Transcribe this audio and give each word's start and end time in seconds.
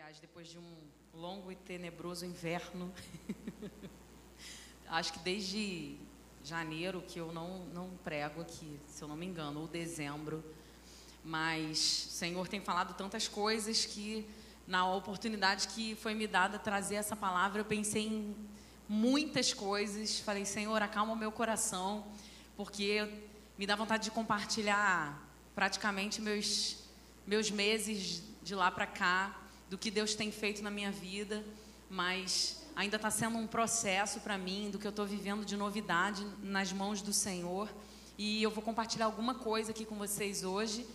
Aliás, 0.00 0.20
depois 0.20 0.46
de 0.46 0.56
um 0.56 0.76
longo 1.12 1.50
e 1.50 1.56
tenebroso 1.56 2.24
inverno, 2.24 2.94
acho 4.86 5.12
que 5.12 5.18
desde 5.18 5.96
janeiro 6.44 7.02
que 7.02 7.18
eu 7.18 7.32
não, 7.32 7.64
não 7.74 7.90
prego 8.04 8.40
aqui, 8.40 8.78
se 8.86 9.02
eu 9.02 9.08
não 9.08 9.16
me 9.16 9.26
engano, 9.26 9.58
ou 9.58 9.66
dezembro, 9.66 10.44
mas 11.24 12.06
o 12.10 12.10
Senhor 12.12 12.46
tem 12.46 12.60
falado 12.60 12.96
tantas 12.96 13.26
coisas 13.26 13.86
que 13.86 14.24
na 14.68 14.88
oportunidade 14.88 15.66
que 15.66 15.96
foi 15.96 16.14
me 16.14 16.28
dada 16.28 16.60
trazer 16.60 16.94
essa 16.94 17.16
palavra, 17.16 17.60
eu 17.60 17.64
pensei 17.64 18.06
em 18.06 18.36
muitas 18.88 19.52
coisas, 19.52 20.20
falei, 20.20 20.44
Senhor, 20.44 20.80
acalma 20.80 21.12
o 21.12 21.16
meu 21.16 21.32
coração, 21.32 22.06
porque 22.56 23.20
me 23.58 23.66
dá 23.66 23.74
vontade 23.74 24.04
de 24.04 24.12
compartilhar 24.12 25.28
praticamente 25.56 26.20
meus, 26.20 26.84
meus 27.26 27.50
meses 27.50 28.22
de 28.44 28.54
lá 28.54 28.70
para 28.70 28.86
cá, 28.86 29.47
do 29.68 29.76
que 29.76 29.90
Deus 29.90 30.14
tem 30.14 30.30
feito 30.32 30.62
na 30.62 30.70
minha 30.70 30.90
vida, 30.90 31.44
mas 31.90 32.62
ainda 32.74 32.96
está 32.96 33.10
sendo 33.10 33.36
um 33.36 33.46
processo 33.46 34.20
para 34.20 34.38
mim, 34.38 34.70
do 34.70 34.78
que 34.78 34.86
eu 34.86 34.90
estou 34.90 35.06
vivendo 35.06 35.44
de 35.44 35.56
novidade 35.56 36.26
nas 36.42 36.72
mãos 36.72 37.02
do 37.02 37.12
Senhor. 37.12 37.68
E 38.16 38.42
eu 38.42 38.50
vou 38.50 38.62
compartilhar 38.62 39.06
alguma 39.06 39.34
coisa 39.34 39.70
aqui 39.70 39.84
com 39.84 39.96
vocês 39.96 40.42
hoje. 40.42 40.86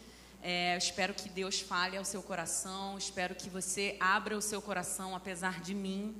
É, 0.41 0.77
espero 0.77 1.13
que 1.13 1.29
Deus 1.29 1.59
fale 1.59 1.95
ao 1.95 2.03
seu 2.03 2.21
coração, 2.21 2.97
espero 2.97 3.33
que 3.33 3.49
você 3.49 3.95
abra 3.99 4.37
o 4.37 4.41
seu 4.41 4.61
coração 4.61 5.15
apesar 5.15 5.61
de 5.61 5.73
mim, 5.73 6.15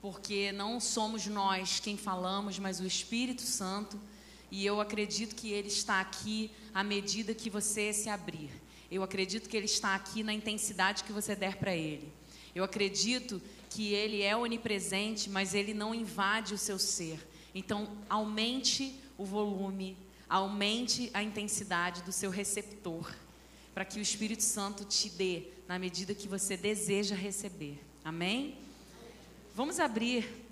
porque 0.00 0.52
não 0.52 0.78
somos 0.78 1.26
nós 1.26 1.80
quem 1.80 1.96
falamos, 1.96 2.58
mas 2.58 2.78
o 2.78 2.86
Espírito 2.86 3.42
Santo. 3.42 4.00
E 4.50 4.64
eu 4.64 4.80
acredito 4.80 5.34
que 5.34 5.50
Ele 5.50 5.68
está 5.68 6.00
aqui 6.00 6.52
à 6.72 6.84
medida 6.84 7.34
que 7.34 7.50
você 7.50 7.92
se 7.92 8.08
abrir. 8.08 8.50
Eu 8.90 9.02
acredito 9.02 9.48
que 9.48 9.56
Ele 9.56 9.66
está 9.66 9.94
aqui 9.94 10.22
na 10.22 10.32
intensidade 10.32 11.04
que 11.04 11.12
você 11.12 11.34
der 11.34 11.56
para 11.56 11.74
Ele. 11.74 12.12
Eu 12.54 12.62
acredito 12.62 13.42
que 13.68 13.92
Ele 13.92 14.22
é 14.22 14.36
onipresente, 14.36 15.28
mas 15.28 15.54
Ele 15.54 15.74
não 15.74 15.94
invade 15.94 16.54
o 16.54 16.58
seu 16.58 16.78
ser. 16.78 17.18
Então, 17.54 17.98
aumente 18.08 18.98
o 19.18 19.24
volume, 19.24 19.96
aumente 20.28 21.10
a 21.12 21.22
intensidade 21.22 22.02
do 22.02 22.12
seu 22.12 22.30
receptor, 22.30 23.14
para 23.74 23.84
que 23.84 23.98
o 23.98 24.02
Espírito 24.02 24.42
Santo 24.42 24.84
te 24.84 25.10
dê 25.10 25.48
na 25.68 25.78
medida 25.78 26.14
que 26.14 26.28
você 26.28 26.56
deseja 26.56 27.14
receber. 27.14 27.78
Amém? 28.04 28.56
Vamos 29.54 29.80
abrir. 29.80 30.46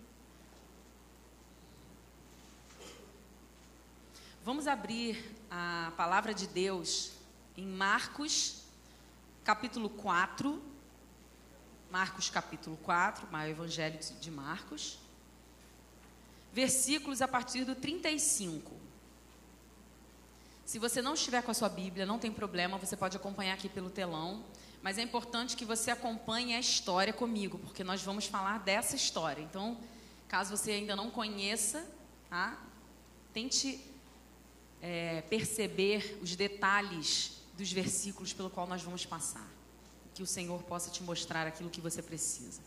Vamos 4.44 4.66
abrir 4.66 5.24
a 5.50 5.92
palavra 5.96 6.34
de 6.34 6.46
Deus 6.46 7.13
em 7.56 7.66
Marcos, 7.66 8.62
capítulo 9.44 9.88
4. 9.88 10.62
Marcos, 11.90 12.28
capítulo 12.28 12.76
4, 12.78 13.28
o 13.30 13.42
Evangelho 13.46 13.98
de 14.20 14.30
Marcos. 14.30 14.98
Versículos 16.52 17.22
a 17.22 17.28
partir 17.28 17.64
do 17.64 17.74
35. 17.74 18.72
Se 20.64 20.78
você 20.78 21.00
não 21.00 21.14
estiver 21.14 21.42
com 21.42 21.50
a 21.50 21.54
sua 21.54 21.68
Bíblia, 21.68 22.04
não 22.04 22.18
tem 22.18 22.32
problema, 22.32 22.78
você 22.78 22.96
pode 22.96 23.16
acompanhar 23.16 23.54
aqui 23.54 23.68
pelo 23.68 23.90
telão. 23.90 24.42
Mas 24.82 24.98
é 24.98 25.02
importante 25.02 25.56
que 25.56 25.64
você 25.64 25.90
acompanhe 25.90 26.54
a 26.54 26.60
história 26.60 27.12
comigo, 27.12 27.58
porque 27.58 27.84
nós 27.84 28.02
vamos 28.02 28.26
falar 28.26 28.58
dessa 28.58 28.96
história. 28.96 29.40
Então, 29.40 29.78
caso 30.28 30.56
você 30.56 30.72
ainda 30.72 30.96
não 30.96 31.10
conheça, 31.10 31.88
tá? 32.28 32.58
tente 33.32 33.80
é, 34.82 35.22
perceber 35.22 36.18
os 36.22 36.36
detalhes 36.36 37.33
dos 37.56 37.72
versículos 37.72 38.32
pelo 38.32 38.50
qual 38.50 38.66
nós 38.66 38.82
vamos 38.82 39.06
passar. 39.06 39.48
Que 40.14 40.22
o 40.22 40.26
Senhor 40.26 40.62
possa 40.62 40.90
te 40.90 41.02
mostrar 41.02 41.46
aquilo 41.46 41.70
que 41.70 41.80
você 41.80 42.02
precisa. 42.02 42.60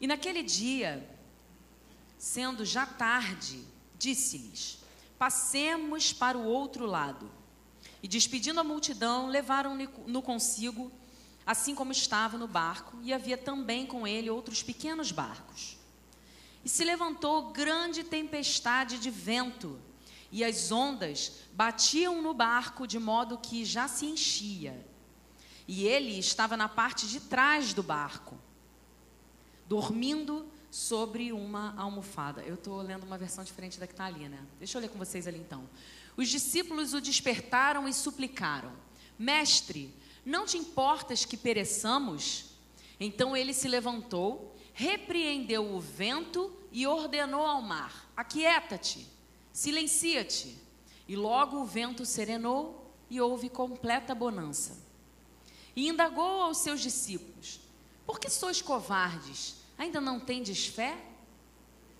E 0.00 0.06
naquele 0.06 0.42
dia, 0.42 1.08
sendo 2.18 2.64
já 2.64 2.86
tarde, 2.86 3.64
disse-lhes: 3.98 4.78
Passemos 5.18 6.12
para 6.12 6.36
o 6.36 6.44
outro 6.44 6.86
lado. 6.86 7.30
E 8.02 8.08
despedindo 8.08 8.58
a 8.58 8.64
multidão, 8.64 9.28
levaram-no 9.28 10.22
consigo, 10.22 10.90
assim 11.46 11.74
como 11.74 11.92
estava 11.92 12.36
no 12.36 12.48
barco, 12.48 12.98
e 13.02 13.12
havia 13.12 13.38
também 13.38 13.86
com 13.86 14.06
ele 14.06 14.28
outros 14.28 14.62
pequenos 14.62 15.12
barcos. 15.12 15.78
E 16.64 16.68
se 16.68 16.84
levantou 16.84 17.50
grande 17.50 18.02
tempestade 18.02 18.98
de 18.98 19.10
vento, 19.10 19.78
e 20.32 20.42
as 20.42 20.72
ondas 20.72 21.32
batiam 21.52 22.22
no 22.22 22.32
barco 22.32 22.86
de 22.86 22.98
modo 22.98 23.36
que 23.36 23.66
já 23.66 23.86
se 23.86 24.06
enchia. 24.06 24.84
E 25.68 25.86
ele 25.86 26.18
estava 26.18 26.56
na 26.56 26.70
parte 26.70 27.06
de 27.06 27.20
trás 27.20 27.74
do 27.74 27.82
barco, 27.82 28.38
dormindo 29.68 30.50
sobre 30.70 31.32
uma 31.32 31.74
almofada. 31.76 32.42
Eu 32.42 32.54
estou 32.54 32.80
lendo 32.80 33.04
uma 33.04 33.18
versão 33.18 33.44
diferente 33.44 33.78
da 33.78 33.86
que 33.86 33.92
está 33.92 34.06
ali, 34.06 34.26
né? 34.26 34.42
Deixa 34.58 34.78
eu 34.78 34.82
ler 34.82 34.88
com 34.88 34.98
vocês 34.98 35.26
ali 35.26 35.38
então. 35.38 35.68
Os 36.16 36.30
discípulos 36.30 36.94
o 36.94 37.00
despertaram 37.00 37.86
e 37.86 37.92
suplicaram: 37.92 38.72
Mestre, 39.18 39.94
não 40.24 40.46
te 40.46 40.56
importas 40.56 41.26
que 41.26 41.36
pereçamos? 41.36 42.46
Então 42.98 43.36
ele 43.36 43.52
se 43.52 43.68
levantou, 43.68 44.56
repreendeu 44.72 45.74
o 45.74 45.78
vento 45.78 46.50
e 46.72 46.86
ordenou 46.86 47.44
ao 47.44 47.60
mar: 47.60 48.10
Aquieta-te 48.16 49.11
Silencia-te. 49.52 50.56
E 51.06 51.16
logo 51.16 51.58
o 51.58 51.64
vento 51.64 52.06
serenou 52.06 52.90
e 53.10 53.20
houve 53.20 53.48
completa 53.48 54.14
bonança. 54.14 54.78
E 55.76 55.88
indagou 55.88 56.42
aos 56.42 56.58
seus 56.58 56.80
discípulos: 56.80 57.60
Por 58.06 58.18
que 58.18 58.30
sois 58.30 58.62
covardes? 58.62 59.56
Ainda 59.76 60.00
não 60.00 60.20
tendes 60.20 60.66
fé? 60.66 60.96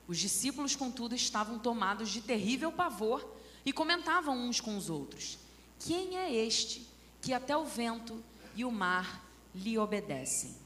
Os 0.07 0.19
discípulos, 0.19 0.77
contudo, 0.77 1.15
estavam 1.15 1.59
tomados 1.59 2.11
de 2.11 2.21
terrível 2.21 2.73
pavor 2.73 3.37
e 3.65 3.73
comentavam 3.73 4.37
uns 4.37 4.61
com 4.61 4.77
os 4.77 4.89
outros: 4.89 5.39
Quem 5.79 6.17
é 6.17 6.33
este 6.33 6.87
que 7.21 7.33
até 7.33 7.57
o 7.57 7.65
vento 7.65 8.23
e 8.55 8.65
o 8.65 8.71
mar 8.71 9.25
lhe 9.55 9.79
obedecem? 9.79 10.57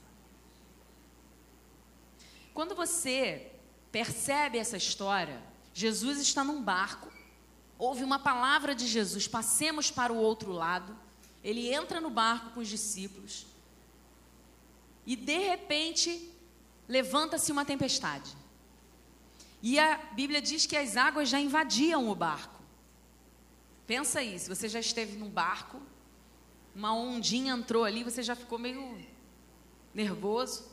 Quando 2.54 2.74
você 2.74 3.52
percebe 3.92 4.58
essa 4.58 4.76
história, 4.76 5.42
Jesus 5.76 6.18
está 6.22 6.42
num 6.42 6.62
barco, 6.62 7.12
ouve 7.78 8.02
uma 8.02 8.18
palavra 8.18 8.74
de 8.74 8.86
Jesus, 8.86 9.28
passemos 9.28 9.90
para 9.90 10.10
o 10.10 10.16
outro 10.16 10.50
lado. 10.50 10.96
Ele 11.44 11.70
entra 11.70 12.00
no 12.00 12.08
barco 12.08 12.52
com 12.52 12.60
os 12.60 12.68
discípulos 12.68 13.46
e 15.04 15.14
de 15.14 15.36
repente 15.36 16.32
levanta-se 16.88 17.52
uma 17.52 17.62
tempestade. 17.62 18.34
E 19.62 19.78
a 19.78 19.98
Bíblia 20.14 20.40
diz 20.40 20.64
que 20.64 20.78
as 20.78 20.96
águas 20.96 21.28
já 21.28 21.38
invadiam 21.38 22.08
o 22.08 22.14
barco. 22.14 22.58
Pensa 23.86 24.20
aí, 24.20 24.38
se 24.38 24.48
você 24.48 24.70
já 24.70 24.80
esteve 24.80 25.18
num 25.18 25.28
barco, 25.28 25.78
uma 26.74 26.94
ondinha 26.94 27.52
entrou 27.52 27.84
ali, 27.84 28.02
você 28.02 28.22
já 28.22 28.34
ficou 28.34 28.58
meio 28.58 28.98
nervoso. 29.92 30.64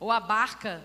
Ou 0.00 0.10
a 0.10 0.18
barca 0.18 0.84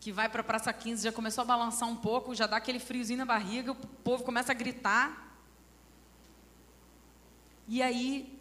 que 0.00 0.10
vai 0.10 0.30
para 0.30 0.40
a 0.40 0.44
Praça 0.44 0.72
15 0.72 1.04
já 1.04 1.12
começou 1.12 1.42
a 1.42 1.44
balançar 1.44 1.86
um 1.86 1.94
pouco, 1.94 2.34
já 2.34 2.46
dá 2.46 2.56
aquele 2.56 2.78
friozinho 2.78 3.18
na 3.18 3.26
barriga, 3.26 3.72
o 3.72 3.74
povo 3.74 4.24
começa 4.24 4.50
a 4.50 4.54
gritar. 4.54 5.36
E 7.68 7.82
aí, 7.82 8.40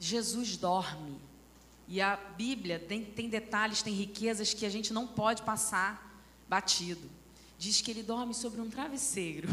Jesus 0.00 0.56
dorme. 0.56 1.20
E 1.86 2.00
a 2.00 2.16
Bíblia 2.16 2.80
tem, 2.80 3.04
tem 3.04 3.28
detalhes, 3.28 3.80
tem 3.80 3.94
riquezas 3.94 4.52
que 4.52 4.66
a 4.66 4.70
gente 4.70 4.92
não 4.92 5.06
pode 5.06 5.42
passar 5.42 6.20
batido. 6.48 7.08
Diz 7.56 7.80
que 7.80 7.90
ele 7.90 8.02
dorme 8.02 8.34
sobre 8.34 8.60
um 8.60 8.68
travesseiro. 8.68 9.48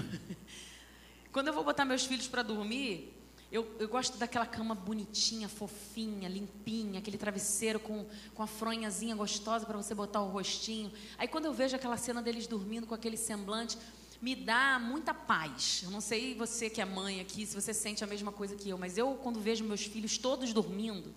Quando 1.31 1.47
eu 1.47 1.53
vou 1.53 1.63
botar 1.63 1.85
meus 1.85 2.05
filhos 2.05 2.27
para 2.27 2.41
dormir, 2.41 3.13
eu, 3.51 3.67
eu, 3.79 3.87
gosto 3.89 4.17
daquela 4.17 4.45
cama 4.45 4.73
bonitinha, 4.73 5.49
fofinha, 5.49 6.29
limpinha, 6.29 6.99
aquele 6.99 7.17
travesseiro 7.17 7.81
com, 7.81 8.05
com 8.33 8.41
a 8.41 8.47
fronhazinha 8.47 9.13
gostosa 9.13 9.65
para 9.65 9.75
você 9.75 9.93
botar 9.93 10.21
o 10.21 10.29
rostinho. 10.29 10.89
Aí 11.17 11.27
quando 11.27 11.45
eu 11.45 11.53
vejo 11.53 11.75
aquela 11.75 11.97
cena 11.97 12.21
deles 12.21 12.47
dormindo 12.47 12.87
com 12.87 12.95
aquele 12.95 13.17
semblante, 13.17 13.77
me 14.21 14.35
dá 14.35 14.79
muita 14.79 15.13
paz. 15.13 15.81
Eu 15.83 15.91
não 15.91 15.99
sei 15.99 16.33
você 16.33 16.69
que 16.69 16.79
é 16.79 16.85
mãe 16.85 17.19
aqui, 17.19 17.45
se 17.45 17.53
você 17.53 17.73
sente 17.73 18.05
a 18.05 18.07
mesma 18.07 18.31
coisa 18.31 18.55
que 18.55 18.69
eu, 18.69 18.77
mas 18.77 18.97
eu, 18.97 19.15
quando 19.15 19.41
vejo 19.41 19.65
meus 19.65 19.83
filhos 19.83 20.17
todos 20.17 20.53
dormindo, 20.53 21.13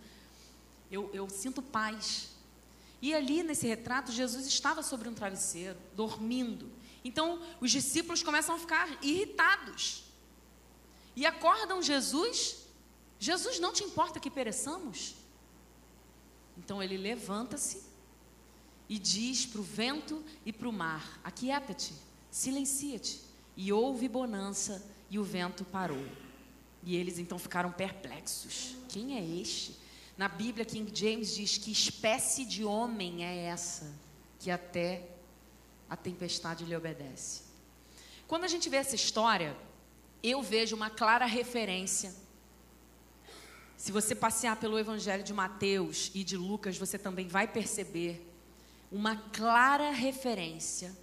eu, 0.90 1.08
eu 1.14 1.28
sinto 1.30 1.62
paz. 1.62 2.30
E 3.00 3.14
ali 3.14 3.44
nesse 3.44 3.66
retrato, 3.68 4.10
Jesus 4.10 4.44
estava 4.46 4.82
sobre 4.82 5.08
um 5.08 5.14
travesseiro, 5.14 5.78
dormindo. 5.94 6.68
Então, 7.04 7.40
os 7.60 7.70
discípulos 7.70 8.24
começam 8.24 8.56
a 8.56 8.58
ficar 8.58 8.98
irritados 9.04 10.03
e 11.16 11.24
acordam 11.26 11.82
Jesus. 11.82 12.64
Jesus, 13.18 13.58
não 13.58 13.72
te 13.72 13.84
importa 13.84 14.20
que 14.20 14.30
pereçamos? 14.30 15.14
Então 16.56 16.82
ele 16.82 16.96
levanta-se 16.96 17.82
e 18.88 18.98
diz 18.98 19.46
para 19.46 19.60
o 19.60 19.64
vento 19.64 20.22
e 20.44 20.52
para 20.52 20.68
o 20.68 20.72
mar: 20.72 21.20
Aquieta-te, 21.24 21.94
silencia-te. 22.30 23.20
E 23.56 23.72
houve 23.72 24.08
bonança 24.08 24.84
e 25.08 25.18
o 25.18 25.24
vento 25.24 25.64
parou. 25.64 26.04
E 26.82 26.96
eles 26.96 27.18
então 27.18 27.38
ficaram 27.38 27.72
perplexos: 27.72 28.76
Quem 28.88 29.16
é 29.16 29.40
este? 29.40 29.78
Na 30.16 30.28
Bíblia, 30.28 30.64
King 30.64 30.92
James 30.94 31.34
diz 31.34 31.58
que 31.58 31.72
espécie 31.72 32.44
de 32.44 32.64
homem 32.64 33.24
é 33.24 33.46
essa 33.46 33.92
que 34.38 34.50
até 34.50 35.08
a 35.88 35.96
tempestade 35.96 36.64
lhe 36.64 36.76
obedece. 36.76 37.42
Quando 38.26 38.44
a 38.44 38.48
gente 38.48 38.68
vê 38.68 38.76
essa 38.76 38.94
história, 38.94 39.56
eu 40.30 40.42
vejo 40.42 40.74
uma 40.74 40.88
clara 40.88 41.26
referência. 41.26 42.14
Se 43.76 43.92
você 43.92 44.14
passear 44.14 44.56
pelo 44.56 44.78
Evangelho 44.78 45.22
de 45.22 45.34
Mateus 45.34 46.10
e 46.14 46.24
de 46.24 46.34
Lucas, 46.34 46.78
você 46.78 46.98
também 46.98 47.28
vai 47.28 47.46
perceber 47.46 48.26
uma 48.90 49.16
clara 49.16 49.90
referência 49.90 50.96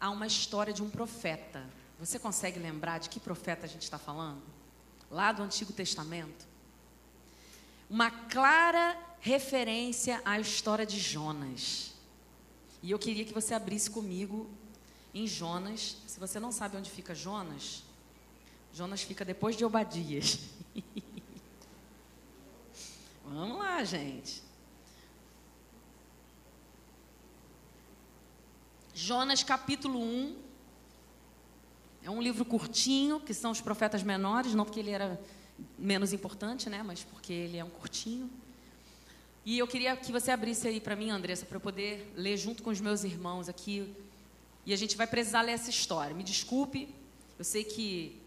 a 0.00 0.10
uma 0.10 0.26
história 0.26 0.72
de 0.72 0.82
um 0.82 0.90
profeta. 0.90 1.64
Você 2.00 2.18
consegue 2.18 2.58
lembrar 2.58 2.98
de 2.98 3.08
que 3.08 3.20
profeta 3.20 3.66
a 3.66 3.68
gente 3.68 3.82
está 3.82 3.98
falando? 3.98 4.42
Lá 5.08 5.30
do 5.30 5.44
Antigo 5.44 5.72
Testamento? 5.72 6.44
Uma 7.88 8.10
clara 8.10 8.98
referência 9.20 10.20
à 10.24 10.40
história 10.40 10.84
de 10.84 10.98
Jonas. 10.98 11.92
E 12.82 12.90
eu 12.90 12.98
queria 12.98 13.24
que 13.24 13.32
você 13.32 13.54
abrisse 13.54 13.88
comigo 13.88 14.50
em 15.14 15.24
Jonas. 15.24 15.98
Se 16.08 16.18
você 16.18 16.40
não 16.40 16.50
sabe 16.50 16.76
onde 16.76 16.90
fica 16.90 17.14
Jonas, 17.14 17.85
Jonas 18.76 19.00
fica 19.00 19.24
depois 19.24 19.56
de 19.56 19.64
Obadias. 19.64 20.38
Vamos 23.24 23.56
lá, 23.56 23.82
gente. 23.82 24.42
Jonas 28.92 29.42
capítulo 29.42 29.98
1. 29.98 30.36
É 32.02 32.10
um 32.10 32.20
livro 32.20 32.44
curtinho, 32.44 33.18
que 33.18 33.32
são 33.32 33.50
os 33.50 33.62
profetas 33.62 34.02
menores, 34.02 34.54
não 34.54 34.66
porque 34.66 34.80
ele 34.80 34.90
era 34.90 35.18
menos 35.78 36.12
importante, 36.12 36.68
né, 36.68 36.82
mas 36.82 37.02
porque 37.02 37.32
ele 37.32 37.56
é 37.56 37.64
um 37.64 37.70
curtinho. 37.70 38.30
E 39.46 39.58
eu 39.58 39.66
queria 39.66 39.96
que 39.96 40.12
você 40.12 40.30
abrisse 40.30 40.68
aí 40.68 40.82
para 40.82 40.94
mim, 40.94 41.08
Andressa, 41.08 41.46
para 41.46 41.56
eu 41.56 41.62
poder 41.62 42.12
ler 42.14 42.36
junto 42.36 42.62
com 42.62 42.68
os 42.68 42.82
meus 42.82 43.04
irmãos 43.04 43.48
aqui. 43.48 43.90
E 44.66 44.74
a 44.74 44.76
gente 44.76 44.98
vai 44.98 45.06
precisar 45.06 45.40
ler 45.40 45.52
essa 45.52 45.70
história. 45.70 46.14
Me 46.14 46.22
desculpe, 46.22 46.94
eu 47.38 47.44
sei 47.44 47.64
que 47.64 48.25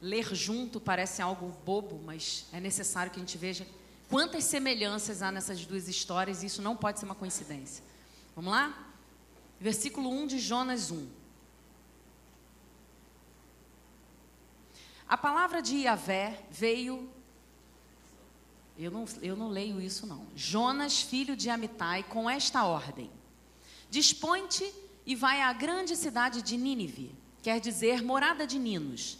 ler 0.00 0.34
junto 0.34 0.80
parece 0.80 1.22
algo 1.22 1.54
bobo, 1.64 2.00
mas 2.04 2.46
é 2.52 2.60
necessário 2.60 3.10
que 3.10 3.18
a 3.18 3.20
gente 3.20 3.38
veja 3.38 3.66
quantas 4.08 4.44
semelhanças 4.44 5.22
há 5.22 5.32
nessas 5.32 5.64
duas 5.64 5.88
histórias 5.88 6.42
e 6.42 6.46
isso 6.46 6.62
não 6.62 6.76
pode 6.76 6.98
ser 6.98 7.06
uma 7.06 7.14
coincidência. 7.14 7.82
Vamos 8.34 8.52
lá? 8.52 8.92
Versículo 9.60 10.10
1 10.10 10.26
de 10.26 10.38
Jonas 10.38 10.90
1. 10.90 11.08
A 15.08 15.16
palavra 15.16 15.62
de 15.62 15.76
Yahvé 15.76 16.42
veio. 16.50 17.08
Eu 18.76 18.90
não, 18.90 19.06
eu 19.22 19.36
não 19.36 19.48
leio 19.48 19.80
isso, 19.80 20.06
não. 20.06 20.26
Jonas, 20.34 21.00
filho 21.00 21.34
de 21.36 21.48
Amitai, 21.48 22.02
com 22.02 22.28
esta 22.28 22.64
ordem: 22.64 23.10
Dispõe-te 23.88 24.70
e 25.06 25.14
vai 25.14 25.40
à 25.40 25.52
grande 25.52 25.96
cidade 25.96 26.42
de 26.42 26.56
Nínive, 26.56 27.14
quer 27.42 27.60
dizer, 27.60 28.02
morada 28.02 28.46
de 28.46 28.58
Ninos, 28.58 29.16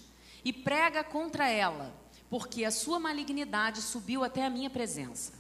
e 0.46 0.52
prega 0.52 1.02
contra 1.02 1.48
ela, 1.48 1.93
porque 2.31 2.64
a 2.64 2.70
sua 2.70 3.00
malignidade 3.00 3.82
subiu 3.82 4.22
até 4.22 4.46
a 4.46 4.48
minha 4.48 4.70
presença. 4.70 5.32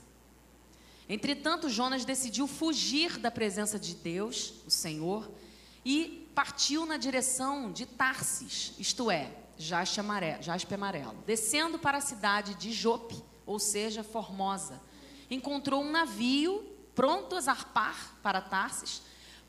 Entretanto, 1.08 1.68
Jonas 1.68 2.04
decidiu 2.04 2.48
fugir 2.48 3.16
da 3.16 3.30
presença 3.30 3.78
de 3.78 3.94
Deus, 3.94 4.54
o 4.66 4.70
Senhor, 4.70 5.30
e 5.84 6.28
partiu 6.34 6.84
na 6.84 6.96
direção 6.96 7.70
de 7.70 7.86
Tarsis, 7.86 8.74
isto 8.80 9.08
é, 9.08 9.30
jaspe 9.56 10.00
amarelo, 10.00 10.42
jaspe 10.42 10.74
amarelo. 10.74 11.22
Descendo 11.24 11.78
para 11.78 11.98
a 11.98 12.00
cidade 12.00 12.56
de 12.56 12.72
Jope, 12.72 13.22
ou 13.46 13.60
seja, 13.60 14.02
Formosa, 14.02 14.82
encontrou 15.30 15.84
um 15.84 15.92
navio 15.92 16.68
pronto 16.96 17.36
a 17.36 17.40
zarpar 17.40 18.16
para 18.24 18.40
Tarsis, 18.40 19.02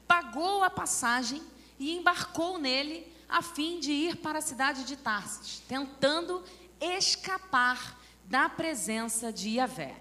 pagou 0.07 0.63
a 0.63 0.69
passagem 0.69 1.41
e 1.79 1.97
embarcou 1.97 2.59
nele 2.59 3.16
a 3.27 3.41
fim 3.41 3.79
de 3.79 3.91
ir 3.91 4.17
para 4.17 4.39
a 4.39 4.41
cidade 4.41 4.83
de 4.83 4.95
Tarsis, 4.95 5.61
tentando 5.67 6.43
escapar 6.79 7.99
da 8.25 8.49
presença 8.49 9.31
de 9.31 9.49
Yahvé. 9.49 9.95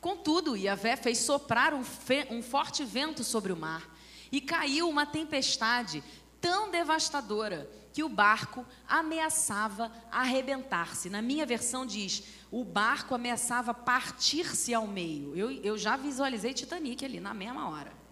Contudo, 0.00 0.56
Yahvé 0.56 0.96
fez 0.96 1.18
soprar 1.18 1.72
um, 1.72 1.82
um 2.30 2.42
forte 2.42 2.84
vento 2.84 3.24
sobre 3.24 3.52
o 3.52 3.56
mar 3.56 3.88
e 4.30 4.40
caiu 4.40 4.88
uma 4.88 5.06
tempestade 5.06 6.04
tão 6.40 6.70
devastadora 6.70 7.70
que 7.92 8.02
o 8.02 8.08
barco 8.08 8.66
ameaçava 8.88 9.90
arrebentar-se. 10.10 11.08
Na 11.08 11.22
minha 11.22 11.46
versão 11.46 11.86
diz: 11.86 12.24
o 12.50 12.64
barco 12.64 13.14
ameaçava 13.14 13.72
partir-se 13.72 14.74
ao 14.74 14.86
meio. 14.86 15.34
Eu, 15.34 15.50
eu 15.50 15.78
já 15.78 15.96
visualizei 15.96 16.52
Titanic 16.52 17.04
ali 17.04 17.20
na 17.20 17.32
mesma 17.32 17.68
hora. 17.70 18.03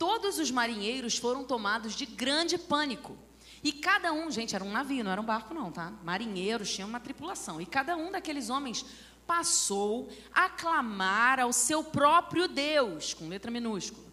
Todos 0.00 0.38
os 0.38 0.50
marinheiros 0.50 1.18
foram 1.18 1.44
tomados 1.44 1.94
de 1.94 2.06
grande 2.06 2.56
pânico. 2.56 3.18
E 3.62 3.70
cada 3.70 4.14
um, 4.14 4.30
gente, 4.30 4.54
era 4.54 4.64
um 4.64 4.72
navio, 4.72 5.04
não 5.04 5.10
era 5.10 5.20
um 5.20 5.24
barco, 5.26 5.52
não, 5.52 5.70
tá? 5.70 5.92
Marinheiros 6.02 6.72
tinham 6.72 6.88
uma 6.88 6.98
tripulação. 6.98 7.60
E 7.60 7.66
cada 7.66 7.98
um 7.98 8.10
daqueles 8.10 8.48
homens 8.48 8.82
passou 9.26 10.08
a 10.32 10.48
clamar 10.48 11.38
ao 11.38 11.52
seu 11.52 11.84
próprio 11.84 12.48
Deus, 12.48 13.12
com 13.12 13.28
letra 13.28 13.50
minúscula. 13.50 14.06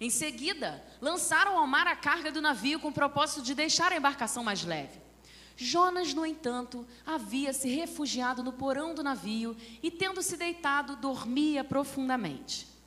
Em 0.00 0.10
seguida, 0.10 0.84
lançaram 1.00 1.56
ao 1.56 1.68
mar 1.68 1.86
a 1.86 1.94
carga 1.94 2.32
do 2.32 2.42
navio 2.42 2.80
com 2.80 2.88
o 2.88 2.92
propósito 2.92 3.40
de 3.40 3.54
deixar 3.54 3.92
a 3.92 3.96
embarcação 3.96 4.42
mais 4.42 4.64
leve. 4.64 4.98
Jonas, 5.56 6.12
no 6.12 6.26
entanto, 6.26 6.84
havia 7.06 7.52
se 7.52 7.68
refugiado 7.68 8.42
no 8.42 8.52
porão 8.52 8.92
do 8.92 9.04
navio 9.04 9.56
e, 9.80 9.88
tendo 9.88 10.20
se 10.20 10.36
deitado, 10.36 10.96
dormia 10.96 11.62
profundamente. 11.62 12.77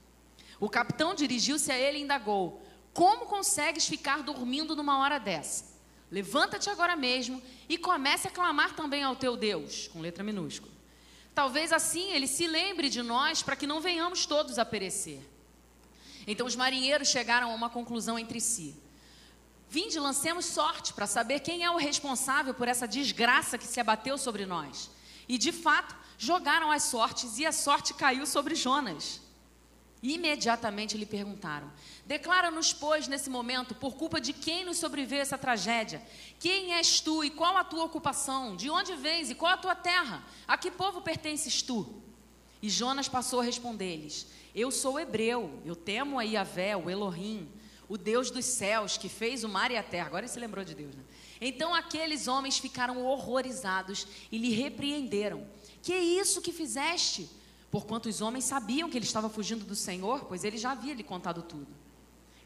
O 0.62 0.70
capitão 0.70 1.16
dirigiu-se 1.16 1.72
a 1.72 1.78
ele 1.78 1.98
e 1.98 2.02
indagou: 2.04 2.64
Como 2.94 3.26
consegues 3.26 3.88
ficar 3.88 4.22
dormindo 4.22 4.76
numa 4.76 5.00
hora 5.00 5.18
dessa? 5.18 5.66
Levanta-te 6.12 6.70
agora 6.70 6.96
mesmo 6.96 7.42
e 7.68 7.80
comece 7.80 8.28
a 8.28 8.32
clamar 8.32 8.76
também 8.76 9.02
ao 9.02 9.16
teu 9.16 9.36
Deus, 9.36 9.88
com 9.88 10.00
letra 10.00 10.24
minúscula. 10.24 10.72
Talvez 11.34 11.74
assim 11.74 12.12
ele 12.12 12.28
se 12.28 12.46
lembre 12.46 12.90
de 12.90 13.02
nós 13.02 13.42
para 13.42 13.56
que 13.56 13.66
não 13.66 13.82
venhamos 13.82 14.28
todos 14.28 14.60
a 14.60 14.66
perecer. 14.66 15.22
Então 16.28 16.46
os 16.46 16.56
marinheiros 16.56 17.08
chegaram 17.08 17.50
a 17.50 17.56
uma 17.56 17.70
conclusão 17.70 18.20
entre 18.20 18.40
si. 18.40 18.76
Vinde, 19.68 20.00
lancemos 20.00 20.46
sorte 20.46 20.94
para 20.94 21.08
saber 21.08 21.40
quem 21.40 21.64
é 21.64 21.72
o 21.72 21.78
responsável 21.78 22.54
por 22.54 22.68
essa 22.68 22.88
desgraça 22.88 23.58
que 23.58 23.66
se 23.66 23.80
abateu 23.80 24.16
sobre 24.16 24.46
nós. 24.46 24.92
E 25.28 25.40
de 25.40 25.52
fato, 25.52 25.96
jogaram 26.20 26.70
as 26.70 26.84
sortes 26.84 27.40
e 27.40 27.48
a 27.48 27.52
sorte 27.52 27.96
caiu 27.96 28.28
sobre 28.28 28.54
Jonas. 28.54 29.22
Imediatamente 30.04 30.98
lhe 30.98 31.06
perguntaram: 31.06 31.72
Declara-nos, 32.06 32.74
pois, 32.74 33.08
nesse 33.08 33.30
momento, 33.30 33.76
por 33.76 33.96
culpa 33.96 34.20
de 34.20 34.34
quem 34.34 34.66
nos 34.66 34.78
sobreveio 34.78 35.22
essa 35.22 35.38
tragédia? 35.38 36.02
Quem 36.40 36.74
és 36.74 37.00
tu 37.00 37.24
e 37.24 37.30
qual 37.30 37.56
a 37.56 37.64
tua 37.64 37.84
ocupação? 37.84 38.56
De 38.56 38.70
onde 38.70 38.96
vens 38.96 39.30
e 39.30 39.36
qual 39.36 39.54
a 39.54 39.58
tua 39.58 39.76
terra? 39.76 40.24
A 40.48 40.58
que 40.58 40.72
povo 40.72 41.02
pertences 41.02 41.62
tu? 41.62 42.02
E 42.62 42.70
Jonas 42.70 43.08
passou 43.08 43.42
a 43.42 43.44
responder-lhes: 43.44 44.26
Eu 44.56 44.72
sou 44.72 45.00
hebreu, 45.00 45.62
eu 45.64 45.76
temo 45.76 46.18
a 46.18 46.24
Iavé, 46.24 46.76
o 46.76 46.90
Elohim, 46.90 47.48
o 47.88 47.96
Deus 47.96 48.32
dos 48.32 48.46
céus, 48.46 48.98
que 48.98 49.08
fez 49.08 49.44
o 49.44 49.50
mar 49.50 49.70
e 49.70 49.78
a 49.78 49.84
terra. 49.84 50.08
Agora 50.08 50.26
ele 50.26 50.34
se 50.34 50.40
lembrou 50.40 50.66
de 50.66 50.74
Deus, 50.74 50.96
né? 50.96 51.04
Então 51.40 51.76
aqueles 51.76 52.28
homens 52.28 52.58
ficaram 52.58 53.06
horrorizados 53.06 54.08
e 54.32 54.38
lhe 54.40 54.52
repreenderam: 54.52 55.48
Que 55.84 55.94
é 55.94 56.04
isso 56.04 56.42
que 56.42 56.52
fizeste? 56.52 57.30
Porquanto 57.72 58.10
os 58.10 58.22
homens 58.22 58.44
sabiam 58.44 58.90
que 58.90 58.98
ele 58.98 59.06
estava 59.06 59.30
fugindo 59.30 59.66
do 59.66 59.76
Senhor, 59.76 60.26
pois 60.26 60.44
ele 60.44 60.58
já 60.58 60.72
havia 60.72 60.94
lhe 60.94 61.04
contado 61.04 61.42
tudo. 61.42 61.68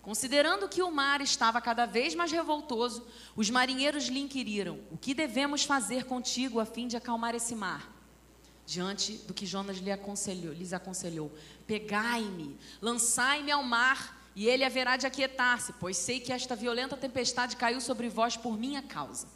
Considerando 0.01 0.69
que 0.69 0.83
o 0.83 0.91
mar 0.91 1.19
estava 1.19 1.59
cada 1.59 1.87
vez 1.87 2.13
mais 2.13 2.31
revoltoso, 2.31 3.03
os 3.35 3.49
marinheiros 3.49 4.05
lhe 4.05 4.19
inquiriram: 4.19 4.79
O 4.91 4.97
que 4.97 5.15
devemos 5.15 5.63
fazer 5.63 6.05
contigo 6.05 6.59
a 6.59 6.65
fim 6.65 6.87
de 6.87 6.95
acalmar 6.95 7.33
esse 7.33 7.55
mar? 7.55 7.91
Diante 8.67 9.13
do 9.27 9.33
que 9.33 9.47
Jonas 9.47 9.77
lhe 9.77 9.91
aconselhou, 9.91 10.53
lhes 10.53 10.73
aconselhou: 10.73 11.31
Pegai-me, 11.65 12.55
lançai-me 12.79 13.51
ao 13.51 13.63
mar, 13.63 14.21
e 14.35 14.47
ele 14.47 14.63
haverá 14.63 14.95
de 14.95 15.07
aquietar-se, 15.07 15.73
pois 15.73 15.97
sei 15.97 16.19
que 16.19 16.31
esta 16.31 16.55
violenta 16.55 16.95
tempestade 16.95 17.55
caiu 17.55 17.81
sobre 17.81 18.07
vós 18.07 18.37
por 18.37 18.55
minha 18.55 18.83
causa. 18.83 19.27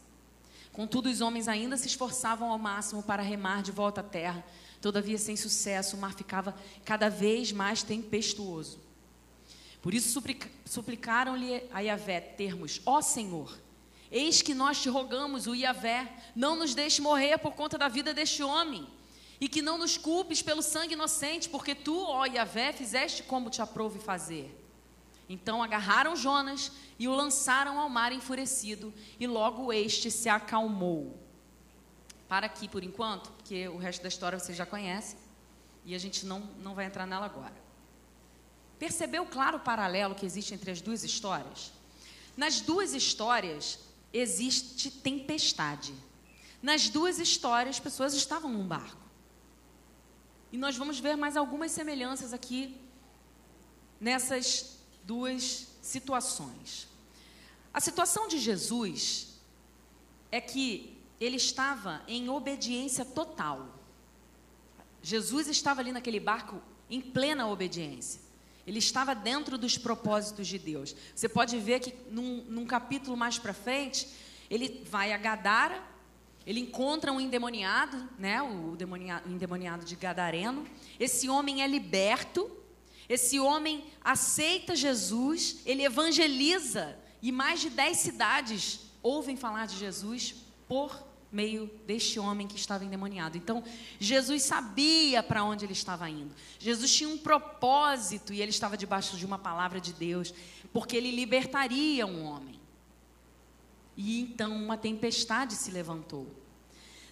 Contudo, 0.71 1.09
os 1.09 1.19
homens 1.19 1.47
ainda 1.47 1.77
se 1.77 1.87
esforçavam 1.87 2.51
ao 2.51 2.59
máximo 2.59 3.01
para 3.01 3.23
remar 3.23 3.63
de 3.63 3.71
volta 3.71 4.01
à 4.01 4.03
terra, 4.03 4.45
Todavia, 4.81 5.17
sem 5.17 5.35
sucesso, 5.35 5.97
o 5.97 5.99
mar 5.99 6.13
ficava 6.13 6.55
cada 6.85 7.09
vez 7.09 7.51
mais 7.51 7.83
tempestuoso. 7.83 8.79
Por 9.81 9.93
isso 9.93 10.21
suplicaram-lhe 10.65 11.63
a 11.71 11.79
Yahvé 11.81 12.19
termos: 12.21 12.81
Ó 12.85 13.01
Senhor, 13.01 13.57
eis 14.11 14.41
que 14.41 14.53
nós 14.53 14.81
te 14.81 14.89
rogamos, 14.89 15.47
o 15.47 15.55
Yahvé, 15.55 16.11
não 16.35 16.55
nos 16.55 16.73
deixe 16.73 17.01
morrer 17.01 17.37
por 17.37 17.53
conta 17.53 17.77
da 17.77 17.87
vida 17.87 18.13
deste 18.13 18.41
homem, 18.41 18.87
e 19.39 19.49
que 19.49 19.61
não 19.61 19.77
nos 19.77 19.97
culpes 19.97 20.41
pelo 20.41 20.61
sangue 20.61 20.93
inocente, 20.93 21.49
porque 21.49 21.75
tu, 21.75 21.97
ó 21.97 22.25
Yahvé, 22.25 22.71
fizeste 22.71 23.23
como 23.23 23.49
te 23.49 23.61
aprouve 23.61 23.99
fazer. 23.99 24.55
Então 25.27 25.61
agarraram 25.61 26.15
Jonas 26.15 26.71
e 26.97 27.07
o 27.07 27.13
lançaram 27.13 27.79
ao 27.79 27.89
mar 27.89 28.11
enfurecido, 28.11 28.93
e 29.19 29.27
logo 29.27 29.71
este 29.71 30.09
se 30.09 30.27
acalmou 30.27 31.28
para 32.29 32.45
aqui 32.45 32.69
por 32.69 32.83
enquanto, 32.83 33.31
porque 33.31 33.67
o 33.67 33.77
resto 33.77 34.03
da 34.03 34.07
história 34.07 34.37
você 34.37 34.53
já 34.53 34.65
conhece. 34.65 35.17
e 35.83 35.95
a 35.95 35.97
gente 35.97 36.25
não, 36.25 36.41
não 36.61 36.75
vai 36.75 36.85
entrar 36.85 37.07
nela 37.07 37.25
agora. 37.25 37.55
Percebeu 38.77 39.25
claro 39.25 39.57
o 39.57 39.59
paralelo 39.59 40.13
que 40.13 40.25
existe 40.25 40.53
entre 40.53 40.69
as 40.69 40.81
duas 40.81 41.03
histórias? 41.03 41.71
Nas 42.37 42.61
duas 42.61 42.93
histórias 42.93 43.79
existe 44.13 44.91
tempestade. 44.91 45.93
Nas 46.61 46.89
duas 46.89 47.17
histórias, 47.17 47.79
pessoas 47.79 48.13
estavam 48.13 48.51
num 48.51 48.67
barco. 48.67 49.01
E 50.51 50.57
nós 50.57 50.77
vamos 50.77 50.99
ver 50.99 51.15
mais 51.15 51.35
algumas 51.35 51.71
semelhanças 51.71 52.33
aqui 52.33 52.79
nessas 53.99 54.77
duas 55.03 55.67
situações. 55.81 56.87
A 57.73 57.79
situação 57.79 58.27
de 58.27 58.37
Jesus 58.37 59.39
é 60.31 60.39
que 60.39 60.98
ele 61.19 61.35
estava 61.35 62.01
em 62.07 62.29
obediência 62.29 63.03
total. 63.03 63.79
Jesus 65.01 65.47
estava 65.47 65.81
ali 65.81 65.91
naquele 65.91 66.19
barco 66.19 66.61
em 66.89 67.01
plena 67.01 67.47
obediência. 67.47 68.21
Ele 68.65 68.79
estava 68.79 69.15
dentro 69.15 69.57
dos 69.57 69.77
propósitos 69.77 70.47
de 70.47 70.59
Deus. 70.59 70.95
Você 71.15 71.27
pode 71.27 71.57
ver 71.59 71.79
que 71.79 71.93
num, 72.11 72.43
num 72.43 72.65
capítulo 72.65 73.17
mais 73.17 73.39
para 73.39 73.53
frente, 73.53 74.07
ele 74.49 74.85
vai 74.89 75.11
a 75.11 75.17
Gadara, 75.17 75.83
ele 76.45 76.59
encontra 76.59 77.11
um 77.11 77.19
endemoniado, 77.19 78.09
né, 78.17 78.41
o, 78.41 78.75
demoniado, 78.75 79.27
o 79.27 79.31
endemoniado 79.31 79.85
de 79.85 79.95
Gadareno. 79.95 80.65
Esse 80.99 81.29
homem 81.29 81.61
é 81.63 81.67
liberto, 81.67 82.49
esse 83.07 83.39
homem 83.39 83.85
aceita 84.01 84.75
Jesus, 84.75 85.57
ele 85.65 85.83
evangeliza, 85.83 86.97
e 87.21 87.31
mais 87.31 87.59
de 87.59 87.69
dez 87.69 87.97
cidades 87.97 88.81
ouvem 89.01 89.35
falar 89.35 89.65
de 89.65 89.77
Jesus 89.77 90.35
por 90.67 91.08
meio 91.31 91.69
deste 91.85 92.19
homem 92.19 92.47
que 92.47 92.55
estava 92.55 92.83
endemoniado. 92.83 93.37
Então, 93.37 93.63
Jesus 93.99 94.43
sabia 94.43 95.21
para 95.21 95.43
onde 95.43 95.65
ele 95.65 95.73
estava 95.73 96.09
indo. 96.09 96.33
Jesus 96.57 96.93
tinha 96.93 97.09
um 97.09 97.17
propósito 97.17 98.33
e 98.33 98.41
ele 98.41 98.51
estava 98.51 98.75
debaixo 98.75 99.15
de 99.15 99.25
uma 99.25 99.37
palavra 99.37 99.79
de 99.79 99.93
Deus, 99.93 100.33
porque 100.73 100.97
ele 100.97 101.11
libertaria 101.11 102.05
um 102.05 102.23
homem. 102.23 102.59
E 103.95 104.21
então 104.21 104.55
uma 104.55 104.77
tempestade 104.77 105.53
se 105.55 105.71
levantou. 105.71 106.27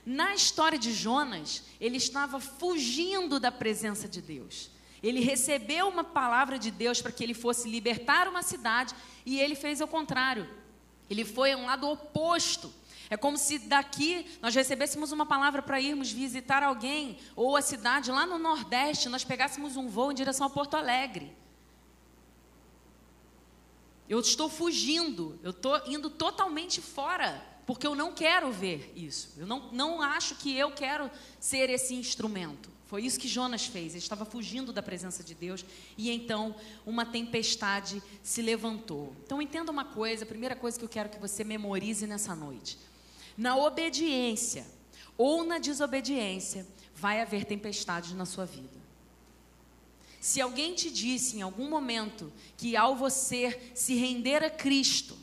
Na 0.05 0.33
história 0.33 0.79
de 0.79 0.93
Jonas, 0.93 1.63
ele 1.81 1.97
estava 1.97 2.39
fugindo 2.39 3.41
da 3.41 3.51
presença 3.51 4.07
de 4.07 4.21
Deus. 4.21 4.71
Ele 5.03 5.19
recebeu 5.19 5.89
uma 5.89 6.03
palavra 6.03 6.57
de 6.57 6.71
Deus 6.71 7.01
para 7.01 7.11
que 7.11 7.23
ele 7.23 7.33
fosse 7.33 7.69
libertar 7.69 8.27
uma 8.27 8.41
cidade 8.41 8.95
e 9.25 9.39
ele 9.39 9.53
fez 9.53 9.81
o 9.81 9.87
contrário. 9.87 10.49
Ele 11.09 11.25
foi 11.25 11.51
a 11.51 11.57
um 11.57 11.65
lado 11.65 11.87
oposto. 11.89 12.73
É 13.09 13.15
como 13.15 13.37
se 13.37 13.59
daqui 13.59 14.25
nós 14.41 14.53
recebêssemos 14.53 15.11
uma 15.11 15.25
palavra 15.25 15.61
para 15.61 15.79
irmos 15.79 16.11
visitar 16.11 16.63
alguém 16.63 17.17
ou 17.35 17.55
a 17.55 17.61
cidade 17.61 18.11
lá 18.11 18.25
no 18.25 18.37
Nordeste, 18.37 19.09
nós 19.09 19.23
pegássemos 19.23 19.77
um 19.77 19.87
voo 19.87 20.11
em 20.11 20.15
direção 20.15 20.47
a 20.47 20.49
Porto 20.49 20.75
Alegre. 20.75 21.35
Eu 24.09 24.19
estou 24.19 24.49
fugindo, 24.49 25.37
eu 25.43 25.51
estou 25.51 25.81
indo 25.85 26.09
totalmente 26.09 26.81
fora, 26.81 27.43
porque 27.65 27.85
eu 27.85 27.93
não 27.93 28.13
quero 28.13 28.51
ver 28.51 28.93
isso. 28.95 29.33
Eu 29.37 29.45
não, 29.45 29.71
não 29.71 30.01
acho 30.01 30.35
que 30.35 30.55
eu 30.55 30.71
quero 30.71 31.11
ser 31.39 31.69
esse 31.69 31.93
instrumento. 31.93 32.69
Foi 32.87 33.03
isso 33.03 33.19
que 33.19 33.27
Jonas 33.27 33.65
fez. 33.65 33.93
Ele 33.93 33.97
estava 33.97 34.23
fugindo 34.23 34.71
da 34.71 34.81
presença 34.81 35.21
de 35.21 35.35
Deus 35.35 35.65
e 35.97 36.09
então 36.09 36.55
uma 36.85 37.05
tempestade 37.05 38.01
se 38.23 38.41
levantou. 38.41 39.13
Então 39.25 39.41
entenda 39.41 39.71
uma 39.71 39.83
coisa, 39.83 40.23
a 40.23 40.27
primeira 40.27 40.55
coisa 40.55 40.79
que 40.79 40.85
eu 40.85 40.89
quero 40.89 41.09
que 41.09 41.19
você 41.19 41.43
memorize 41.43 42.07
nessa 42.07 42.33
noite. 42.33 42.79
Na 43.37 43.55
obediência 43.55 44.65
ou 45.17 45.43
na 45.43 45.59
desobediência, 45.59 46.65
vai 46.95 47.21
haver 47.21 47.45
tempestades 47.45 48.13
na 48.13 48.25
sua 48.25 48.45
vida. 48.45 48.77
Se 50.19 50.41
alguém 50.41 50.73
te 50.73 50.89
disse 50.91 51.37
em 51.37 51.41
algum 51.41 51.69
momento 51.69 52.33
que 52.57 52.75
ao 52.75 52.95
você 52.95 53.71
se 53.75 53.95
render 53.95 54.43
a 54.43 54.49
Cristo, 54.49 55.17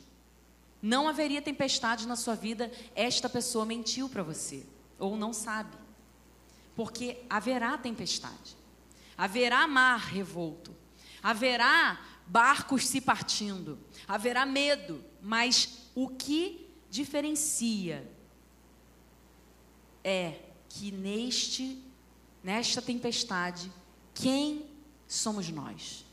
não 0.81 1.07
haveria 1.07 1.41
tempestade 1.41 2.07
na 2.07 2.15
sua 2.15 2.35
vida, 2.35 2.71
esta 2.95 3.27
pessoa 3.27 3.65
mentiu 3.65 4.07
para 4.07 4.23
você 4.23 4.65
ou 4.97 5.17
não 5.17 5.33
sabe 5.33 5.85
porque 6.75 7.23
haverá 7.29 7.77
tempestade, 7.77 8.57
haverá 9.17 9.65
mar 9.65 9.99
revolto, 9.99 10.75
haverá 11.23 11.99
barcos 12.27 12.85
se 12.87 12.99
partindo, 12.99 13.79
haverá 14.07 14.45
medo, 14.45 15.03
mas 15.21 15.89
o 15.95 16.09
que 16.09 16.64
diferencia 16.95 18.09
é 20.03 20.39
que 20.69 20.91
neste 20.91 21.83
nesta 22.43 22.79
tempestade, 22.79 23.71
quem 24.13 24.67
somos 25.07 25.49
nós? 25.49 26.05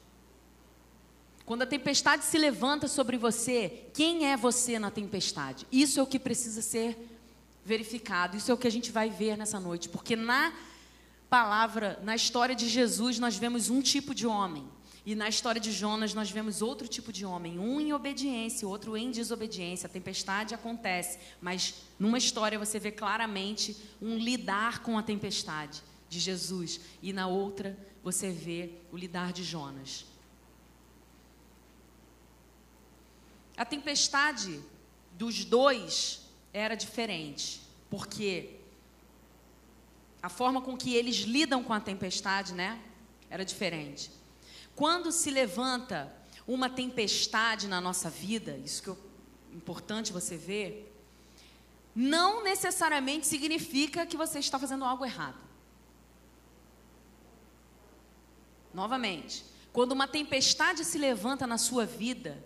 Quando 1.44 1.62
a 1.62 1.66
tempestade 1.66 2.24
se 2.24 2.38
levanta 2.38 2.88
sobre 2.88 3.18
você, 3.18 3.86
quem 3.92 4.26
é 4.26 4.34
você 4.34 4.78
na 4.78 4.90
tempestade? 4.90 5.66
Isso 5.70 6.00
é 6.00 6.02
o 6.02 6.06
que 6.06 6.18
precisa 6.18 6.62
ser 6.62 6.96
verificado. 7.64 8.36
Isso 8.36 8.50
é 8.50 8.54
o 8.54 8.56
que 8.56 8.66
a 8.66 8.70
gente 8.70 8.90
vai 8.90 9.10
ver 9.10 9.36
nessa 9.36 9.60
noite, 9.60 9.90
porque 9.90 10.16
na 10.16 10.54
palavra, 11.28 12.00
na 12.02 12.16
história 12.16 12.54
de 12.54 12.66
Jesus, 12.68 13.18
nós 13.18 13.36
vemos 13.36 13.68
um 13.68 13.82
tipo 13.82 14.14
de 14.14 14.26
homem. 14.26 14.66
E 15.04 15.16
na 15.16 15.28
história 15.28 15.60
de 15.60 15.72
Jonas, 15.72 16.14
nós 16.14 16.30
vemos 16.30 16.62
outro 16.62 16.86
tipo 16.86 17.12
de 17.12 17.26
homem, 17.26 17.58
um 17.58 17.80
em 17.80 17.92
obediência, 17.92 18.68
outro 18.68 18.96
em 18.96 19.10
desobediência. 19.10 19.86
A 19.86 19.90
tempestade 19.90 20.54
acontece, 20.54 21.18
mas 21.40 21.74
numa 21.98 22.18
história 22.18 22.58
você 22.58 22.78
vê 22.78 22.92
claramente 22.92 23.76
um 24.00 24.16
lidar 24.16 24.80
com 24.80 24.96
a 24.96 25.02
tempestade 25.02 25.82
de 26.08 26.20
Jesus, 26.20 26.80
e 27.02 27.12
na 27.12 27.26
outra 27.26 27.76
você 28.02 28.30
vê 28.30 28.74
o 28.92 28.96
lidar 28.96 29.32
de 29.32 29.42
Jonas. 29.42 30.04
A 33.56 33.64
tempestade 33.64 34.60
dos 35.12 35.44
dois 35.44 36.22
era 36.52 36.76
diferente, 36.76 37.60
porque 37.90 38.56
a 40.22 40.28
forma 40.28 40.62
com 40.62 40.76
que 40.76 40.94
eles 40.94 41.16
lidam 41.16 41.64
com 41.64 41.72
a 41.72 41.80
tempestade, 41.80 42.54
né, 42.54 42.80
era 43.28 43.44
diferente. 43.44 44.10
Quando 44.82 45.12
se 45.12 45.30
levanta 45.30 46.12
uma 46.44 46.68
tempestade 46.68 47.68
na 47.68 47.80
nossa 47.80 48.10
vida, 48.10 48.56
isso 48.64 48.82
que 48.82 48.90
é 48.90 48.96
importante 49.54 50.12
você 50.12 50.36
ver, 50.36 50.92
não 51.94 52.42
necessariamente 52.42 53.24
significa 53.24 54.04
que 54.04 54.16
você 54.16 54.40
está 54.40 54.58
fazendo 54.58 54.84
algo 54.84 55.04
errado. 55.04 55.38
Novamente, 58.74 59.44
quando 59.72 59.92
uma 59.92 60.08
tempestade 60.08 60.84
se 60.84 60.98
levanta 60.98 61.46
na 61.46 61.58
sua 61.58 61.86
vida, 61.86 62.42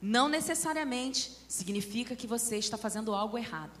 não 0.00 0.28
necessariamente 0.28 1.36
significa 1.48 2.14
que 2.14 2.28
você 2.28 2.56
está 2.58 2.78
fazendo 2.78 3.12
algo 3.12 3.36
errado. 3.36 3.76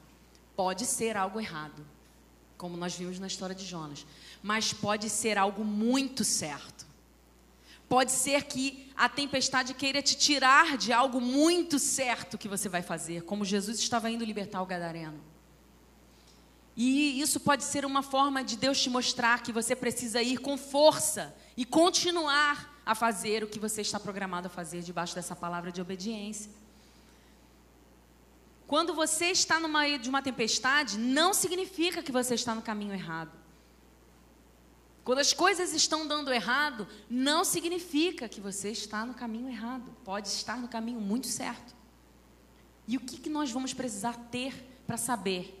Pode 0.56 0.84
ser 0.84 1.16
algo 1.16 1.38
errado, 1.38 1.86
como 2.56 2.76
nós 2.76 2.96
vimos 2.96 3.20
na 3.20 3.28
história 3.28 3.54
de 3.54 3.64
Jonas, 3.64 4.04
mas 4.42 4.72
pode 4.72 5.08
ser 5.08 5.38
algo 5.38 5.64
muito 5.64 6.24
certo. 6.24 6.87
Pode 7.88 8.12
ser 8.12 8.44
que 8.44 8.92
a 8.94 9.08
tempestade 9.08 9.72
queira 9.72 10.02
te 10.02 10.16
tirar 10.16 10.76
de 10.76 10.92
algo 10.92 11.20
muito 11.20 11.78
certo 11.78 12.36
que 12.36 12.48
você 12.48 12.68
vai 12.68 12.82
fazer, 12.82 13.22
como 13.22 13.44
Jesus 13.44 13.78
estava 13.78 14.10
indo 14.10 14.24
libertar 14.24 14.60
o 14.60 14.66
gadareno. 14.66 15.18
E 16.76 17.20
isso 17.20 17.40
pode 17.40 17.64
ser 17.64 17.84
uma 17.84 18.02
forma 18.02 18.44
de 18.44 18.56
Deus 18.56 18.80
te 18.80 18.90
mostrar 18.90 19.42
que 19.42 19.52
você 19.52 19.74
precisa 19.74 20.22
ir 20.22 20.38
com 20.38 20.56
força 20.56 21.34
e 21.56 21.64
continuar 21.64 22.80
a 22.84 22.94
fazer 22.94 23.42
o 23.42 23.48
que 23.48 23.58
você 23.58 23.80
está 23.80 23.98
programado 23.98 24.46
a 24.46 24.50
fazer 24.50 24.82
debaixo 24.82 25.14
dessa 25.14 25.34
palavra 25.34 25.72
de 25.72 25.80
obediência. 25.80 26.50
Quando 28.66 28.94
você 28.94 29.26
está 29.30 29.58
no 29.58 29.68
meio 29.68 29.98
de 29.98 30.08
uma 30.08 30.22
tempestade, 30.22 30.98
não 30.98 31.32
significa 31.32 32.02
que 32.02 32.12
você 32.12 32.34
está 32.34 32.54
no 32.54 32.62
caminho 32.62 32.92
errado. 32.92 33.32
Quando 35.08 35.20
as 35.20 35.32
coisas 35.32 35.72
estão 35.72 36.06
dando 36.06 36.30
errado, 36.30 36.86
não 37.08 37.42
significa 37.42 38.28
que 38.28 38.42
você 38.42 38.70
está 38.70 39.06
no 39.06 39.14
caminho 39.14 39.48
errado. 39.48 39.90
Pode 40.04 40.28
estar 40.28 40.58
no 40.58 40.68
caminho 40.68 41.00
muito 41.00 41.28
certo. 41.28 41.74
E 42.86 42.98
o 42.98 43.00
que, 43.00 43.16
que 43.16 43.30
nós 43.30 43.50
vamos 43.50 43.72
precisar 43.72 44.18
ter 44.30 44.52
para 44.86 44.98
saber 44.98 45.54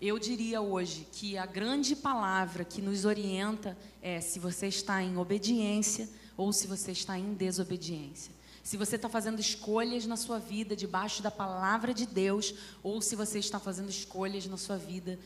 eu 0.00 0.18
diria 0.18 0.62
hoje 0.62 1.06
que 1.12 1.36
a 1.36 1.44
grande 1.44 1.94
palavra 1.94 2.64
que 2.64 2.80
nos 2.80 3.04
orienta 3.04 3.76
é 4.00 4.18
se 4.18 4.38
você 4.38 4.68
está 4.68 5.02
em 5.02 5.18
obediência 5.18 6.08
ou 6.38 6.54
se 6.54 6.66
você 6.66 6.92
está 6.92 7.18
em 7.18 7.34
desobediência. 7.34 8.32
Se 8.62 8.78
você 8.78 8.96
está 8.96 9.10
fazendo 9.10 9.40
escolhas 9.40 10.06
na 10.06 10.16
sua 10.16 10.38
vida 10.38 10.74
debaixo 10.74 11.22
da 11.22 11.30
palavra 11.30 11.92
de 11.92 12.06
Deus 12.06 12.54
ou 12.82 13.02
se 13.02 13.14
você 13.14 13.38
está 13.38 13.60
fazendo 13.60 13.90
escolhas 13.90 14.46
na 14.46 14.56
sua 14.56 14.78
vida 14.78 15.18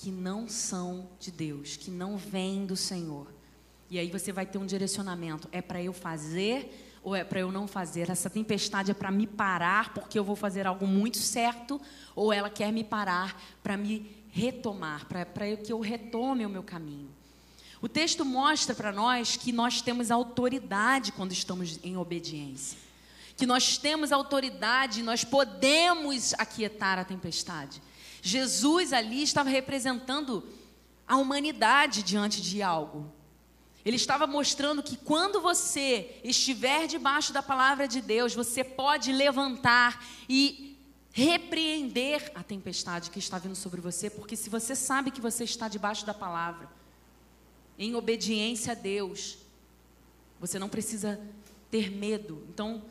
que 0.00 0.10
não 0.10 0.48
são 0.48 1.06
de 1.20 1.30
Deus, 1.30 1.76
que 1.76 1.90
não 1.90 2.16
vêm 2.16 2.64
do 2.64 2.74
Senhor. 2.74 3.26
E 3.90 3.98
aí 3.98 4.10
você 4.10 4.32
vai 4.32 4.46
ter 4.46 4.56
um 4.56 4.64
direcionamento: 4.64 5.46
é 5.52 5.60
para 5.60 5.82
eu 5.82 5.92
fazer 5.92 6.98
ou 7.02 7.14
é 7.14 7.22
para 7.22 7.40
eu 7.40 7.52
não 7.52 7.68
fazer? 7.68 8.08
Essa 8.08 8.30
tempestade 8.30 8.90
é 8.90 8.94
para 8.94 9.10
me 9.10 9.26
parar 9.26 9.92
porque 9.92 10.18
eu 10.18 10.24
vou 10.24 10.36
fazer 10.36 10.66
algo 10.66 10.86
muito 10.86 11.18
certo 11.18 11.78
ou 12.14 12.32
ela 12.32 12.48
quer 12.48 12.72
me 12.72 12.82
parar 12.82 13.38
para 13.62 13.76
me 13.76 14.10
retomar, 14.30 15.06
para 15.06 15.56
que 15.56 15.72
eu 15.72 15.80
retome 15.80 16.46
o 16.46 16.48
meu 16.48 16.62
caminho. 16.62 17.10
O 17.82 17.88
texto 17.88 18.24
mostra 18.24 18.74
para 18.74 18.92
nós 18.92 19.36
que 19.36 19.52
nós 19.52 19.82
temos 19.82 20.10
autoridade 20.10 21.12
quando 21.12 21.32
estamos 21.32 21.78
em 21.82 21.96
obediência. 21.96 22.78
Que 23.36 23.46
nós 23.46 23.76
temos 23.76 24.12
autoridade, 24.12 25.02
nós 25.02 25.24
podemos 25.24 26.34
aquietar 26.34 26.98
a 26.98 27.04
tempestade. 27.04 27.82
Jesus 28.22 28.92
ali 28.92 29.22
estava 29.22 29.48
representando 29.48 30.46
a 31.06 31.16
humanidade 31.16 32.02
diante 32.02 32.40
de 32.40 32.62
algo. 32.62 33.12
Ele 33.84 33.96
estava 33.96 34.26
mostrando 34.26 34.82
que 34.82 34.96
quando 34.96 35.40
você 35.40 36.20
estiver 36.22 36.86
debaixo 36.86 37.32
da 37.32 37.42
palavra 37.42 37.88
de 37.88 38.00
Deus, 38.00 38.34
você 38.34 38.62
pode 38.62 39.10
levantar 39.12 40.04
e 40.28 40.78
repreender 41.12 42.30
a 42.34 42.42
tempestade 42.42 43.10
que 43.10 43.18
está 43.18 43.38
vindo 43.38 43.56
sobre 43.56 43.80
você, 43.80 44.08
porque 44.08 44.36
se 44.36 44.48
você 44.48 44.76
sabe 44.76 45.10
que 45.10 45.20
você 45.20 45.44
está 45.44 45.66
debaixo 45.66 46.06
da 46.06 46.14
palavra, 46.14 46.68
em 47.78 47.94
obediência 47.94 48.72
a 48.72 48.74
Deus, 48.74 49.38
você 50.38 50.58
não 50.58 50.68
precisa 50.68 51.18
ter 51.70 51.90
medo. 51.90 52.46
Então, 52.50 52.82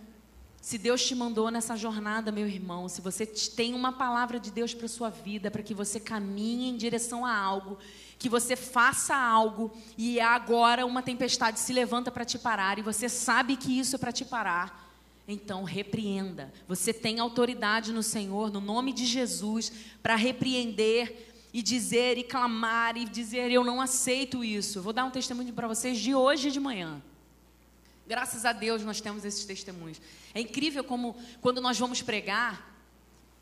se 0.62 0.78
Deus 0.78 1.06
te 1.06 1.16
mandou 1.16 1.50
nessa 1.50 1.76
jornada, 1.76 2.32
meu 2.32 2.48
irmão, 2.48 2.90
se 2.90 3.02
você 3.02 3.26
tem 3.26 3.74
uma 3.74 3.94
palavra 3.94 4.40
de 4.40 4.52
Deus 4.52 4.74
para 4.74 4.88
sua 4.88 5.10
vida, 5.10 5.50
para 5.50 5.64
que 5.64 5.74
você 5.74 6.00
caminhe 6.00 6.70
em 6.70 6.78
direção 6.78 7.26
a 7.26 7.36
algo, 7.36 7.78
que 8.18 8.28
você 8.28 8.56
faça 8.56 9.16
algo 9.16 9.72
e 9.98 10.20
agora 10.20 10.86
uma 10.86 11.02
tempestade 11.02 11.60
se 11.60 11.72
levanta 11.72 12.12
para 12.12 12.26
te 12.26 12.38
parar 12.38 12.78
e 12.78 12.82
você 12.82 13.08
sabe 13.08 13.56
que 13.56 13.80
isso 13.80 13.96
é 13.96 14.00
para 14.00 14.12
te 14.12 14.26
parar, 14.26 14.92
então 15.26 15.64
repreenda. 15.64 16.52
Você 16.68 16.94
tem 16.94 17.20
autoridade 17.20 17.94
no 17.94 18.04
Senhor, 18.04 18.52
no 18.52 18.60
nome 18.60 18.92
de 18.92 19.06
Jesus, 19.06 19.72
para 20.04 20.16
repreender 20.16 21.28
e 21.54 21.62
dizer 21.62 22.18
e 22.18 22.24
clamar 22.24 22.98
e 22.98 23.06
dizer: 23.06 23.50
Eu 23.50 23.64
não 23.64 23.80
aceito 23.80 24.44
isso. 24.44 24.82
Vou 24.82 24.94
dar 24.94 25.06
um 25.06 25.12
testemunho 25.12 25.54
para 25.54 25.68
vocês 25.68 25.98
de 25.98 26.14
hoje 26.14 26.52
de 26.52 26.60
manhã. 26.60 27.02
Graças 28.10 28.44
a 28.44 28.52
Deus 28.52 28.84
nós 28.84 29.00
temos 29.00 29.24
esses 29.24 29.46
testemunhos. 29.46 30.02
É 30.34 30.42
incrível 30.42 30.84
como 30.84 31.16
quando 31.42 31.62
nós 31.62 31.78
vamos 31.78 32.02
pregar, 32.02 32.76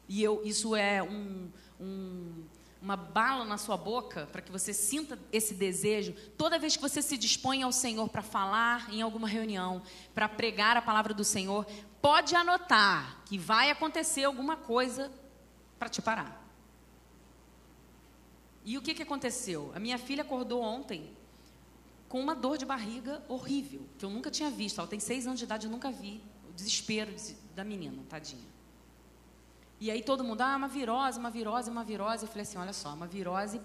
e 0.09 0.21
eu, 0.21 0.41
isso 0.43 0.75
é 0.75 1.01
um, 1.01 1.49
um, 1.79 2.43
uma 2.81 2.97
bala 2.97 3.45
na 3.45 3.57
sua 3.57 3.77
boca, 3.77 4.27
para 4.29 4.41
que 4.41 4.51
você 4.51 4.73
sinta 4.73 5.17
esse 5.31 5.53
desejo, 5.53 6.13
toda 6.37 6.59
vez 6.59 6.75
que 6.75 6.81
você 6.81 7.01
se 7.01 7.17
dispõe 7.17 7.63
ao 7.63 7.71
Senhor 7.71 8.09
para 8.09 8.21
falar 8.21 8.93
em 8.93 9.01
alguma 9.01 9.25
reunião, 9.25 9.81
para 10.13 10.27
pregar 10.27 10.75
a 10.75 10.81
palavra 10.81 11.13
do 11.13 11.23
Senhor, 11.23 11.65
pode 12.01 12.35
anotar 12.35 13.23
que 13.23 13.37
vai 13.37 13.71
acontecer 13.71 14.25
alguma 14.25 14.57
coisa 14.57 15.09
para 15.79 15.87
te 15.87 16.01
parar. 16.01 16.45
E 18.65 18.77
o 18.77 18.81
que, 18.81 18.93
que 18.93 19.03
aconteceu? 19.03 19.71
A 19.73 19.79
minha 19.79 19.97
filha 19.97 20.23
acordou 20.23 20.61
ontem 20.61 21.16
com 22.07 22.19
uma 22.19 22.33
dor 22.35 22.57
de 22.57 22.65
barriga 22.65 23.23
horrível, 23.27 23.81
que 23.97 24.05
eu 24.05 24.09
nunca 24.09 24.31
tinha 24.31 24.49
visto. 24.49 24.79
Ela 24.79 24.87
tem 24.87 24.99
seis 24.99 25.27
anos 25.27 25.39
de 25.39 25.45
idade, 25.45 25.67
eu 25.67 25.71
nunca 25.71 25.91
vi 25.91 26.23
o 26.49 26.53
desespero 26.53 27.13
da 27.55 27.63
menina, 27.63 28.01
tadinha. 28.07 28.47
E 29.79 29.91
aí 29.91 30.01
todo 30.01 30.23
mundo, 30.23 30.41
ah, 30.41 30.55
uma 30.55 30.67
virose, 30.67 31.19
uma 31.19 31.29
virose, 31.29 31.69
uma 31.69 31.83
virose. 31.83 32.23
Eu 32.23 32.29
falei 32.29 32.43
assim, 32.43 32.57
olha 32.57 32.73
só, 32.73 32.93
uma 32.93 33.05
virose 33.05 33.61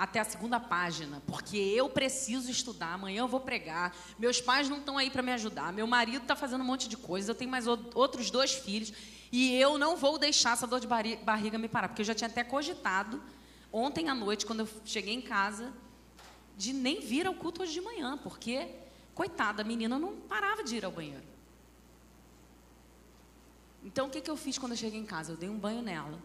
até 0.00 0.18
a 0.18 0.24
segunda 0.24 0.58
página, 0.58 1.22
porque 1.26 1.58
eu 1.58 1.90
preciso 1.90 2.50
estudar, 2.50 2.94
amanhã 2.94 3.20
eu 3.20 3.28
vou 3.28 3.40
pregar, 3.40 3.94
meus 4.18 4.40
pais 4.40 4.66
não 4.66 4.78
estão 4.78 4.96
aí 4.96 5.10
para 5.10 5.20
me 5.20 5.30
ajudar, 5.32 5.74
meu 5.74 5.86
marido 5.86 6.22
está 6.22 6.34
fazendo 6.34 6.62
um 6.62 6.64
monte 6.64 6.88
de 6.88 6.96
coisas, 6.96 7.28
eu 7.28 7.34
tenho 7.34 7.50
mais 7.50 7.66
outros 7.66 8.30
dois 8.30 8.54
filhos, 8.54 8.94
e 9.30 9.54
eu 9.56 9.76
não 9.76 9.98
vou 9.98 10.18
deixar 10.18 10.54
essa 10.54 10.66
dor 10.66 10.80
de 10.80 10.86
barriga 10.86 11.58
me 11.58 11.68
parar, 11.68 11.88
porque 11.88 12.00
eu 12.00 12.06
já 12.06 12.14
tinha 12.14 12.28
até 12.28 12.42
cogitado, 12.42 13.22
ontem 13.70 14.08
à 14.08 14.14
noite, 14.14 14.46
quando 14.46 14.60
eu 14.60 14.68
cheguei 14.86 15.12
em 15.12 15.20
casa, 15.20 15.70
de 16.60 16.74
nem 16.74 17.00
vir 17.00 17.26
ao 17.26 17.32
culto 17.32 17.62
hoje 17.62 17.72
de 17.72 17.80
manhã, 17.80 18.18
porque, 18.18 18.68
coitada, 19.14 19.62
a 19.62 19.64
menina 19.64 19.98
não 19.98 20.14
parava 20.14 20.62
de 20.62 20.76
ir 20.76 20.84
ao 20.84 20.92
banheiro. 20.92 21.24
Então, 23.82 24.08
o 24.08 24.10
que, 24.10 24.20
que 24.20 24.30
eu 24.30 24.36
fiz 24.36 24.58
quando 24.58 24.72
eu 24.72 24.76
cheguei 24.76 25.00
em 25.00 25.06
casa? 25.06 25.32
Eu 25.32 25.38
dei 25.38 25.48
um 25.48 25.58
banho 25.58 25.80
nela, 25.80 26.20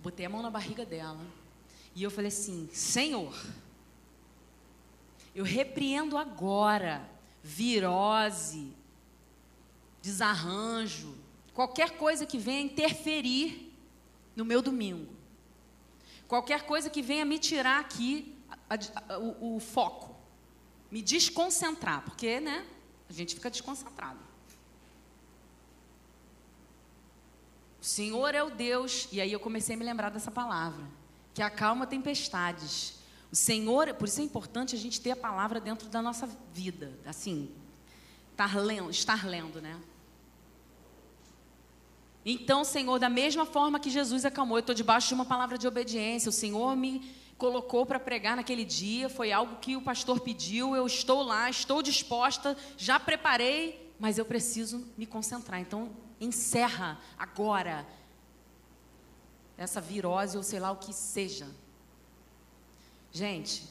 botei 0.00 0.26
a 0.26 0.28
mão 0.28 0.42
na 0.42 0.50
barriga 0.50 0.84
dela, 0.84 1.24
e 1.94 2.02
eu 2.02 2.10
falei 2.10 2.26
assim: 2.26 2.68
Senhor, 2.72 3.32
eu 5.32 5.44
repreendo 5.44 6.18
agora 6.18 7.08
virose, 7.40 8.72
desarranjo, 10.02 11.14
qualquer 11.54 11.96
coisa 11.96 12.26
que 12.26 12.36
venha 12.36 12.62
interferir 12.62 13.72
no 14.34 14.44
meu 14.44 14.60
domingo, 14.60 15.14
qualquer 16.26 16.66
coisa 16.66 16.90
que 16.90 17.00
venha 17.00 17.24
me 17.24 17.38
tirar 17.38 17.78
aqui 17.78 18.33
a, 18.94 19.18
o, 19.18 19.56
o 19.56 19.60
foco, 19.60 20.14
me 20.90 21.02
desconcentrar, 21.02 22.02
porque, 22.02 22.40
né, 22.40 22.64
a 23.08 23.12
gente 23.12 23.34
fica 23.34 23.50
desconcentrado. 23.50 24.18
O 27.80 27.84
Senhor 27.84 28.34
é 28.34 28.42
o 28.42 28.50
Deus, 28.50 29.08
e 29.12 29.20
aí 29.20 29.32
eu 29.32 29.40
comecei 29.40 29.74
a 29.74 29.78
me 29.78 29.84
lembrar 29.84 30.10
dessa 30.10 30.30
palavra, 30.30 30.84
que 31.34 31.42
acalma 31.42 31.86
tempestades. 31.86 32.94
O 33.30 33.36
Senhor, 33.36 33.92
por 33.94 34.08
isso 34.08 34.20
é 34.20 34.24
importante 34.24 34.74
a 34.74 34.78
gente 34.78 35.00
ter 35.00 35.10
a 35.10 35.16
palavra 35.16 35.60
dentro 35.60 35.88
da 35.88 36.00
nossa 36.00 36.26
vida, 36.52 36.98
assim, 37.04 37.50
estar 38.30 38.56
lendo, 38.56 38.90
estar 38.90 39.26
lendo, 39.26 39.60
né? 39.60 39.78
Então, 42.24 42.64
Senhor, 42.64 42.98
da 42.98 43.10
mesma 43.10 43.44
forma 43.44 43.78
que 43.78 43.90
Jesus 43.90 44.24
acalmou, 44.24 44.56
eu 44.56 44.60
estou 44.60 44.74
debaixo 44.74 45.08
de 45.08 45.14
uma 45.14 45.26
palavra 45.26 45.58
de 45.58 45.66
obediência. 45.66 46.30
O 46.30 46.32
Senhor 46.32 46.74
me 46.74 47.14
colocou 47.44 47.84
para 47.84 48.00
pregar 48.00 48.36
naquele 48.36 48.64
dia, 48.64 49.10
foi 49.10 49.30
algo 49.30 49.56
que 49.56 49.76
o 49.76 49.82
pastor 49.82 50.18
pediu, 50.20 50.74
eu 50.74 50.86
estou 50.86 51.22
lá, 51.22 51.50
estou 51.50 51.82
disposta, 51.82 52.56
já 52.78 52.98
preparei, 52.98 53.92
mas 54.00 54.16
eu 54.16 54.24
preciso 54.24 54.86
me 54.96 55.04
concentrar. 55.04 55.60
Então, 55.60 55.90
encerra 56.18 56.98
agora 57.18 57.86
essa 59.58 59.78
virose 59.78 60.38
ou 60.38 60.42
sei 60.42 60.58
lá 60.58 60.72
o 60.72 60.76
que 60.76 60.94
seja. 60.94 61.46
Gente, 63.12 63.68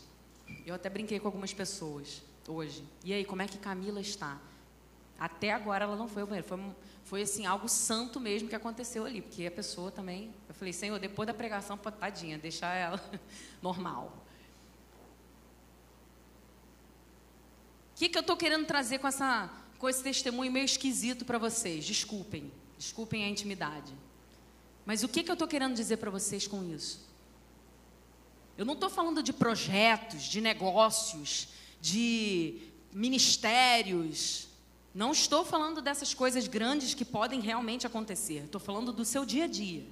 eu 0.68 0.76
até 0.76 0.88
brinquei 0.88 1.20
com 1.20 1.28
algumas 1.28 1.52
pessoas 1.52 2.22
hoje. 2.48 2.84
E 3.04 3.12
aí, 3.12 3.26
como 3.26 3.42
é 3.42 3.48
que 3.48 3.58
Camila 3.58 4.00
está? 4.00 4.40
Até 5.24 5.54
agora 5.54 5.86
ela 5.86 5.96
não 5.96 6.10
foi 6.10 6.22
ao 6.22 6.28
banheiro. 6.28 6.46
Foi, 6.46 6.60
foi 7.06 7.22
assim, 7.22 7.46
algo 7.46 7.70
santo 7.70 8.20
mesmo 8.20 8.50
que 8.50 8.56
aconteceu 8.56 9.06
ali, 9.06 9.22
porque 9.22 9.46
a 9.46 9.52
pessoa 9.52 9.90
também. 9.90 10.36
Eu 10.50 10.54
falei, 10.54 10.74
Senhor, 10.74 11.00
depois 11.00 11.26
da 11.26 11.34
pregação, 11.34 11.78
tadinha, 11.78 12.38
deixar 12.38 12.76
ela 12.76 13.02
normal. 13.64 14.12
O 17.94 17.96
que, 17.96 18.10
que 18.10 18.18
eu 18.18 18.20
estou 18.20 18.36
querendo 18.36 18.66
trazer 18.66 19.00
com, 19.00 19.08
essa, 19.08 19.50
com 19.80 19.88
esse 19.88 20.04
testemunho 20.04 20.52
meio 20.52 20.66
esquisito 20.66 21.24
para 21.24 21.38
vocês? 21.38 21.86
Desculpem, 21.86 22.52
desculpem 22.78 23.24
a 23.24 23.30
intimidade. 23.30 23.94
Mas 24.86 25.04
o 25.04 25.08
que, 25.08 25.24
que 25.24 25.32
eu 25.32 25.36
estou 25.36 25.48
querendo 25.48 25.74
dizer 25.74 25.96
para 25.96 26.12
vocês 26.12 26.46
com 26.48 26.62
isso? 26.70 27.00
Eu 28.58 28.66
não 28.66 28.74
estou 28.74 28.90
falando 28.90 29.24
de 29.24 29.32
projetos, 29.32 30.24
de 30.24 30.42
negócios, 30.42 31.48
de 31.80 32.74
ministérios. 32.92 34.52
Não 34.94 35.12
estou 35.12 35.44
falando 35.44 35.82
dessas 35.82 36.14
coisas 36.14 36.48
grandes 36.48 36.94
que 36.94 37.04
podem 37.04 37.40
realmente 37.40 37.88
acontecer. 37.88 38.46
Estou 38.46 38.62
falando 38.62 38.94
do 38.94 39.04
seu 39.04 39.26
dia 39.26 39.46
a 39.46 39.48
dia 39.48 39.86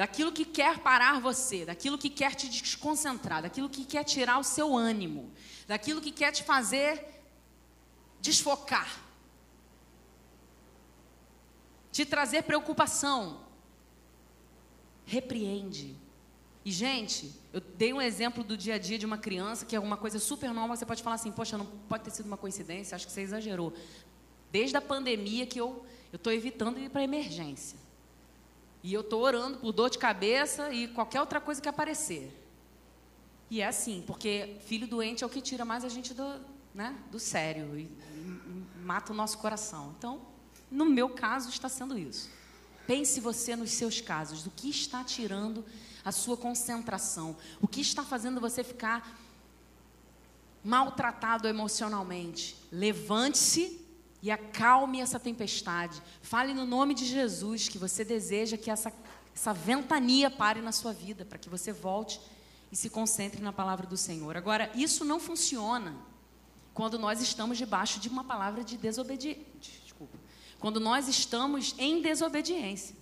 daquilo 0.00 0.32
que 0.32 0.46
quer 0.46 0.78
parar 0.78 1.20
você, 1.20 1.66
daquilo 1.66 1.98
que 1.98 2.08
quer 2.08 2.34
te 2.34 2.48
desconcentrar, 2.48 3.42
daquilo 3.42 3.68
que 3.68 3.84
quer 3.84 4.02
tirar 4.02 4.38
o 4.38 4.42
seu 4.42 4.74
ânimo, 4.74 5.30
daquilo 5.66 6.00
que 6.00 6.10
quer 6.10 6.32
te 6.32 6.42
fazer 6.42 7.06
desfocar, 8.18 8.98
te 11.92 12.06
trazer 12.06 12.44
preocupação. 12.44 13.44
Repreende. 15.04 15.94
E, 16.64 16.72
gente, 16.72 17.38
eu 17.52 17.60
dei 17.60 17.92
um 17.92 18.00
exemplo 18.00 18.44
do 18.44 18.56
dia 18.56 18.74
a 18.74 18.78
dia 18.78 18.96
de 18.96 19.04
uma 19.04 19.18
criança 19.18 19.66
que 19.66 19.74
é 19.74 19.80
uma 19.80 19.96
coisa 19.96 20.18
super 20.18 20.52
nova. 20.52 20.76
Você 20.76 20.86
pode 20.86 21.02
falar 21.02 21.16
assim, 21.16 21.32
poxa, 21.32 21.58
não 21.58 21.66
pode 21.66 22.04
ter 22.04 22.10
sido 22.10 22.26
uma 22.26 22.36
coincidência, 22.36 22.94
acho 22.94 23.06
que 23.06 23.12
você 23.12 23.22
exagerou. 23.22 23.72
Desde 24.52 24.76
a 24.76 24.80
pandemia 24.80 25.46
que 25.46 25.60
eu 25.60 25.84
estou 26.12 26.32
evitando 26.32 26.78
ir 26.78 26.90
para 26.90 27.02
emergência. 27.02 27.78
E 28.82 28.94
eu 28.94 29.00
estou 29.00 29.22
orando 29.22 29.58
por 29.58 29.72
dor 29.72 29.90
de 29.90 29.98
cabeça 29.98 30.72
e 30.72 30.88
qualquer 30.88 31.20
outra 31.20 31.40
coisa 31.40 31.60
que 31.60 31.68
aparecer. 31.68 32.32
E 33.50 33.60
é 33.60 33.66
assim, 33.66 34.02
porque 34.06 34.56
filho 34.64 34.86
doente 34.86 35.24
é 35.24 35.26
o 35.26 35.30
que 35.30 35.40
tira 35.40 35.64
mais 35.64 35.84
a 35.84 35.88
gente 35.88 36.14
do, 36.14 36.40
né, 36.72 36.96
do 37.10 37.18
sério 37.18 37.76
e, 37.76 37.82
e 37.82 38.80
mata 38.80 39.12
o 39.12 39.14
nosso 39.14 39.38
coração. 39.38 39.92
Então, 39.98 40.20
no 40.70 40.84
meu 40.84 41.08
caso, 41.10 41.50
está 41.50 41.68
sendo 41.68 41.98
isso. 41.98 42.30
Pense 42.86 43.20
você 43.20 43.56
nos 43.56 43.72
seus 43.72 44.00
casos, 44.00 44.44
do 44.44 44.50
que 44.50 44.70
está 44.70 45.02
tirando 45.02 45.64
a 46.04 46.12
sua 46.12 46.36
concentração, 46.36 47.36
o 47.60 47.68
que 47.68 47.80
está 47.80 48.02
fazendo 48.02 48.40
você 48.40 48.64
ficar 48.64 49.18
maltratado 50.62 51.48
emocionalmente. 51.48 52.56
Levante-se 52.70 53.80
e 54.22 54.30
acalme 54.30 55.00
essa 55.00 55.18
tempestade. 55.18 56.02
Fale 56.20 56.52
no 56.52 56.66
nome 56.66 56.94
de 56.94 57.06
Jesus 57.06 57.68
que 57.68 57.78
você 57.78 58.04
deseja 58.04 58.56
que 58.56 58.70
essa 58.70 58.92
essa 59.34 59.52
ventania 59.52 60.30
pare 60.30 60.60
na 60.60 60.72
sua 60.72 60.92
vida, 60.92 61.24
para 61.24 61.38
que 61.38 61.48
você 61.48 61.72
volte 61.72 62.20
e 62.70 62.76
se 62.76 62.90
concentre 62.90 63.40
na 63.40 63.52
palavra 63.52 63.86
do 63.86 63.96
Senhor. 63.96 64.36
Agora, 64.36 64.70
isso 64.74 65.04
não 65.04 65.18
funciona 65.18 65.94
quando 66.74 66.98
nós 66.98 67.20
estamos 67.20 67.58
debaixo 67.58 67.98
de 67.98 68.08
uma 68.08 68.22
palavra 68.22 68.62
de 68.62 68.76
desobediência. 68.76 69.44
Desculpa. 69.82 70.18
Quando 70.58 70.78
nós 70.78 71.08
estamos 71.08 71.74
em 71.78 72.02
desobediência. 72.02 72.94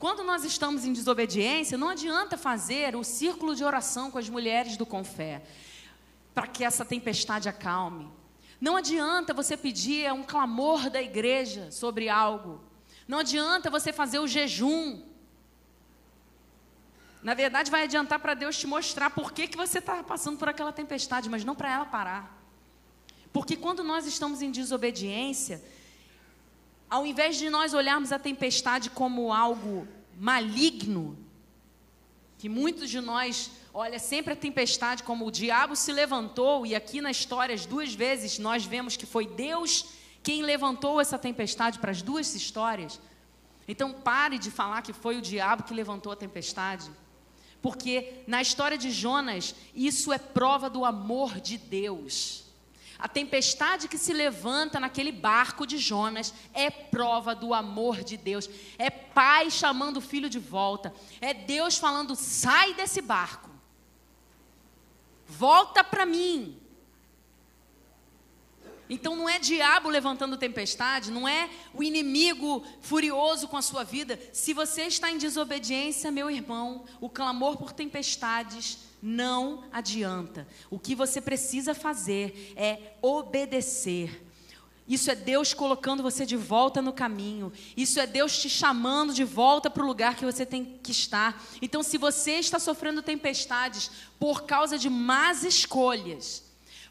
Quando 0.00 0.24
nós 0.24 0.44
estamos 0.44 0.86
em 0.86 0.94
desobediência, 0.94 1.76
não 1.76 1.90
adianta 1.90 2.38
fazer 2.38 2.96
o 2.96 3.04
círculo 3.04 3.54
de 3.54 3.62
oração 3.62 4.10
com 4.10 4.16
as 4.16 4.30
mulheres 4.30 4.78
do 4.78 4.86
Confé, 4.86 5.42
para 6.34 6.46
que 6.46 6.64
essa 6.64 6.86
tempestade 6.86 7.50
acalme. 7.50 8.10
Não 8.58 8.76
adianta 8.76 9.34
você 9.34 9.58
pedir 9.58 10.10
um 10.10 10.22
clamor 10.22 10.88
da 10.88 11.02
igreja 11.02 11.70
sobre 11.70 12.08
algo. 12.08 12.62
Não 13.06 13.18
adianta 13.18 13.68
você 13.68 13.92
fazer 13.92 14.18
o 14.20 14.26
jejum. 14.26 15.02
Na 17.22 17.34
verdade, 17.34 17.70
vai 17.70 17.82
adiantar 17.82 18.20
para 18.20 18.32
Deus 18.32 18.56
te 18.56 18.66
mostrar 18.66 19.10
por 19.10 19.32
que, 19.32 19.48
que 19.48 19.56
você 19.56 19.80
está 19.80 20.02
passando 20.02 20.38
por 20.38 20.48
aquela 20.48 20.72
tempestade, 20.72 21.28
mas 21.28 21.44
não 21.44 21.54
para 21.54 21.70
ela 21.70 21.84
parar. 21.84 22.42
Porque 23.34 23.54
quando 23.54 23.84
nós 23.84 24.06
estamos 24.06 24.40
em 24.40 24.50
desobediência, 24.50 25.62
ao 26.90 27.06
invés 27.06 27.36
de 27.36 27.48
nós 27.48 27.72
olharmos 27.72 28.10
a 28.10 28.18
tempestade 28.18 28.90
como 28.90 29.32
algo 29.32 29.86
maligno, 30.18 31.16
que 32.36 32.48
muitos 32.48 32.90
de 32.90 33.00
nós 33.00 33.50
olha 33.72 33.98
sempre 33.98 34.32
a 34.32 34.36
tempestade 34.36 35.04
como 35.04 35.26
o 35.26 35.30
diabo 35.30 35.76
se 35.76 35.92
levantou 35.92 36.66
e 36.66 36.74
aqui 36.74 37.00
na 37.00 37.10
história 37.10 37.54
as 37.54 37.64
duas 37.64 37.94
vezes 37.94 38.38
nós 38.38 38.64
vemos 38.64 38.96
que 38.96 39.06
foi 39.06 39.26
Deus 39.26 39.86
quem 40.22 40.42
levantou 40.42 41.00
essa 41.00 41.18
tempestade 41.18 41.78
para 41.78 41.92
as 41.92 42.02
duas 42.02 42.34
histórias. 42.34 43.00
Então 43.68 43.92
pare 43.92 44.36
de 44.38 44.50
falar 44.50 44.82
que 44.82 44.92
foi 44.92 45.16
o 45.16 45.22
diabo 45.22 45.62
que 45.62 45.72
levantou 45.72 46.10
a 46.10 46.16
tempestade. 46.16 46.90
Porque 47.62 48.24
na 48.26 48.42
história 48.42 48.76
de 48.76 48.90
Jonas, 48.90 49.54
isso 49.74 50.12
é 50.12 50.18
prova 50.18 50.68
do 50.68 50.84
amor 50.84 51.40
de 51.40 51.56
Deus. 51.56 52.49
A 53.00 53.08
tempestade 53.08 53.88
que 53.88 53.96
se 53.96 54.12
levanta 54.12 54.78
naquele 54.78 55.10
barco 55.10 55.66
de 55.66 55.78
Jonas 55.78 56.34
é 56.52 56.70
prova 56.70 57.34
do 57.34 57.54
amor 57.54 58.04
de 58.04 58.18
Deus. 58.18 58.48
É 58.78 58.90
pai 58.90 59.50
chamando 59.50 59.96
o 59.96 60.02
filho 60.02 60.28
de 60.28 60.38
volta. 60.38 60.92
É 61.20 61.32
Deus 61.32 61.78
falando: 61.78 62.14
sai 62.14 62.74
desse 62.74 63.00
barco. 63.00 63.48
Volta 65.26 65.82
para 65.82 66.04
mim. 66.04 66.60
Então 68.90 69.14
não 69.14 69.28
é 69.28 69.38
diabo 69.38 69.88
levantando 69.88 70.36
tempestade, 70.36 71.12
não 71.12 71.26
é 71.26 71.48
o 71.72 71.82
inimigo 71.82 72.66
furioso 72.80 73.46
com 73.46 73.56
a 73.56 73.62
sua 73.62 73.84
vida. 73.84 74.18
Se 74.32 74.52
você 74.52 74.82
está 74.82 75.08
em 75.10 75.16
desobediência, 75.16 76.10
meu 76.10 76.28
irmão, 76.28 76.84
o 77.00 77.08
clamor 77.08 77.56
por 77.56 77.72
tempestades 77.72 78.89
não 79.02 79.64
adianta. 79.72 80.46
O 80.70 80.78
que 80.78 80.94
você 80.94 81.20
precisa 81.20 81.74
fazer 81.74 82.52
é 82.56 82.94
obedecer. 83.00 84.26
Isso 84.90 85.08
é 85.08 85.14
Deus 85.14 85.54
colocando 85.54 86.02
você 86.02 86.26
de 86.26 86.36
volta 86.36 86.82
no 86.82 86.92
caminho. 86.92 87.52
Isso 87.76 88.00
é 88.00 88.06
Deus 88.06 88.36
te 88.36 88.50
chamando 88.50 89.14
de 89.14 89.22
volta 89.22 89.70
para 89.70 89.84
o 89.84 89.86
lugar 89.86 90.16
que 90.16 90.24
você 90.24 90.44
tem 90.44 90.80
que 90.82 90.90
estar. 90.90 91.40
Então, 91.62 91.80
se 91.80 91.96
você 91.96 92.32
está 92.32 92.58
sofrendo 92.58 93.00
tempestades 93.00 93.90
por 94.18 94.42
causa 94.42 94.76
de 94.76 94.90
más 94.90 95.44
escolhas, 95.44 96.42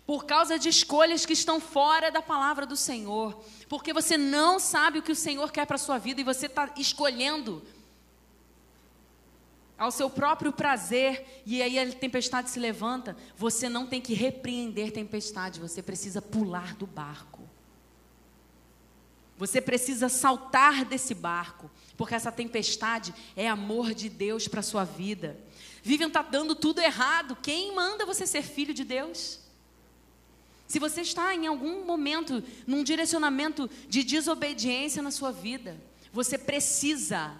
por 0.05 0.25
causa 0.25 0.57
de 0.57 0.69
escolhas 0.69 1.25
que 1.25 1.33
estão 1.33 1.59
fora 1.59 2.09
da 2.09 2.21
palavra 2.21 2.65
do 2.65 2.77
Senhor, 2.77 3.43
porque 3.67 3.91
você 3.91 4.17
não 4.17 4.59
sabe 4.59 4.99
o 4.99 5.03
que 5.03 5.11
o 5.11 5.15
Senhor 5.15 5.51
quer 5.51 5.67
para 5.67 5.75
a 5.75 5.77
sua 5.77 5.97
vida 5.97 6.21
e 6.21 6.23
você 6.23 6.45
está 6.45 6.71
escolhendo 6.77 7.61
ao 9.79 9.91
seu 9.91 10.09
próprio 10.09 10.51
prazer, 10.51 11.41
e 11.45 11.61
aí 11.61 11.79
a 11.79 11.89
tempestade 11.91 12.49
se 12.49 12.59
levanta, 12.59 13.15
você 13.37 13.69
não 13.69 13.87
tem 13.87 14.01
que 14.01 14.13
repreender 14.13 14.91
tempestade, 14.91 15.59
você 15.59 15.81
precisa 15.81 16.21
pular 16.21 16.75
do 16.75 16.85
barco. 16.85 17.47
Você 19.37 19.61
precisa 19.61 20.09
saltar 20.09 20.83
desse 20.83 21.15
barco, 21.15 21.71
porque 21.95 22.13
essa 22.13 22.29
tempestade 22.29 23.13
é 23.37 23.47
amor 23.47 23.93
de 23.93 24.09
Deus 24.09 24.49
para 24.49 24.61
sua 24.61 24.83
vida. 24.83 25.39
Vivian 25.81 26.07
está 26.07 26.21
dando 26.21 26.53
tudo 26.53 26.81
errado. 26.81 27.37
Quem 27.41 27.73
manda 27.73 28.05
você 28.05 28.27
ser 28.27 28.41
filho 28.41 28.73
de 28.73 28.83
Deus? 28.83 29.39
Se 30.67 30.77
você 30.77 31.01
está 31.01 31.33
em 31.33 31.47
algum 31.47 31.85
momento 31.85 32.43
num 32.67 32.83
direcionamento 32.83 33.69
de 33.87 34.03
desobediência 34.03 35.01
na 35.01 35.09
sua 35.09 35.31
vida, 35.31 35.79
você 36.11 36.37
precisa 36.37 37.33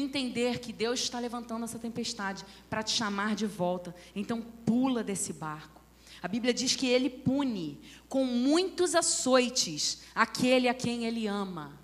entender 0.00 0.60
que 0.60 0.72
Deus 0.72 1.00
está 1.00 1.18
levantando 1.18 1.64
essa 1.64 1.78
tempestade 1.78 2.44
para 2.68 2.82
te 2.82 2.92
chamar 2.92 3.34
de 3.34 3.46
volta. 3.46 3.94
Então 4.14 4.40
pula 4.40 5.02
desse 5.02 5.32
barco. 5.32 5.80
A 6.22 6.28
Bíblia 6.28 6.52
diz 6.52 6.74
que 6.74 6.86
ele 6.86 7.08
pune 7.08 7.78
com 8.08 8.24
muitos 8.24 8.94
açoites 8.94 10.02
aquele 10.14 10.68
a 10.68 10.74
quem 10.74 11.04
ele 11.04 11.26
ama, 11.26 11.78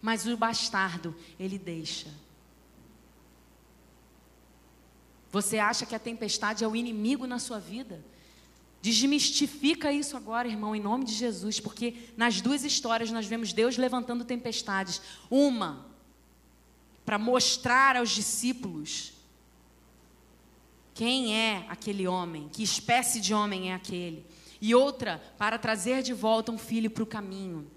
mas 0.00 0.26
o 0.26 0.36
bastardo 0.36 1.14
ele 1.38 1.58
deixa. 1.58 2.08
Você 5.30 5.58
acha 5.58 5.86
que 5.86 5.94
a 5.94 5.98
tempestade 5.98 6.62
é 6.62 6.68
o 6.68 6.76
inimigo 6.76 7.26
na 7.26 7.38
sua 7.38 7.58
vida? 7.58 8.04
Desmistifica 8.82 9.92
isso 9.92 10.16
agora, 10.16 10.48
irmão, 10.48 10.76
em 10.76 10.80
nome 10.80 11.04
de 11.04 11.14
Jesus, 11.14 11.58
porque 11.58 11.94
nas 12.16 12.40
duas 12.40 12.64
histórias 12.64 13.10
nós 13.10 13.26
vemos 13.26 13.52
Deus 13.52 13.76
levantando 13.76 14.24
tempestades. 14.24 15.00
Uma, 15.30 15.86
para 17.04 17.18
mostrar 17.18 17.96
aos 17.96 18.10
discípulos 18.10 19.12
quem 20.94 21.34
é 21.34 21.64
aquele 21.68 22.06
homem, 22.06 22.48
que 22.52 22.62
espécie 22.62 23.20
de 23.20 23.32
homem 23.32 23.70
é 23.70 23.74
aquele. 23.74 24.24
E 24.60 24.74
outra, 24.74 25.20
para 25.38 25.58
trazer 25.58 26.02
de 26.02 26.12
volta 26.12 26.52
um 26.52 26.58
filho 26.58 26.90
para 26.90 27.02
o 27.02 27.06
caminho. 27.06 27.68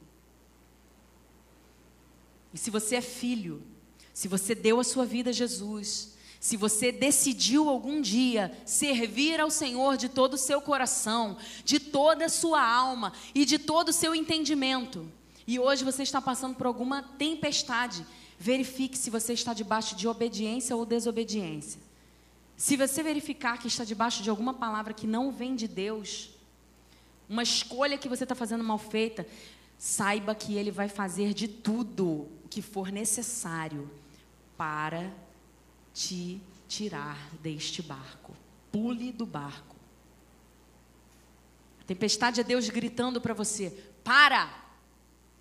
E 2.54 2.58
se 2.58 2.70
você 2.70 2.98
é 2.98 3.02
filho, 3.02 3.64
se 4.14 4.28
você 4.28 4.54
deu 4.54 4.80
a 4.80 4.84
sua 4.84 5.06
vida 5.06 5.32
a 5.32 5.34
Jesus, 5.34 6.16
se 6.40 6.56
você 6.56 6.92
decidiu 6.92 7.68
algum 7.70 8.00
dia 8.00 8.56
servir 8.66 9.42
ao 9.42 9.50
Senhor 9.50 9.98
de 9.98 10.08
todo 10.08 10.36
o 10.36 10.38
seu 10.38 10.62
coração, 10.62 11.38
de 11.64 11.80
toda 11.80 12.26
a 12.26 12.30
sua 12.30 12.64
alma 12.64 13.14
e 13.34 13.46
de 13.46 13.58
todo 13.58 13.90
o 13.90 13.94
seu 13.94 14.14
entendimento, 14.14 15.12
e 15.48 15.60
hoje 15.60 15.84
você 15.84 16.04
está 16.04 16.22
passando 16.22 16.56
por 16.56 16.68
alguma 16.68 17.04
tempestade, 17.04 18.06
verifique 18.38 18.98
se 18.98 19.10
você 19.10 19.34
está 19.34 19.54
debaixo 19.54 19.96
de 19.96 20.08
obediência 20.08 20.76
ou 20.76 20.86
desobediência. 20.86 21.80
Se 22.58 22.78
você 22.78 23.04
verificar 23.04 23.58
que 23.58 23.68
está 23.68 23.84
debaixo 23.84 24.24
de 24.24 24.30
alguma 24.30 24.54
palavra 24.54 24.94
que 24.94 25.08
não 25.08 25.32
vem 25.32 25.56
de 25.56 25.68
Deus, 25.68 26.30
uma 27.28 27.44
escolha 27.44 27.98
que 27.98 28.08
você 28.08 28.24
está 28.24 28.36
fazendo 28.36 28.64
mal 28.64 28.78
feita, 28.78 29.28
saiba 29.78 30.34
que 30.34 30.56
Ele 30.56 30.72
vai 30.72 30.88
fazer 30.88 31.34
de 31.34 31.48
tudo 31.48 32.06
o 32.06 32.48
que 32.50 32.62
for 32.62 32.92
necessário 32.92 33.90
para 34.58 35.12
te 35.94 36.42
tirar 36.68 37.18
deste 37.42 37.82
barco. 37.82 38.34
Pule 38.72 39.12
do 39.12 39.26
barco. 39.26 39.76
A 41.82 41.84
tempestade 41.86 42.42
é 42.42 42.44
Deus 42.44 42.70
gritando 42.70 43.20
para 43.20 43.34
você: 43.34 43.70
para, 44.04 44.50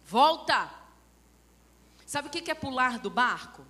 volta. 0.05 0.84
Sabe 2.15 2.29
o 2.29 2.31
que 2.31 2.49
é 2.49 2.55
pular 2.55 3.01
do 3.01 3.11
barco? 3.11 3.67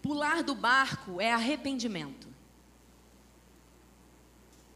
Pular 0.00 0.44
do 0.44 0.54
barco 0.54 1.20
é 1.20 1.32
arrependimento. 1.32 2.28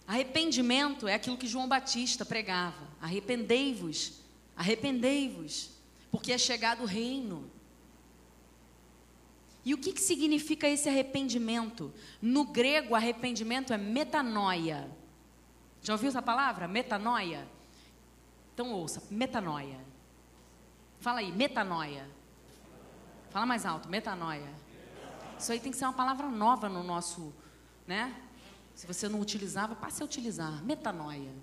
Arrependimento 0.04 1.06
é 1.06 1.14
aquilo 1.14 1.38
que 1.38 1.46
João 1.46 1.68
Batista 1.68 2.24
pregava: 2.24 2.88
arrependei-vos, 3.00 4.14
arrependei-vos, 4.56 5.70
porque 6.10 6.32
é 6.32 6.38
chegado 6.38 6.82
o 6.82 6.86
reino. 6.86 7.48
E 9.64 9.72
o 9.72 9.78
que, 9.78 9.92
que 9.92 10.00
significa 10.00 10.66
esse 10.66 10.88
arrependimento? 10.88 11.94
No 12.20 12.46
grego, 12.46 12.96
arrependimento 12.96 13.72
é 13.72 13.78
metanoia. 13.78 14.90
Já 15.80 15.92
ouviu 15.92 16.08
essa 16.08 16.20
palavra? 16.20 16.66
Metanoia? 16.66 17.48
Então 18.52 18.72
ouça, 18.72 19.00
metanoia. 19.08 19.91
Fala 21.02 21.18
aí, 21.18 21.32
metanoia. 21.32 22.08
Fala 23.30 23.44
mais 23.44 23.66
alto, 23.66 23.88
metanoia. 23.88 24.48
Isso 25.36 25.50
aí 25.50 25.58
tem 25.58 25.72
que 25.72 25.76
ser 25.76 25.84
uma 25.84 25.92
palavra 25.92 26.28
nova 26.28 26.68
no 26.68 26.84
nosso, 26.84 27.34
né? 27.84 28.14
Se 28.72 28.86
você 28.86 29.08
não 29.08 29.20
utilizava, 29.20 29.74
passe 29.74 30.00
a 30.00 30.04
utilizar. 30.04 30.62
Metanoia. 30.62 31.34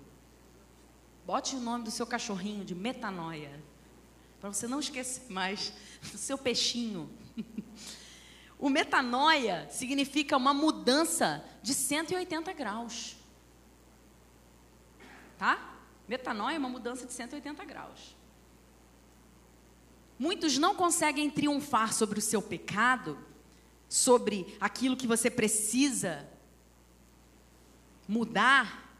Bote 1.26 1.56
o 1.56 1.60
nome 1.60 1.84
do 1.84 1.90
seu 1.90 2.06
cachorrinho 2.06 2.64
de 2.64 2.74
metanoia. 2.74 3.62
Para 4.40 4.50
você 4.50 4.66
não 4.66 4.80
esquecer 4.80 5.30
mais 5.30 5.74
do 6.10 6.16
seu 6.16 6.38
peixinho. 6.38 7.10
O 8.58 8.68
metanoia 8.68 9.66
significa 9.70 10.36
uma 10.36 10.52
mudança 10.52 11.42
de 11.62 11.72
180 11.72 12.52
graus. 12.52 13.16
Tá? 15.38 15.78
Metanoia 16.06 16.56
é 16.56 16.58
uma 16.58 16.68
mudança 16.68 17.06
de 17.06 17.12
180 17.14 17.64
graus. 17.64 18.19
Muitos 20.20 20.58
não 20.58 20.74
conseguem 20.74 21.30
triunfar 21.30 21.94
sobre 21.94 22.18
o 22.18 22.22
seu 22.22 22.42
pecado, 22.42 23.18
sobre 23.88 24.54
aquilo 24.60 24.94
que 24.94 25.06
você 25.06 25.30
precisa 25.30 26.28
mudar, 28.06 28.94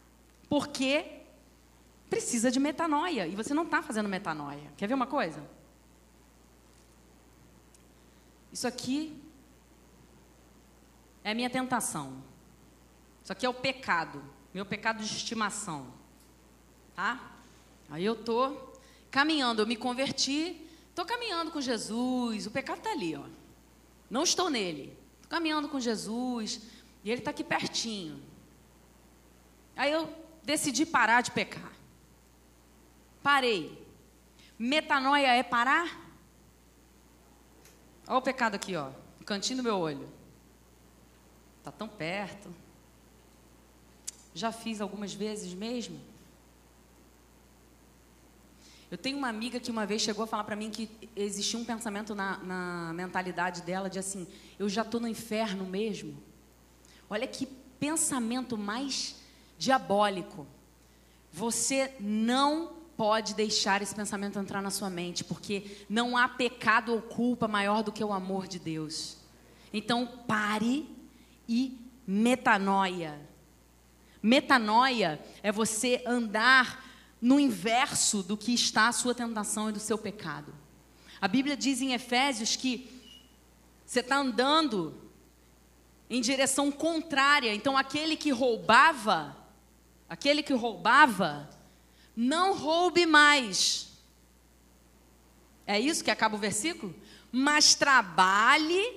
porque 0.48 1.20
precisa 2.08 2.50
de 2.50 2.58
metanoia 2.58 3.26
e 3.26 3.36
você 3.36 3.52
não 3.52 3.64
está 3.64 3.82
fazendo 3.82 4.08
metanoia. 4.08 4.72
Quer 4.78 4.86
ver 4.86 4.94
uma 4.94 5.06
coisa? 5.06 5.46
Isso 8.50 8.66
aqui 8.66 9.22
é 11.22 11.32
a 11.32 11.34
minha 11.34 11.50
tentação. 11.50 12.24
Isso 13.22 13.30
aqui 13.30 13.44
é 13.44 13.48
o 13.48 13.54
pecado, 13.54 14.24
meu 14.54 14.64
pecado 14.64 15.04
de 15.04 15.14
estimação. 15.14 15.92
Tá? 16.94 17.32
Aí 17.90 18.06
eu 18.06 18.16
tô 18.16 18.56
caminhando, 19.10 19.60
eu 19.60 19.66
me 19.66 19.76
converti, 19.76 20.66
estou 20.90 21.04
caminhando 21.04 21.50
com 21.50 21.60
Jesus, 21.60 22.46
o 22.46 22.50
pecado 22.50 22.78
está 22.78 22.90
ali, 22.90 23.16
ó. 23.16 23.24
Não 24.10 24.22
estou 24.22 24.50
nele. 24.50 24.96
Estou 25.16 25.30
caminhando 25.30 25.68
com 25.68 25.80
Jesus 25.80 26.60
e 27.02 27.10
ele 27.10 27.20
está 27.20 27.30
aqui 27.30 27.42
pertinho. 27.42 28.22
Aí 29.76 29.90
eu 29.92 30.12
decidi 30.42 30.84
parar 30.84 31.22
de 31.22 31.30
pecar. 31.30 31.72
Parei. 33.22 33.86
Metanoia 34.58 35.28
é 35.28 35.42
parar? 35.42 36.10
Olha 38.06 38.18
o 38.18 38.22
pecado 38.22 38.56
aqui, 38.56 38.74
ó, 38.76 38.90
no 39.18 39.24
cantinho 39.24 39.58
do 39.58 39.62
meu 39.62 39.78
olho. 39.78 40.08
Está 41.58 41.70
tão 41.70 41.88
perto. 41.88 42.52
Já 44.34 44.50
fiz 44.50 44.80
algumas 44.80 45.14
vezes 45.14 45.54
mesmo. 45.54 46.00
Eu 48.90 48.98
tenho 48.98 49.16
uma 49.16 49.28
amiga 49.28 49.60
que 49.60 49.70
uma 49.70 49.86
vez 49.86 50.02
chegou 50.02 50.24
a 50.24 50.26
falar 50.26 50.42
para 50.42 50.56
mim 50.56 50.68
que 50.68 50.90
existia 51.14 51.58
um 51.58 51.64
pensamento 51.64 52.12
na, 52.12 52.38
na 52.38 52.92
mentalidade 52.92 53.62
dela 53.62 53.88
de 53.88 54.00
assim: 54.00 54.26
eu 54.58 54.68
já 54.68 54.82
estou 54.82 55.00
no 55.00 55.06
inferno 55.06 55.64
mesmo. 55.64 56.20
Olha 57.08 57.26
que 57.26 57.46
pensamento 57.78 58.58
mais 58.58 59.16
diabólico. 59.56 60.46
Você 61.32 61.94
não 62.00 62.72
pode 62.96 63.34
deixar 63.34 63.80
esse 63.80 63.94
pensamento 63.94 64.38
entrar 64.38 64.60
na 64.60 64.70
sua 64.70 64.90
mente, 64.90 65.22
porque 65.22 65.86
não 65.88 66.16
há 66.16 66.28
pecado 66.28 66.92
ou 66.92 67.00
culpa 67.00 67.46
maior 67.46 67.84
do 67.84 67.92
que 67.92 68.02
o 68.02 68.12
amor 68.12 68.48
de 68.48 68.58
Deus. 68.58 69.16
Então, 69.72 70.06
pare 70.26 70.86
e 71.48 71.78
metanoia. 72.04 73.20
Metanoia 74.20 75.20
é 75.42 75.52
você 75.52 76.02
andar 76.04 76.89
no 77.20 77.38
inverso 77.38 78.22
do 78.22 78.36
que 78.36 78.54
está 78.54 78.88
a 78.88 78.92
sua 78.92 79.14
tentação 79.14 79.68
e 79.68 79.72
do 79.72 79.80
seu 79.80 79.98
pecado. 79.98 80.54
A 81.20 81.28
Bíblia 81.28 81.56
diz 81.56 81.82
em 81.82 81.92
Efésios 81.92 82.56
que 82.56 82.90
você 83.84 84.00
está 84.00 84.16
andando 84.16 84.94
em 86.08 86.20
direção 86.20 86.72
contrária. 86.72 87.54
Então, 87.54 87.76
aquele 87.76 88.16
que 88.16 88.30
roubava, 88.30 89.36
aquele 90.08 90.42
que 90.42 90.54
roubava, 90.54 91.48
não 92.16 92.54
roube 92.54 93.04
mais. 93.04 93.90
É 95.66 95.78
isso 95.78 96.02
que 96.02 96.10
acaba 96.10 96.36
o 96.36 96.38
versículo? 96.38 96.94
Mas 97.30 97.74
trabalhe, 97.74 98.96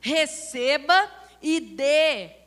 receba 0.00 1.10
e 1.40 1.60
dê. 1.60 2.43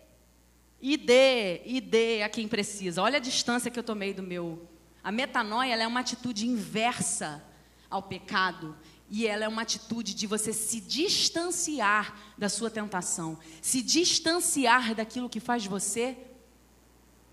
E 0.81 0.95
dê, 0.95 1.61
e 1.65 1.81
dê 1.81 2.21
a 2.23 2.29
quem 2.29 2.47
precisa. 2.47 3.01
Olha 3.01 3.17
a 3.17 3.21
distância 3.21 3.71
que 3.71 3.79
eu 3.79 3.83
tomei 3.83 4.13
do 4.13 4.21
meu. 4.21 4.67
A 5.03 5.11
metanoia 5.11 5.75
é 5.75 5.87
uma 5.87 6.01
atitude 6.01 6.45
inversa 6.45 7.43
ao 7.89 8.03
pecado. 8.03 8.75
E 9.09 9.25
ela 9.25 9.45
é 9.45 9.47
uma 9.47 9.61
atitude 9.61 10.13
de 10.13 10.27
você 10.27 10.51
se 10.51 10.81
distanciar 10.81 12.33
da 12.37 12.49
sua 12.49 12.69
tentação, 12.69 13.39
se 13.61 13.81
distanciar 13.81 14.93
daquilo 14.93 15.29
que 15.29 15.39
faz 15.39 15.65
você 15.65 16.17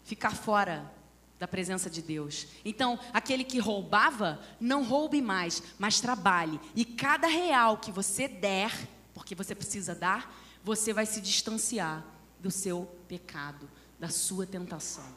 ficar 0.04 0.30
fora 0.30 0.92
da 1.38 1.48
presença 1.48 1.90
de 1.90 2.00
Deus. 2.00 2.46
Então, 2.64 2.98
aquele 3.12 3.42
que 3.42 3.59
roubava, 3.59 4.40
não 4.61 4.85
roube 4.85 5.20
mais, 5.20 5.62
mas 5.78 6.00
trabalhe. 6.00 6.61
E 6.76 6.85
cada 6.85 7.26
real 7.26 7.78
que 7.78 7.90
você 7.90 8.28
der, 8.28 8.88
porque 9.12 9.35
você 9.35 9.54
precisa 9.54 9.94
dar, 9.94 10.33
você 10.62 10.92
vai 10.92 11.07
se 11.07 11.20
distanciar 11.20 12.07
do 12.38 12.50
seu 12.50 12.88
pecado, 13.14 13.70
da 13.98 14.09
sua 14.09 14.44
tentação. 14.44 15.14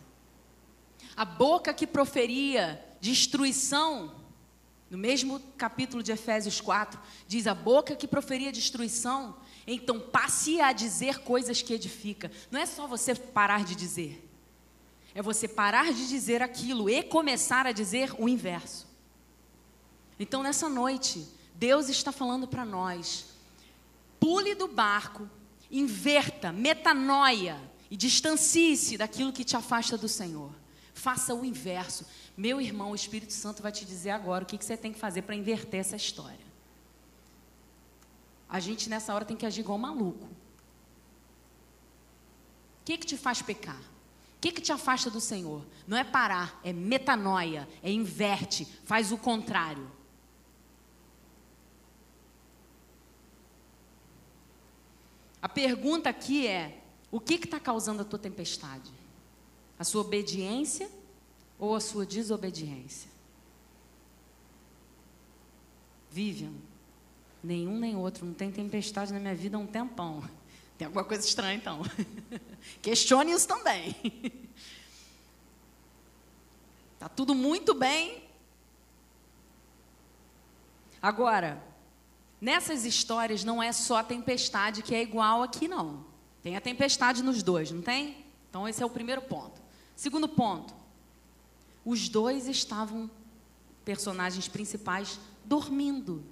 A 1.16 1.26
boca 1.26 1.74
que 1.74 1.88
proferia 1.88 2.80
destruição, 3.02 4.14
no 4.88 5.00
mesmo 5.00 5.40
capítulo 5.58 6.04
de 6.04 6.12
Efésios 6.12 6.62
4, 6.62 7.00
diz: 7.28 7.48
a 7.48 7.56
boca 7.56 7.96
que 7.96 8.08
proferia 8.08 8.52
destruição, 8.52 9.36
então 9.66 10.00
passe 10.00 10.62
a 10.62 10.72
dizer 10.74 11.20
coisas 11.20 11.64
que 11.64 11.74
edificam. 11.74 12.30
Não 12.52 12.60
é 12.60 12.68
só 12.68 12.86
você 12.86 13.16
parar 13.16 13.66
de 13.66 13.76
dizer. 13.76 14.24
É 15.16 15.22
você 15.24 15.48
parar 15.48 15.92
de 15.92 16.08
dizer 16.08 16.44
aquilo 16.44 16.88
e 16.88 17.02
começar 17.02 17.66
a 17.66 17.72
dizer 17.72 18.14
o 18.20 18.30
inverso. 18.30 18.86
Então, 20.20 20.44
nessa 20.44 20.70
noite, 20.70 21.28
Deus 21.56 21.90
está 21.90 22.12
falando 22.12 22.48
para 22.48 22.64
nós: 22.64 23.26
pule 24.20 24.54
do 24.54 24.68
barco, 24.68 25.28
inverta, 25.72 26.52
metanoia 26.52 27.60
e 27.90 27.98
distancie-se 27.98 28.98
daquilo 28.98 29.34
que 29.34 29.44
te 29.44 29.56
afasta 29.56 29.98
do 29.98 30.08
Senhor. 30.08 30.52
Faça 30.94 31.34
o 31.34 31.46
inverso. 31.46 32.06
Meu 32.36 32.60
irmão, 32.60 32.92
o 32.92 32.96
Espírito 32.96 33.34
Santo 33.34 33.62
vai 33.62 33.72
te 33.72 33.86
dizer 33.86 34.10
agora 34.10 34.44
o 34.44 34.48
que, 34.48 34.58
que 34.58 34.66
você 34.66 34.76
tem 34.76 34.92
que 34.92 35.00
fazer 35.00 35.22
para 35.22 35.36
inverter 35.36 35.80
essa 35.80 35.96
história. 35.96 36.48
A 38.50 38.60
gente 38.60 38.90
nessa 38.90 39.14
hora 39.14 39.26
tem 39.26 39.38
que 39.38 39.46
agir 39.46 39.62
igual 39.62 39.78
maluco. 39.78 40.26
O 40.26 40.30
que, 42.86 42.98
que 42.98 43.06
te 43.06 43.18
faz 43.18 43.42
pecar? 43.42 43.80
O 44.38 44.40
que, 44.40 44.52
que 44.52 44.62
te 44.62 44.72
afasta 44.72 45.10
do 45.10 45.20
Senhor? 45.20 45.66
Não 45.86 45.98
é 45.98 46.04
parar, 46.04 46.60
é 46.64 46.72
metanoia, 46.72 47.68
é 47.82 47.92
inverte, 47.92 48.66
faz 48.86 49.12
o 49.12 49.18
contrário. 49.18 49.92
A 55.42 55.50
pergunta 55.50 56.10
aqui 56.10 56.48
é: 56.48 56.77
o 57.12 57.20
que 57.20 57.36
está 57.36 57.60
causando 57.60 58.02
a 58.02 58.06
tua 58.06 58.20
tempestade? 58.20 58.92
A 59.80 59.84
sua 59.84 60.02
obediência 60.02 60.90
ou 61.58 61.76
a 61.76 61.80
sua 61.80 62.06
desobediência? 62.06 63.10
Vivian, 66.12 66.54
nenhum 67.44 67.78
nem 67.78 67.96
outro, 67.96 68.26
não 68.26 68.34
tem 68.34 68.52
tempestade 68.52 69.14
na 69.14 69.20
minha 69.20 69.36
vida 69.36 69.56
há 69.56 69.60
um 69.60 69.68
tempão. 69.68 70.28
Tem 70.78 70.86
alguma 70.86 71.04
coisa 71.04 71.26
estranha 71.26 71.56
então. 71.56 71.82
Questione 72.84 73.32
isso 73.32 73.48
também. 73.48 73.96
Está 76.94 77.10
tudo 77.14 77.34
muito 77.34 77.74
bem. 77.74 78.24
Agora, 81.02 81.64
nessas 82.40 82.86
histórias 82.86 83.44
não 83.44 83.62
é 83.62 83.72
só 83.72 83.98
a 83.98 84.04
tempestade 84.04 84.84
que 84.84 84.94
é 84.94 85.02
igual 85.02 85.42
aqui, 85.42 85.68
não. 85.68 86.06
Tem 86.48 86.56
a 86.56 86.62
tempestade 86.62 87.22
nos 87.22 87.44
dois, 87.44 87.72
não 87.72 87.82
tem? 87.82 88.24
Então, 88.50 88.66
esse 88.70 88.82
é 88.82 88.86
o 88.86 88.90
primeiro 88.90 89.22
ponto. 89.22 89.62
Segundo 89.98 90.30
ponto, 90.30 90.74
os 91.84 92.08
dois 92.08 92.48
estavam, 92.48 93.12
personagens 93.84 94.48
principais, 94.48 95.20
dormindo. 95.44 96.24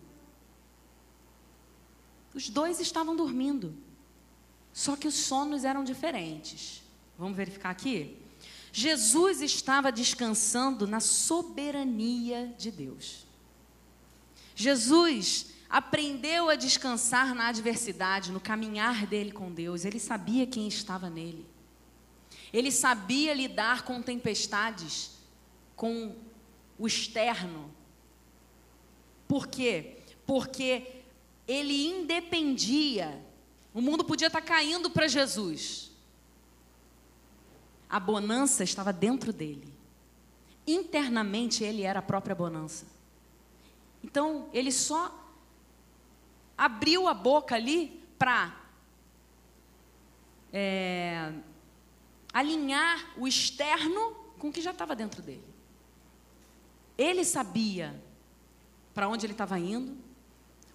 Os 2.34 2.48
dois 2.48 2.80
estavam 2.80 3.14
dormindo. 3.14 3.76
Só 4.72 4.96
que 4.96 5.06
os 5.06 5.16
sonos 5.16 5.66
eram 5.66 5.84
diferentes. 5.84 6.82
Vamos 7.20 7.36
verificar 7.36 7.72
aqui? 7.72 8.18
Jesus 8.72 9.42
estava 9.42 9.92
descansando 9.92 10.88
na 10.88 11.02
soberania 11.02 12.56
de 12.58 12.72
Deus. 12.72 13.26
Jesus 14.56 15.48
aprendeu 15.70 16.50
a 16.50 16.56
descansar 16.56 17.34
na 17.34 17.48
adversidade, 17.48 18.32
no 18.32 18.40
caminhar 18.40 19.06
dele 19.06 19.32
com 19.32 19.52
Deus. 19.52 19.86
Ele 19.86 20.00
sabia 20.00 20.46
quem 20.46 20.68
estava 20.68 21.10
nele. 21.10 21.46
Ele 22.54 22.72
sabia 22.72 23.34
lidar 23.34 23.84
com 23.84 24.02
tempestades, 24.02 25.12
com 25.76 26.16
o 26.78 26.88
externo. 26.88 27.74
Por 29.28 29.48
quê? 29.48 29.98
Porque 30.26 31.02
ele 31.48 31.88
independia 31.88 33.24
o 33.76 33.82
mundo 33.82 34.06
podia 34.06 34.28
estar 34.28 34.40
caindo 34.40 34.90
para 34.90 35.06
Jesus. 35.06 35.92
A 37.90 38.00
bonança 38.00 38.64
estava 38.64 38.94
dentro 38.94 39.34
dele. 39.34 39.68
Internamente 40.66 41.62
ele 41.62 41.82
era 41.82 42.00
a 42.00 42.02
própria 42.02 42.34
bonança. 42.34 42.86
Então 44.02 44.48
ele 44.54 44.72
só 44.72 45.25
abriu 46.58 47.08
a 47.08 47.14
boca 47.14 47.56
ali 47.56 48.02
para 48.18 48.56
é, 50.52 51.34
alinhar 52.34 53.14
o 53.18 53.28
externo 53.28 54.16
com 54.40 54.50
o 54.50 54.52
que 54.52 54.62
já 54.62 54.72
estava 54.72 54.96
dentro 54.96 55.22
dele. 55.22 55.44
Ele 56.98 57.26
sabia 57.26 58.02
para 58.94 59.10
onde 59.10 59.26
ele 59.26 59.34
estava 59.34 59.60
indo. 59.60 59.98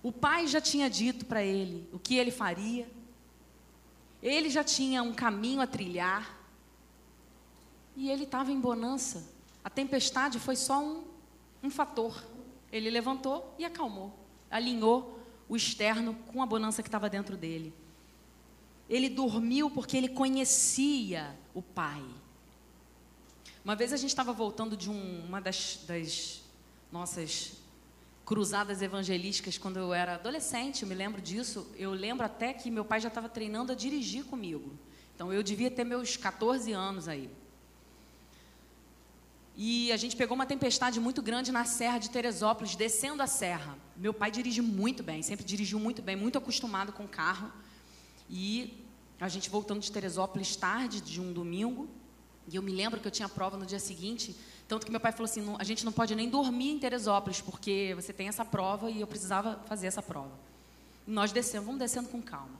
O 0.02 0.12
pai 0.12 0.46
já 0.46 0.60
tinha 0.60 0.88
dito 0.90 1.24
para 1.24 1.42
ele 1.42 1.88
o 1.92 1.98
que 1.98 2.16
ele 2.16 2.30
faria. 2.30 2.90
Ele 4.22 4.50
já 4.50 4.62
tinha 4.62 5.02
um 5.02 5.14
caminho 5.14 5.60
a 5.60 5.66
trilhar. 5.66 6.38
E 7.96 8.10
ele 8.10 8.24
estava 8.24 8.52
em 8.52 8.60
bonança. 8.60 9.26
A 9.64 9.70
tempestade 9.70 10.38
foi 10.38 10.56
só 10.56 10.82
um, 10.82 11.04
um 11.62 11.70
fator. 11.70 12.22
Ele 12.70 12.90
levantou 12.90 13.54
e 13.58 13.64
acalmou, 13.64 14.14
alinhou 14.50 15.19
o 15.50 15.56
externo 15.56 16.14
com 16.28 16.40
a 16.40 16.46
bonança 16.46 16.80
que 16.80 16.88
estava 16.88 17.10
dentro 17.10 17.36
dele. 17.36 17.74
Ele 18.88 19.08
dormiu 19.08 19.68
porque 19.68 19.96
ele 19.96 20.08
conhecia 20.08 21.36
o 21.52 21.60
Pai. 21.60 22.02
Uma 23.64 23.74
vez 23.74 23.92
a 23.92 23.96
gente 23.96 24.10
estava 24.10 24.32
voltando 24.32 24.76
de 24.76 24.88
um, 24.88 25.24
uma 25.26 25.40
das, 25.40 25.80
das 25.88 26.40
nossas 26.90 27.54
cruzadas 28.24 28.80
evangelísticas 28.80 29.58
quando 29.58 29.76
eu 29.76 29.92
era 29.92 30.14
adolescente, 30.14 30.82
eu 30.82 30.88
me 30.88 30.94
lembro 30.94 31.20
disso. 31.20 31.66
Eu 31.76 31.90
lembro 31.90 32.24
até 32.24 32.54
que 32.54 32.70
meu 32.70 32.84
pai 32.84 33.00
já 33.00 33.08
estava 33.08 33.28
treinando 33.28 33.72
a 33.72 33.74
dirigir 33.74 34.24
comigo. 34.24 34.78
Então 35.16 35.32
eu 35.32 35.42
devia 35.42 35.68
ter 35.70 35.82
meus 35.82 36.16
14 36.16 36.72
anos 36.72 37.08
aí. 37.08 37.28
E 39.56 39.92
a 39.92 39.96
gente 39.96 40.16
pegou 40.16 40.34
uma 40.34 40.46
tempestade 40.46 40.98
muito 41.00 41.20
grande 41.20 41.52
na 41.52 41.64
Serra 41.64 41.98
de 41.98 42.08
Teresópolis, 42.08 42.76
descendo 42.76 43.22
a 43.22 43.26
serra. 43.26 43.76
Meu 43.96 44.14
pai 44.14 44.30
dirige 44.30 44.62
muito 44.62 45.02
bem, 45.02 45.22
sempre 45.22 45.44
dirigiu 45.44 45.78
muito 45.78 46.00
bem, 46.00 46.16
muito 46.16 46.38
acostumado 46.38 46.92
com 46.92 47.06
carro. 47.06 47.50
E 48.28 48.84
a 49.20 49.28
gente 49.28 49.50
voltando 49.50 49.80
de 49.80 49.92
Teresópolis 49.92 50.56
tarde 50.56 51.00
de 51.00 51.20
um 51.20 51.32
domingo, 51.32 51.88
e 52.48 52.56
eu 52.56 52.62
me 52.62 52.72
lembro 52.72 52.98
que 52.98 53.06
eu 53.06 53.10
tinha 53.10 53.28
prova 53.28 53.56
no 53.56 53.66
dia 53.66 53.78
seguinte, 53.78 54.34
tanto 54.66 54.86
que 54.86 54.90
meu 54.90 55.00
pai 55.00 55.12
falou 55.12 55.24
assim: 55.24 55.44
a 55.58 55.64
gente 55.64 55.84
não 55.84 55.92
pode 55.92 56.14
nem 56.14 56.28
dormir 56.28 56.70
em 56.70 56.78
Teresópolis, 56.78 57.40
porque 57.40 57.92
você 57.94 58.12
tem 58.12 58.28
essa 58.28 58.44
prova 58.44 58.90
e 58.90 59.00
eu 59.00 59.06
precisava 59.06 59.60
fazer 59.66 59.88
essa 59.88 60.00
prova. 60.00 60.32
E 61.06 61.10
nós 61.10 61.32
descemos, 61.32 61.66
vamos 61.66 61.80
descendo 61.80 62.08
com 62.08 62.22
calma. 62.22 62.58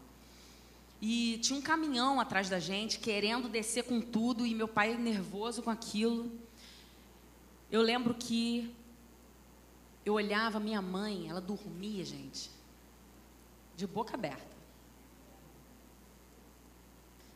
E 1.01 1.39
tinha 1.39 1.59
um 1.59 1.63
caminhão 1.63 2.21
atrás 2.21 2.49
da 2.49 2.59
gente, 2.59 2.99
querendo 2.99 3.49
descer 3.49 3.85
com 3.85 4.01
tudo, 4.01 4.45
e 4.45 4.55
meu 4.55 4.69
pai 4.69 4.97
nervoso 4.97 5.63
com 5.63 5.71
aquilo. 5.71 6.31
Eu 7.71 7.83
lembro 7.83 8.15
que 8.15 8.75
eu 10.05 10.15
olhava 10.15 10.59
minha 10.59 10.83
mãe, 10.83 11.29
ela 11.29 11.41
dormia, 11.41 12.05
gente, 12.05 12.51
de 13.77 13.87
boca 13.87 14.15
aberta. 14.15 14.51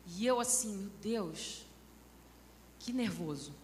E 0.07 0.27
eu 0.27 0.41
assim, 0.41 0.77
meu 0.77 0.91
Deus, 1.01 1.65
que 2.79 2.93
nervoso. 2.93 3.55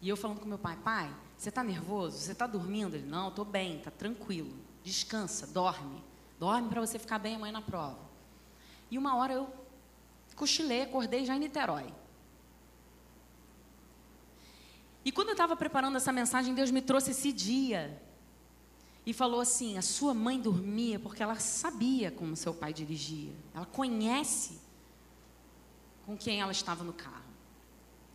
E 0.00 0.08
eu 0.08 0.16
falando 0.16 0.40
com 0.40 0.46
meu 0.46 0.58
pai, 0.58 0.76
pai, 0.82 1.14
você 1.36 1.48
está 1.48 1.62
nervoso? 1.62 2.18
Você 2.18 2.32
está 2.32 2.46
dormindo? 2.46 2.94
Ele, 2.94 3.06
não, 3.06 3.28
estou 3.28 3.44
bem, 3.44 3.78
está 3.78 3.90
tranquilo. 3.90 4.54
Descansa, 4.82 5.46
dorme. 5.46 6.02
Dorme 6.38 6.68
para 6.68 6.80
você 6.80 6.98
ficar 6.98 7.18
bem 7.18 7.36
amanhã 7.36 7.52
na 7.52 7.62
prova. 7.62 7.98
E 8.90 8.96
uma 8.96 9.16
hora 9.16 9.34
eu 9.34 9.52
cochilei, 10.34 10.82
acordei 10.82 11.26
já 11.26 11.36
em 11.36 11.40
Niterói. 11.40 11.92
E 15.04 15.10
quando 15.10 15.28
eu 15.28 15.32
estava 15.32 15.56
preparando 15.56 15.96
essa 15.96 16.12
mensagem, 16.12 16.54
Deus 16.54 16.70
me 16.70 16.82
trouxe 16.82 17.12
esse 17.12 17.32
dia. 17.32 18.00
E 19.06 19.12
falou 19.12 19.40
assim: 19.40 19.78
a 19.78 19.82
sua 19.82 20.12
mãe 20.12 20.40
dormia 20.40 20.98
porque 20.98 21.22
ela 21.22 21.36
sabia 21.36 22.10
como 22.10 22.36
seu 22.36 22.52
pai 22.52 22.72
dirigia. 22.72 23.32
Ela 23.54 23.66
conhece 23.66 24.60
com 26.04 26.16
quem 26.16 26.40
ela 26.40 26.52
estava 26.52 26.84
no 26.84 26.92
carro. 26.92 27.30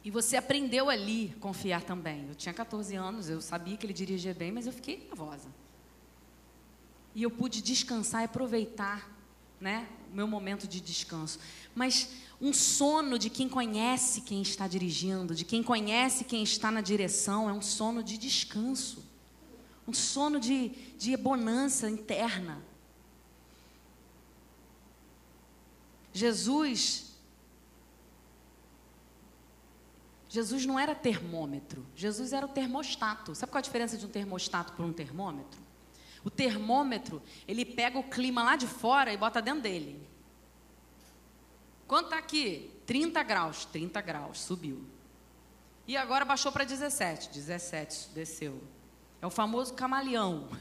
E 0.03 0.11
você 0.11 0.37
aprendeu 0.37 0.87
ali 0.89 1.35
confiar 1.39 1.81
também. 1.81 2.27
Eu 2.27 2.35
tinha 2.35 2.53
14 2.53 2.95
anos, 2.95 3.27
eu 3.27 3.41
sabia 3.41 3.75
que 3.75 3.85
ele 3.85 3.93
dirigia 3.93 4.35
bem, 4.35 4.51
mas 4.51 4.67
eu 4.67 4.73
fiquei 4.73 4.97
nervosa. 4.97 5.49
E 7.15 7.23
eu 7.23 7.31
pude 7.31 7.61
descansar 7.61 8.21
e 8.21 8.25
aproveitar 8.25 9.09
né, 9.59 9.87
o 10.11 10.15
meu 10.15 10.27
momento 10.27 10.67
de 10.67 10.79
descanso. 10.79 11.39
Mas 11.73 12.09
um 12.39 12.53
sono 12.53 13.17
de 13.17 13.29
quem 13.29 13.47
conhece 13.47 14.21
quem 14.21 14.41
está 14.41 14.67
dirigindo, 14.67 15.33
de 15.33 15.45
quem 15.45 15.63
conhece 15.63 16.23
quem 16.23 16.43
está 16.43 16.69
na 16.69 16.81
direção, 16.81 17.49
é 17.49 17.53
um 17.53 17.61
sono 17.61 18.03
de 18.03 18.17
descanso, 18.17 19.03
um 19.87 19.93
sono 19.93 20.39
de, 20.39 20.69
de 20.97 21.15
bonança 21.15 21.89
interna. 21.89 22.61
Jesus, 26.13 27.11
Jesus 30.29 30.65
não 30.65 30.79
era 30.79 30.95
termômetro, 30.95 31.85
Jesus 31.95 32.31
era 32.31 32.45
o 32.45 32.49
termostato. 32.49 33.35
Sabe 33.35 33.51
qual 33.51 33.59
a 33.59 33.61
diferença 33.61 33.97
de 33.97 34.05
um 34.05 34.09
termostato 34.09 34.73
para 34.73 34.85
um 34.85 34.93
termômetro? 34.93 35.64
O 36.25 36.29
termômetro, 36.31 37.21
ele 37.47 37.63
pega 37.63 37.99
o 37.99 38.03
clima 38.03 38.43
lá 38.43 38.55
de 38.55 38.65
fora 38.65 39.13
e 39.13 39.17
bota 39.17 39.39
dentro 39.39 39.61
dele. 39.61 40.01
Quanto 41.87 42.05
está 42.05 42.17
aqui? 42.17 42.71
30 42.87 43.21
graus. 43.21 43.65
30 43.65 44.01
graus, 44.01 44.41
subiu. 44.41 44.83
E 45.87 45.95
agora 45.95 46.25
baixou 46.25 46.51
para 46.51 46.63
17. 46.63 47.29
17, 47.29 48.09
desceu. 48.09 48.59
É 49.21 49.27
o 49.27 49.29
famoso 49.29 49.73
camaleão. 49.73 50.49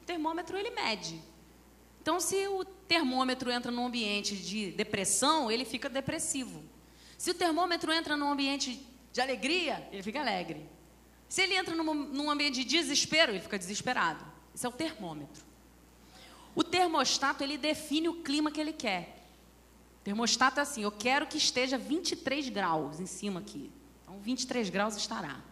O 0.00 0.06
termômetro 0.06 0.56
ele 0.56 0.70
mede. 0.70 1.20
Então, 2.00 2.20
se 2.20 2.46
o 2.46 2.64
termômetro 2.64 3.50
entra 3.50 3.72
num 3.72 3.86
ambiente 3.86 4.36
de 4.36 4.70
depressão, 4.70 5.50
ele 5.50 5.64
fica 5.64 5.88
depressivo. 5.88 6.62
Se 7.18 7.32
o 7.32 7.34
termômetro 7.34 7.92
entra 7.92 8.16
num 8.16 8.30
ambiente 8.30 8.86
de 9.12 9.20
alegria, 9.20 9.84
ele 9.90 10.04
fica 10.04 10.20
alegre. 10.20 10.64
Se 11.28 11.42
ele 11.42 11.56
entra 11.56 11.74
num, 11.74 11.92
num 11.92 12.30
ambiente 12.30 12.62
de 12.62 12.64
desespero, 12.64 13.32
ele 13.32 13.40
fica 13.40 13.58
desesperado. 13.58 14.35
Esse 14.56 14.64
é 14.64 14.68
o 14.70 14.72
termômetro. 14.72 15.44
O 16.54 16.64
termostato, 16.64 17.44
ele 17.44 17.58
define 17.58 18.08
o 18.08 18.22
clima 18.22 18.50
que 18.50 18.58
ele 18.58 18.72
quer. 18.72 19.22
Termostato 20.02 20.60
é 20.60 20.62
assim, 20.62 20.82
eu 20.82 20.90
quero 20.90 21.26
que 21.26 21.36
esteja 21.36 21.76
23 21.76 22.48
graus 22.48 22.98
em 22.98 23.04
cima 23.04 23.40
aqui. 23.40 23.70
Então, 24.02 24.18
23 24.18 24.70
graus 24.70 24.96
estará. 24.96 25.42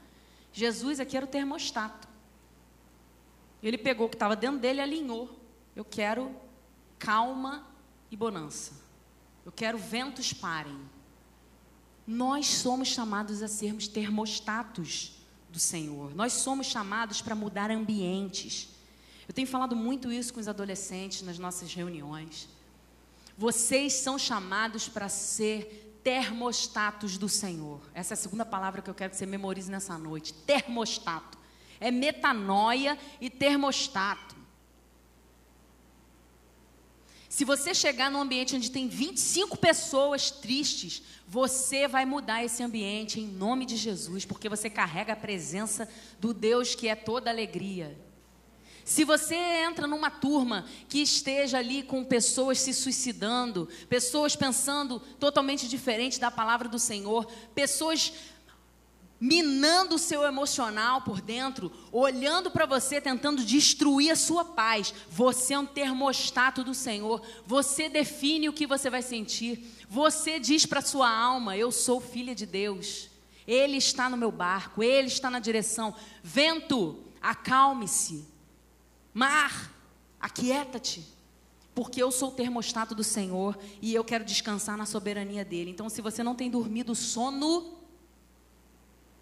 Jesus 0.55 0.99
aqui 1.01 1.19
era 1.19 1.27
o 1.27 1.29
termostato. 1.29 2.09
Ele 3.63 3.77
pegou 3.77 4.07
o 4.07 4.09
que 4.09 4.17
estava 4.17 4.35
dentro 4.35 4.59
dele 4.59 4.79
e 4.79 4.83
alinhou. 4.83 5.39
Eu 5.77 5.85
quero 5.85 6.35
calma 6.99 7.69
e 8.11 8.17
bonança. 8.17 8.73
Eu 9.45 9.53
quero 9.53 9.77
ventos 9.77 10.33
parem. 10.33 10.81
Nós 12.07 12.47
somos 12.47 12.89
chamados 12.89 13.43
a 13.43 13.49
sermos 13.49 13.87
termostatos 13.87 15.13
do 15.51 15.59
Senhor. 15.59 16.15
Nós 16.15 16.33
somos 16.33 16.69
chamados 16.69 17.21
para 17.21 17.35
mudar 17.35 17.71
ambientes. 17.71 18.73
Eu 19.27 19.35
tenho 19.35 19.47
falado 19.47 19.75
muito 19.75 20.13
isso 20.13 20.35
com 20.35 20.41
os 20.41 20.49
adolescentes 20.49 21.23
nas 21.23 21.39
nossas 21.39 21.73
reuniões. 21.73 22.49
Vocês 23.37 23.95
são 23.95 24.19
chamados 24.19 24.89
para 24.89 25.09
ser 25.09 25.99
termostatos 26.05 27.17
do 27.17 27.29
Senhor. 27.29 27.81
Essa 27.95 28.13
é 28.13 28.17
a 28.17 28.19
segunda 28.19 28.45
palavra 28.45 28.83
que 28.83 28.91
eu 28.91 28.95
quero 28.95 29.11
que 29.11 29.17
você 29.17 29.27
memorize 29.27 29.71
nessa 29.71 29.97
noite. 29.97 30.35
Termostato. 30.35 31.39
É 31.81 31.91
metanoia 31.91 32.99
e 33.21 33.31
termostato. 33.31 34.35
Se 37.29 37.45
você 37.45 37.75
chegar 37.75 38.13
num 38.13 38.21
ambiente 38.21 38.55
onde 38.55 38.71
tem 38.71 38.87
25 38.87 39.57
pessoas 39.57 40.31
tristes, 40.31 41.03
você 41.27 41.89
vai 41.89 42.05
mudar 42.05 42.45
esse 42.45 42.63
ambiente 42.63 43.19
em 43.19 43.27
nome 43.27 43.67
de 43.67 43.77
Jesus, 43.77 44.25
porque 44.25 44.49
você 44.49 44.71
carrega 44.71 45.15
a 45.15 45.17
presença 45.17 45.89
do 46.21 46.33
Deus 46.33 46.77
que 46.77 46.87
é 46.87 46.95
toda 46.95 47.31
alegria. 47.31 47.99
Se 48.85 49.03
você 49.03 49.35
entra 49.35 49.87
numa 49.87 50.11
turma 50.11 50.67
que 50.89 51.01
esteja 51.01 51.59
ali 51.59 51.83
com 51.83 52.05
pessoas 52.05 52.61
se 52.61 52.75
suicidando, 52.75 53.67
pessoas 53.89 54.37
pensando 54.37 55.01
totalmente 55.19 55.67
diferente 55.67 56.21
da 56.21 56.31
palavra 56.31 56.69
do 56.69 56.79
Senhor, 56.79 57.27
pessoas 57.55 58.13
minando 59.19 59.95
o 59.95 59.99
seu 59.99 60.23
emocional 60.25 61.01
por 61.01 61.23
dentro, 61.23 61.73
olhando 61.91 62.51
para 62.51 62.67
você, 62.67 63.01
tentando 63.01 63.43
destruir 63.43 64.11
a 64.11 64.17
sua 64.17 64.45
paz. 64.45 64.93
Você 65.09 65.55
é 65.55 65.59
um 65.59 65.65
termostato 65.65 66.63
do 66.63 66.75
Senhor. 66.75 67.23
Você 67.47 67.89
define 67.89 68.51
o 68.51 68.53
que 68.53 68.67
você 68.67 68.91
vai 68.91 69.01
sentir. 69.01 69.67
Você 69.89 70.39
diz 70.39 70.67
para 70.67 70.83
sua 70.83 71.09
alma: 71.09 71.57
Eu 71.57 71.73
sou 71.73 72.03
filha 72.03 72.35
de 72.35 72.45
Deus. 72.45 73.09
Ele 73.47 73.79
está 73.79 74.11
no 74.11 74.17
meu 74.17 74.31
barco, 74.31 74.83
ele 74.83 75.09
está 75.09 75.31
na 75.31 75.39
direção. 75.39 75.95
Vento, 76.23 77.03
acalme-se. 77.23 78.34
Mar, 79.15 79.73
aquieta-te, 80.21 81.07
porque 81.73 82.03
eu 82.03 82.11
sou 82.11 82.31
o 82.31 82.33
termostato 82.33 82.97
do 82.97 83.05
Senhor 83.05 83.57
e 83.81 83.95
eu 83.95 84.03
quero 84.03 84.25
descansar 84.25 84.77
na 84.77 84.85
soberania 84.85 85.45
dele. 85.45 85.71
Então, 85.71 85.89
se 85.89 86.03
você 86.03 86.21
não 86.23 86.35
tem 86.35 86.51
dormido 86.51 86.93
o 86.93 86.97
sono 86.97 87.79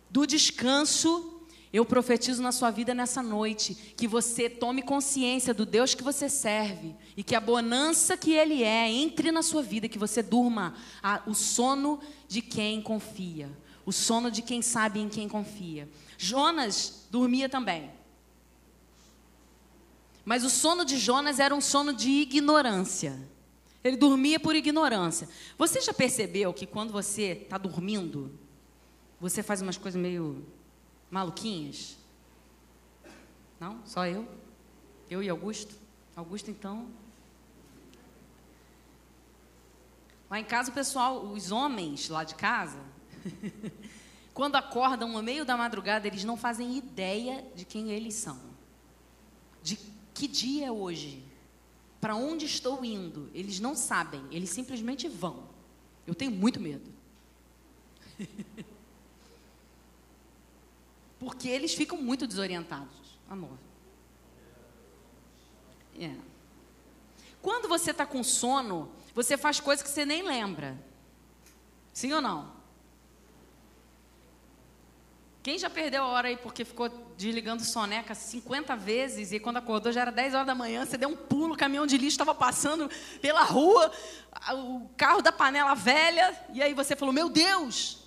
do 0.08 0.26
descanso, 0.26 1.42
eu 1.72 1.84
profetizo 1.84 2.42
na 2.42 2.52
sua 2.52 2.70
vida 2.70 2.94
nessa 2.94 3.22
noite 3.22 3.74
que 3.96 4.08
você 4.08 4.48
tome 4.48 4.82
consciência 4.82 5.52
do 5.52 5.66
Deus 5.66 5.94
que 5.94 6.02
você 6.02 6.28
serve 6.28 6.94
e 7.16 7.22
que 7.22 7.34
a 7.34 7.40
bonança 7.40 8.16
que 8.16 8.32
Ele 8.32 8.62
é 8.62 8.90
entre 8.90 9.30
na 9.30 9.42
sua 9.42 9.62
vida, 9.62 9.88
que 9.88 9.98
você 9.98 10.22
durma 10.22 10.74
a, 11.02 11.22
o 11.26 11.34
sono 11.34 12.00
de 12.28 12.40
quem 12.40 12.80
confia, 12.80 13.50
o 13.84 13.92
sono 13.92 14.30
de 14.30 14.40
quem 14.40 14.62
sabe 14.62 15.00
em 15.00 15.08
quem 15.08 15.28
confia. 15.28 15.88
Jonas 16.16 17.06
dormia 17.10 17.48
também. 17.48 18.01
Mas 20.24 20.44
o 20.44 20.50
sono 20.50 20.84
de 20.84 20.98
Jonas 20.98 21.40
era 21.40 21.54
um 21.54 21.60
sono 21.60 21.92
de 21.92 22.08
ignorância. 22.08 23.18
Ele 23.82 23.96
dormia 23.96 24.38
por 24.38 24.54
ignorância. 24.54 25.28
Você 25.58 25.80
já 25.80 25.92
percebeu 25.92 26.52
que 26.52 26.66
quando 26.66 26.92
você 26.92 27.32
está 27.32 27.58
dormindo, 27.58 28.38
você 29.20 29.42
faz 29.42 29.60
umas 29.60 29.76
coisas 29.76 30.00
meio 30.00 30.46
maluquinhas? 31.10 31.96
Não? 33.58 33.80
Só 33.84 34.06
eu? 34.06 34.28
Eu 35.10 35.22
e 35.22 35.28
Augusto? 35.28 35.74
Augusto, 36.14 36.50
então. 36.50 36.88
Lá 40.30 40.38
em 40.38 40.44
casa, 40.44 40.70
o 40.70 40.74
pessoal, 40.74 41.24
os 41.26 41.50
homens 41.50 42.08
lá 42.08 42.24
de 42.24 42.34
casa, 42.34 42.80
quando 44.32 44.56
acordam 44.56 45.08
no 45.10 45.22
meio 45.22 45.44
da 45.44 45.56
madrugada, 45.56 46.06
eles 46.06 46.24
não 46.24 46.36
fazem 46.36 46.78
ideia 46.78 47.44
de 47.54 47.64
quem 47.64 47.90
eles 47.90 48.14
são. 48.14 48.40
De 49.62 49.76
que 50.22 50.28
dia 50.28 50.66
é 50.66 50.70
hoje? 50.70 51.20
Para 52.00 52.14
onde 52.14 52.46
estou 52.46 52.84
indo? 52.84 53.28
Eles 53.34 53.58
não 53.58 53.74
sabem, 53.74 54.24
eles 54.30 54.50
simplesmente 54.50 55.08
vão. 55.08 55.48
Eu 56.06 56.14
tenho 56.14 56.30
muito 56.30 56.60
medo. 56.60 56.88
Porque 61.18 61.48
eles 61.48 61.74
ficam 61.74 62.00
muito 62.00 62.24
desorientados, 62.24 63.18
amor. 63.28 63.58
É. 65.98 66.14
Quando 67.40 67.68
você 67.68 67.90
está 67.90 68.06
com 68.06 68.22
sono, 68.22 68.92
você 69.16 69.36
faz 69.36 69.58
coisas 69.58 69.82
que 69.82 69.90
você 69.90 70.04
nem 70.04 70.22
lembra. 70.22 70.80
Sim 71.92 72.12
ou 72.12 72.20
não? 72.20 72.61
Quem 75.42 75.58
já 75.58 75.68
perdeu 75.68 76.04
a 76.04 76.06
hora 76.06 76.28
aí 76.28 76.36
porque 76.36 76.64
ficou 76.64 76.88
desligando 77.16 77.64
soneca 77.64 78.14
50 78.14 78.76
vezes 78.76 79.32
e 79.32 79.40
quando 79.40 79.56
acordou 79.56 79.90
já 79.90 80.02
era 80.02 80.12
10 80.12 80.34
horas 80.34 80.46
da 80.46 80.54
manhã, 80.54 80.86
você 80.86 80.96
deu 80.96 81.08
um 81.08 81.16
pulo, 81.16 81.54
o 81.54 81.56
caminhão 81.56 81.84
de 81.84 81.96
lixo 81.98 82.14
estava 82.14 82.32
passando 82.32 82.88
pela 83.20 83.42
rua, 83.42 83.90
o 84.52 84.88
carro 84.96 85.20
da 85.20 85.32
panela 85.32 85.74
velha, 85.74 86.38
e 86.52 86.62
aí 86.62 86.72
você 86.74 86.94
falou: 86.94 87.12
Meu 87.12 87.28
Deus! 87.28 87.98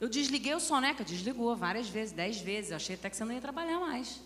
Eu 0.00 0.08
desliguei 0.08 0.54
o 0.54 0.60
soneca, 0.60 1.04
desligou 1.04 1.54
várias 1.56 1.88
vezes, 1.88 2.12
10 2.12 2.40
vezes. 2.40 2.70
Eu 2.70 2.76
achei 2.76 2.96
até 2.96 3.08
que 3.10 3.16
você 3.16 3.24
não 3.24 3.32
ia 3.32 3.40
trabalhar 3.40 3.78
mais. 3.78 4.20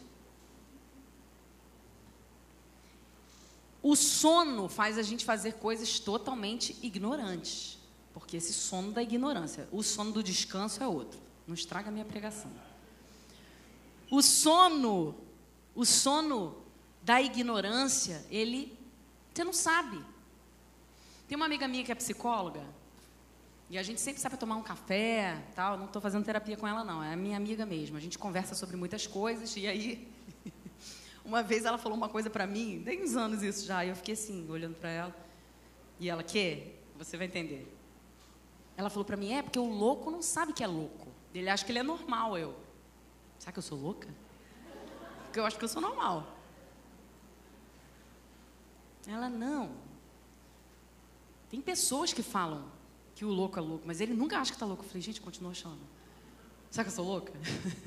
O 3.82 3.96
sono 3.96 4.68
faz 4.68 4.96
a 4.96 5.02
gente 5.02 5.24
fazer 5.24 5.54
coisas 5.54 5.98
totalmente 5.98 6.76
ignorantes, 6.82 7.78
porque 8.14 8.36
esse 8.36 8.52
sono 8.52 8.92
da 8.92 9.02
ignorância, 9.02 9.68
o 9.72 9.82
sono 9.82 10.12
do 10.12 10.22
descanso 10.22 10.82
é 10.82 10.86
outro. 10.86 11.31
Não 11.52 11.54
estraga 11.54 11.90
a 11.90 11.92
minha 11.92 12.06
pregação. 12.06 12.50
O 14.10 14.22
sono, 14.22 15.14
o 15.74 15.84
sono 15.84 16.56
da 17.02 17.20
ignorância, 17.20 18.24
ele, 18.30 18.74
você 19.34 19.44
não 19.44 19.52
sabe. 19.52 20.02
Tem 21.28 21.36
uma 21.36 21.44
amiga 21.44 21.68
minha 21.68 21.84
que 21.84 21.92
é 21.92 21.94
psicóloga, 21.94 22.64
e 23.68 23.76
a 23.76 23.82
gente 23.82 24.00
sempre 24.00 24.18
sabe 24.18 24.38
tomar 24.38 24.56
um 24.56 24.62
café, 24.62 25.42
tal. 25.54 25.76
Não 25.76 25.84
estou 25.84 26.00
fazendo 26.00 26.24
terapia 26.24 26.56
com 26.56 26.66
ela, 26.66 26.82
não. 26.82 27.02
É 27.02 27.12
a 27.12 27.16
minha 27.18 27.36
amiga 27.36 27.66
mesmo. 27.66 27.98
A 27.98 28.00
gente 28.00 28.18
conversa 28.18 28.54
sobre 28.54 28.74
muitas 28.74 29.06
coisas, 29.06 29.54
e 29.54 29.66
aí, 29.66 30.08
uma 31.22 31.42
vez 31.42 31.66
ela 31.66 31.76
falou 31.76 31.98
uma 31.98 32.08
coisa 32.08 32.30
para 32.30 32.46
mim, 32.46 32.80
tem 32.82 33.04
uns 33.04 33.14
anos 33.14 33.42
isso 33.42 33.66
já, 33.66 33.84
e 33.84 33.90
eu 33.90 33.94
fiquei 33.94 34.14
assim, 34.14 34.48
olhando 34.48 34.76
para 34.76 34.88
ela. 34.88 35.16
E 36.00 36.08
ela, 36.08 36.22
que? 36.22 36.72
Você 36.96 37.18
vai 37.18 37.26
entender. 37.26 37.70
Ela 38.74 38.88
falou 38.88 39.04
para 39.04 39.18
mim, 39.18 39.34
é 39.34 39.42
porque 39.42 39.58
o 39.58 39.68
louco 39.68 40.10
não 40.10 40.22
sabe 40.22 40.54
que 40.54 40.64
é 40.64 40.66
louco. 40.66 41.11
Ele 41.34 41.48
acha 41.48 41.64
que 41.64 41.72
ele 41.72 41.78
é 41.78 41.82
normal, 41.82 42.36
eu. 42.36 42.54
Será 43.38 43.52
que 43.52 43.58
eu 43.58 43.62
sou 43.62 43.78
louca? 43.78 44.08
Porque 45.24 45.40
eu 45.40 45.46
acho 45.46 45.58
que 45.58 45.64
eu 45.64 45.68
sou 45.68 45.80
normal. 45.80 46.26
Ela, 49.06 49.28
não. 49.28 49.72
Tem 51.50 51.60
pessoas 51.60 52.12
que 52.12 52.22
falam 52.22 52.64
que 53.14 53.24
o 53.24 53.28
louco 53.28 53.58
é 53.58 53.62
louco, 53.62 53.84
mas 53.86 54.00
ele 54.00 54.14
nunca 54.14 54.38
acha 54.38 54.50
que 54.50 54.56
está 54.56 54.66
louco. 54.66 54.84
Eu 54.84 54.88
falei, 54.88 55.02
gente, 55.02 55.20
continua 55.20 55.50
achando. 55.50 55.80
Será 56.70 56.84
que 56.84 56.90
eu 56.90 56.94
sou 56.94 57.04
louca? 57.04 57.32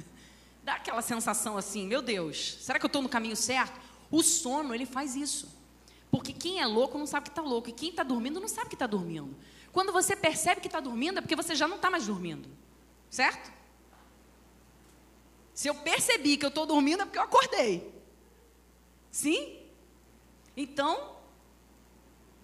Dá 0.63 0.75
aquela 0.75 1.01
sensação 1.01 1.57
assim, 1.57 1.87
meu 1.87 2.01
Deus, 2.01 2.57
será 2.61 2.79
que 2.79 2.85
eu 2.85 2.87
estou 2.87 3.01
no 3.01 3.09
caminho 3.09 3.35
certo? 3.35 3.79
O 4.09 4.23
sono, 4.23 4.73
ele 4.73 4.85
faz 4.85 5.15
isso. 5.15 5.47
Porque 6.09 6.33
quem 6.33 6.61
é 6.61 6.65
louco 6.65 6.97
não 6.97 7.05
sabe 7.05 7.25
que 7.25 7.29
está 7.29 7.41
louco. 7.41 7.69
E 7.69 7.73
quem 7.73 7.89
está 7.89 8.03
dormindo 8.03 8.39
não 8.39 8.47
sabe 8.47 8.69
que 8.69 8.75
está 8.75 8.87
dormindo. 8.87 9.35
Quando 9.71 9.91
você 9.91 10.15
percebe 10.15 10.61
que 10.61 10.67
está 10.67 10.79
dormindo, 10.79 11.17
é 11.17 11.21
porque 11.21 11.35
você 11.35 11.53
já 11.53 11.67
não 11.67 11.75
está 11.75 11.89
mais 11.91 12.07
dormindo. 12.07 12.47
Certo? 13.09 13.51
Se 15.53 15.67
eu 15.69 15.75
percebi 15.75 16.35
que 16.35 16.45
eu 16.45 16.49
estou 16.49 16.65
dormindo 16.65 17.01
é 17.01 17.05
porque 17.05 17.17
eu 17.17 17.23
acordei. 17.23 17.93
Sim? 19.09 19.57
Então, 20.55 21.15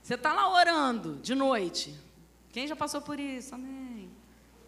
você 0.01 0.15
está 0.15 0.33
lá 0.33 0.49
orando 0.49 1.17
de 1.17 1.35
noite. 1.35 1.93
Quem 2.51 2.67
já 2.67 2.75
passou 2.75 3.01
por 3.01 3.19
isso? 3.19 3.53
Amém. 3.53 4.09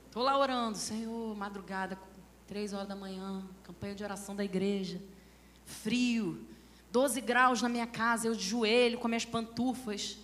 Estou 0.05 0.23
lá 0.23 0.37
orando, 0.37 0.77
Senhor, 0.77 1.35
madrugada, 1.35 1.97
três 2.45 2.73
horas 2.73 2.87
da 2.87 2.95
manhã, 2.95 3.47
campanha 3.63 3.95
de 3.95 4.03
oração 4.03 4.35
da 4.35 4.43
igreja. 4.43 5.01
Frio, 5.65 6.45
12 6.91 7.21
graus 7.21 7.61
na 7.61 7.69
minha 7.69 7.87
casa, 7.87 8.27
eu 8.27 8.35
de 8.35 8.43
joelho 8.43 8.99
com 8.99 9.07
minhas 9.07 9.25
pantufas. 9.25 10.17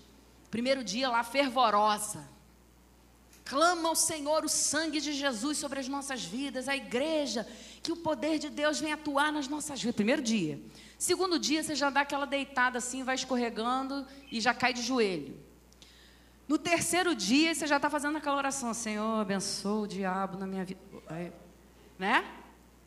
Primeiro 0.51 0.83
dia 0.83 1.09
lá, 1.09 1.23
fervorosa 1.23 2.27
clama 3.49 3.89
ao 3.89 3.95
Senhor 3.95 4.45
o 4.45 4.49
sangue 4.49 5.01
de 5.01 5.11
Jesus 5.11 5.57
sobre 5.57 5.79
as 5.79 5.87
nossas 5.87 6.23
vidas, 6.23 6.69
a 6.69 6.75
igreja, 6.75 7.47
que 7.81 7.91
o 7.91 7.97
poder 7.97 8.37
de 8.37 8.47
Deus 8.47 8.79
venha 8.79 8.93
atuar 8.93 9.33
nas 9.33 9.47
nossas 9.47 9.81
vidas. 9.81 9.95
Primeiro 9.95 10.21
dia. 10.21 10.61
Segundo 10.99 11.39
dia, 11.39 11.63
você 11.63 11.73
já 11.73 11.89
dá 11.89 12.01
aquela 12.01 12.25
deitada 12.25 12.77
assim, 12.77 13.03
vai 13.03 13.15
escorregando 13.15 14.05
e 14.31 14.39
já 14.39 14.53
cai 14.53 14.71
de 14.71 14.83
joelho. 14.83 15.35
No 16.47 16.59
terceiro 16.59 17.15
dia, 17.15 17.55
você 17.55 17.65
já 17.65 17.77
está 17.77 17.89
fazendo 17.89 18.19
aquela 18.19 18.37
oração: 18.37 18.71
Senhor, 18.71 19.19
abençoa 19.19 19.81
o 19.81 19.87
diabo 19.87 20.37
na 20.37 20.45
minha 20.45 20.63
vida. 20.63 20.79
Né? 21.97 22.23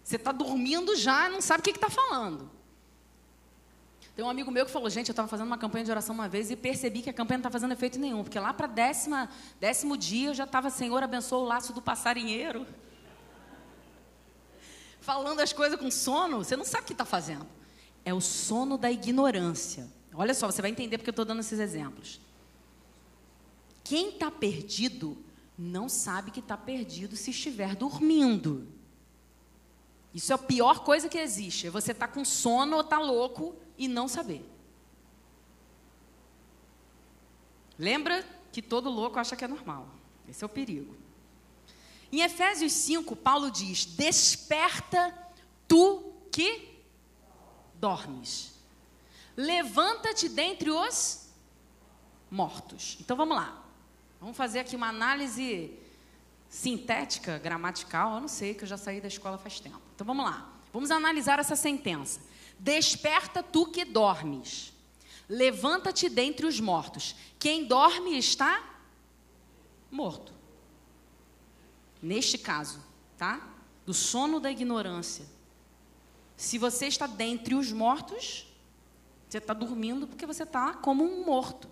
Você 0.05 0.15
está 0.15 0.31
dormindo 0.31 0.95
já, 0.95 1.29
não 1.29 1.41
sabe 1.41 1.61
o 1.61 1.65
que 1.65 1.71
está 1.71 1.91
falando. 1.91 2.49
Tem 4.15 4.23
um 4.25 4.29
amigo 4.29 4.51
meu 4.51 4.67
que 4.67 4.71
falou, 4.71 4.91
gente, 4.91 5.09
eu 5.09 5.13
estava 5.13 5.27
fazendo 5.27 5.47
uma 5.47 5.57
campanha 5.57 5.85
de 5.87 5.91
oração 5.91 6.15
uma 6.15 6.29
vez 6.29 6.51
e 6.51 6.57
percebi 6.57 7.01
que 7.01 7.09
a 7.09 7.13
campanha 7.13 7.39
não 7.39 7.43
está 7.43 7.51
fazendo 7.51 7.73
efeito 7.73 7.99
nenhum, 7.99 8.23
porque 8.23 8.39
lá 8.39 8.53
para 8.53 8.67
décimo 8.67 9.97
dia 9.97 10.29
eu 10.29 10.35
já 10.35 10.45
estava, 10.45 10.69
Senhor, 10.69 11.03
abençoa 11.03 11.39
o 11.39 11.45
laço 11.45 11.73
do 11.73 11.81
passarinheiro. 11.81 12.67
Falando 15.01 15.41
as 15.41 15.53
coisas 15.53 15.81
com 15.81 15.91
sono, 15.91 16.45
você 16.45 16.57
não 16.57 16.65
sabe 16.65 16.85
o 16.85 16.87
que 16.87 16.93
está 16.93 17.07
fazendo. 17.07 17.47
É 18.05 18.13
o 18.13 18.21
sono 18.21 18.77
da 18.77 18.91
ignorância. 18.91 19.89
Olha 20.13 20.35
só, 20.35 20.47
você 20.51 20.61
vai 20.61 20.71
entender 20.71 20.99
porque 20.99 21.09
eu 21.09 21.13
estou 21.13 21.25
dando 21.25 21.41
esses 21.41 21.59
exemplos. 21.59 22.21
Quem 23.83 24.11
está 24.11 24.31
perdido 24.31 25.17
não 25.57 25.89
sabe 25.89 26.31
que 26.31 26.41
está 26.41 26.57
perdido 26.57 27.17
se 27.17 27.31
estiver 27.31 27.75
dormindo. 27.75 28.69
Isso 30.15 30.33
é 30.33 30.35
a 30.35 30.39
pior 30.39 30.81
coisa 30.81 31.09
que 31.09 31.19
existe. 31.19 31.67
É 31.67 31.71
você 31.71 31.93
estar 31.93 32.09
tá 32.09 32.13
com 32.13 32.25
sono 32.25 32.77
ou 32.77 32.83
estar 32.83 32.99
tá 32.99 33.03
louco 33.03 33.57
e 33.79 33.89
não 33.89 34.07
saber. 34.07 34.49
Lembra 37.79 38.25
que 38.53 38.61
todo 38.61 38.91
louco 38.91 39.19
acha 39.19 39.35
que 39.35 39.45
é 39.45 39.49
normal. 39.49 39.89
Esse 40.29 40.45
é 40.45 40.47
o 40.47 40.51
perigo. 40.51 40.95
Em 42.13 42.21
Efésios 42.21 42.73
5, 42.73 43.17
Paulo 43.17 43.51
diz: 43.51 43.87
Desperta 43.87 45.17
tu 45.67 46.13
que 46.31 46.69
dormes. 47.75 48.53
Levanta-te 49.35 50.29
dentre 50.29 50.71
os 50.71 51.29
mortos. 52.31 52.99
Então 53.01 53.17
vamos 53.17 53.37
lá. 53.37 53.65
Vamos 54.21 54.37
fazer 54.37 54.61
aqui 54.61 54.77
uma 54.77 54.89
análise 54.89 55.77
sintética, 56.53 57.39
gramatical. 57.39 58.17
Eu 58.17 58.21
não 58.21 58.29
sei, 58.29 58.53
que 58.53 58.65
eu 58.65 58.69
já 58.69 58.77
saí 58.77 59.01
da 59.01 59.09
escola 59.09 59.39
faz 59.39 59.59
tempo. 59.59 59.81
Então 59.95 60.07
vamos 60.07 60.27
lá. 60.27 60.53
Vamos 60.71 60.91
analisar 60.91 61.39
essa 61.39 61.57
sentença. 61.57 62.21
Desperta 62.59 63.43
tu 63.43 63.67
que 63.67 63.87
dormes. 63.87 64.71
Levanta-te 65.27 66.11
dentre 66.11 66.47
os 66.47 66.61
mortos. 66.61 67.17
Quem 67.39 67.65
dorme 67.65 68.19
está 68.19 68.63
morto. 69.91 70.35
Neste 72.03 72.37
caso, 72.37 72.81
tá? 73.17 73.49
Do 73.87 73.95
sono 73.95 74.39
da 74.39 74.51
ignorância. 74.51 75.25
Se 76.37 76.59
você 76.59 76.87
está 76.87 77.07
dentre 77.07 77.55
os 77.55 77.73
mortos, 77.73 78.47
você 79.27 79.39
está 79.39 79.55
dormindo 79.55 80.07
porque 80.07 80.27
você 80.27 80.43
está 80.43 80.75
como 80.75 81.03
um 81.03 81.25
morto. 81.25 81.67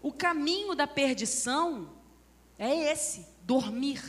O 0.00 0.12
caminho 0.12 0.76
da 0.76 0.86
perdição 0.86 1.90
é 2.58 2.92
esse: 2.92 3.26
dormir. 3.42 4.02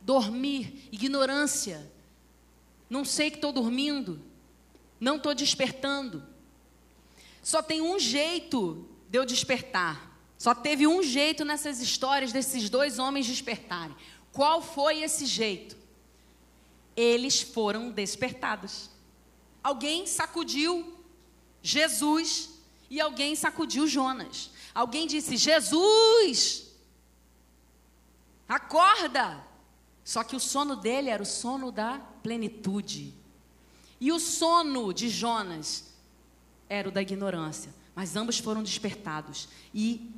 Dormir, 0.00 0.88
ignorância, 0.92 1.90
não 2.88 3.04
sei 3.04 3.30
que 3.30 3.36
estou 3.36 3.52
dormindo. 3.52 4.20
Não 4.98 5.16
estou 5.16 5.34
despertando. 5.34 6.24
Só 7.42 7.62
tem 7.62 7.80
um 7.82 7.98
jeito 7.98 8.88
de 9.10 9.18
eu 9.18 9.26
despertar. 9.26 10.16
Só 10.38 10.54
teve 10.54 10.86
um 10.86 11.02
jeito 11.02 11.44
nessas 11.44 11.80
histórias 11.80 12.32
desses 12.32 12.70
dois 12.70 12.98
homens 12.98 13.26
despertarem. 13.26 13.96
Qual 14.32 14.62
foi 14.62 15.02
esse 15.02 15.26
jeito? 15.26 15.76
Eles 16.96 17.40
foram 17.40 17.90
despertados. 17.90 18.90
Alguém 19.62 20.06
sacudiu 20.06 20.94
Jesus 21.62 22.50
e 22.88 23.00
alguém 23.00 23.34
sacudiu 23.34 23.86
Jonas. 23.86 24.50
Alguém 24.74 25.06
disse: 25.06 25.36
Jesus, 25.36 26.65
acorda! 28.48 29.44
Só 30.04 30.22
que 30.22 30.36
o 30.36 30.40
sono 30.40 30.76
dele 30.76 31.10
era 31.10 31.22
o 31.22 31.26
sono 31.26 31.72
da 31.72 31.98
plenitude. 32.22 33.12
E 34.00 34.12
o 34.12 34.20
sono 34.20 34.92
de 34.92 35.08
Jonas 35.08 35.92
era 36.68 36.88
o 36.88 36.92
da 36.92 37.02
ignorância. 37.02 37.74
Mas 37.94 38.14
ambos 38.14 38.38
foram 38.38 38.62
despertados. 38.62 39.48
E 39.74 40.10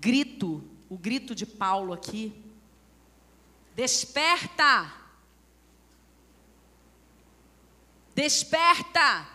grito, 0.00 0.64
o 0.88 0.96
grito 0.96 1.34
de 1.34 1.46
Paulo 1.46 1.92
aqui: 1.92 2.42
Desperta! 3.76 4.92
Desperta! 8.14 9.28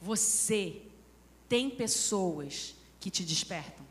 Você 0.00 0.82
tem 1.48 1.68
pessoas 1.68 2.74
que 3.00 3.10
te 3.10 3.24
despertam. 3.24 3.89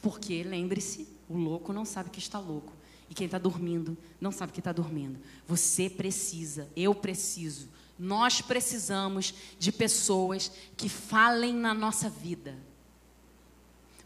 Porque, 0.00 0.42
lembre-se, 0.42 1.08
o 1.28 1.36
louco 1.36 1.72
não 1.72 1.84
sabe 1.84 2.10
que 2.10 2.18
está 2.18 2.38
louco. 2.38 2.72
E 3.08 3.14
quem 3.14 3.26
está 3.26 3.38
dormindo 3.38 3.98
não 4.20 4.30
sabe 4.30 4.52
que 4.52 4.60
está 4.60 4.72
dormindo. 4.72 5.18
Você 5.46 5.90
precisa, 5.90 6.68
eu 6.76 6.94
preciso, 6.94 7.68
nós 7.98 8.40
precisamos 8.40 9.34
de 9.58 9.70
pessoas 9.72 10.50
que 10.76 10.88
falem 10.88 11.52
na 11.52 11.74
nossa 11.74 12.08
vida. 12.08 12.56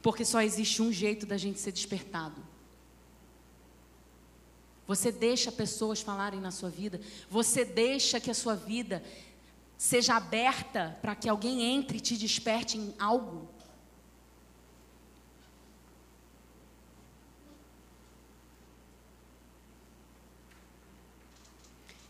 Porque 0.02 0.24
só 0.24 0.42
existe 0.42 0.82
um 0.82 0.92
jeito 0.92 1.26
da 1.26 1.36
gente 1.36 1.60
ser 1.60 1.72
despertado. 1.72 2.42
Você 4.86 5.12
deixa 5.12 5.52
pessoas 5.52 6.00
falarem 6.00 6.40
na 6.40 6.50
sua 6.50 6.68
vida. 6.68 7.00
Você 7.30 7.64
deixa 7.64 8.20
que 8.20 8.30
a 8.30 8.34
sua 8.34 8.54
vida 8.54 9.02
seja 9.78 10.16
aberta 10.16 10.98
para 11.00 11.14
que 11.14 11.28
alguém 11.28 11.62
entre 11.62 11.98
e 11.98 12.00
te 12.00 12.16
desperte 12.16 12.76
em 12.76 12.94
algo. 12.98 13.48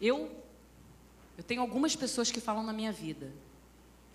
Eu 0.04 0.44
eu 1.36 1.42
tenho 1.42 1.60
algumas 1.60 1.96
pessoas 1.96 2.30
que 2.30 2.40
falam 2.40 2.62
na 2.62 2.72
minha 2.72 2.92
vida. 2.92 3.32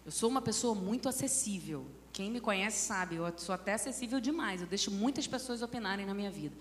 Eu 0.06 0.12
sou 0.12 0.30
uma 0.30 0.42
pessoa 0.42 0.74
muito 0.74 1.10
acessível. 1.10 1.86
Quem 2.14 2.32
me 2.32 2.40
conhece 2.40 2.86
sabe, 2.86 3.16
eu 3.16 3.38
sou 3.38 3.54
até 3.54 3.74
acessível 3.74 4.20
demais. 4.20 4.62
Eu 4.62 4.68
deixo 4.68 4.90
muitas 4.90 5.28
pessoas 5.28 5.62
opinarem 5.62 6.06
na 6.06 6.14
minha 6.14 6.32
vida. 6.32 6.56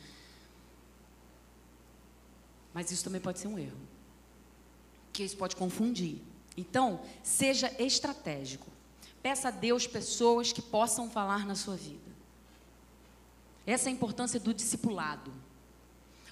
Mas 2.74 2.90
isso 2.90 3.04
também 3.04 3.20
pode 3.20 3.38
ser 3.38 3.48
um 3.48 3.58
erro. 3.58 3.78
Que 5.12 5.22
isso 5.22 5.36
pode 5.36 5.56
confundir. 5.56 6.20
Então, 6.56 7.00
seja 7.22 7.72
estratégico. 7.78 8.66
Peça 9.22 9.48
a 9.48 9.52
Deus 9.52 9.86
pessoas 9.86 10.52
que 10.52 10.60
possam 10.60 11.08
falar 11.08 11.46
na 11.46 11.54
sua 11.54 11.76
vida. 11.76 12.08
Essa 13.66 13.88
é 13.88 13.90
a 13.90 13.94
importância 13.94 14.40
do 14.40 14.52
discipulado. 14.52 15.32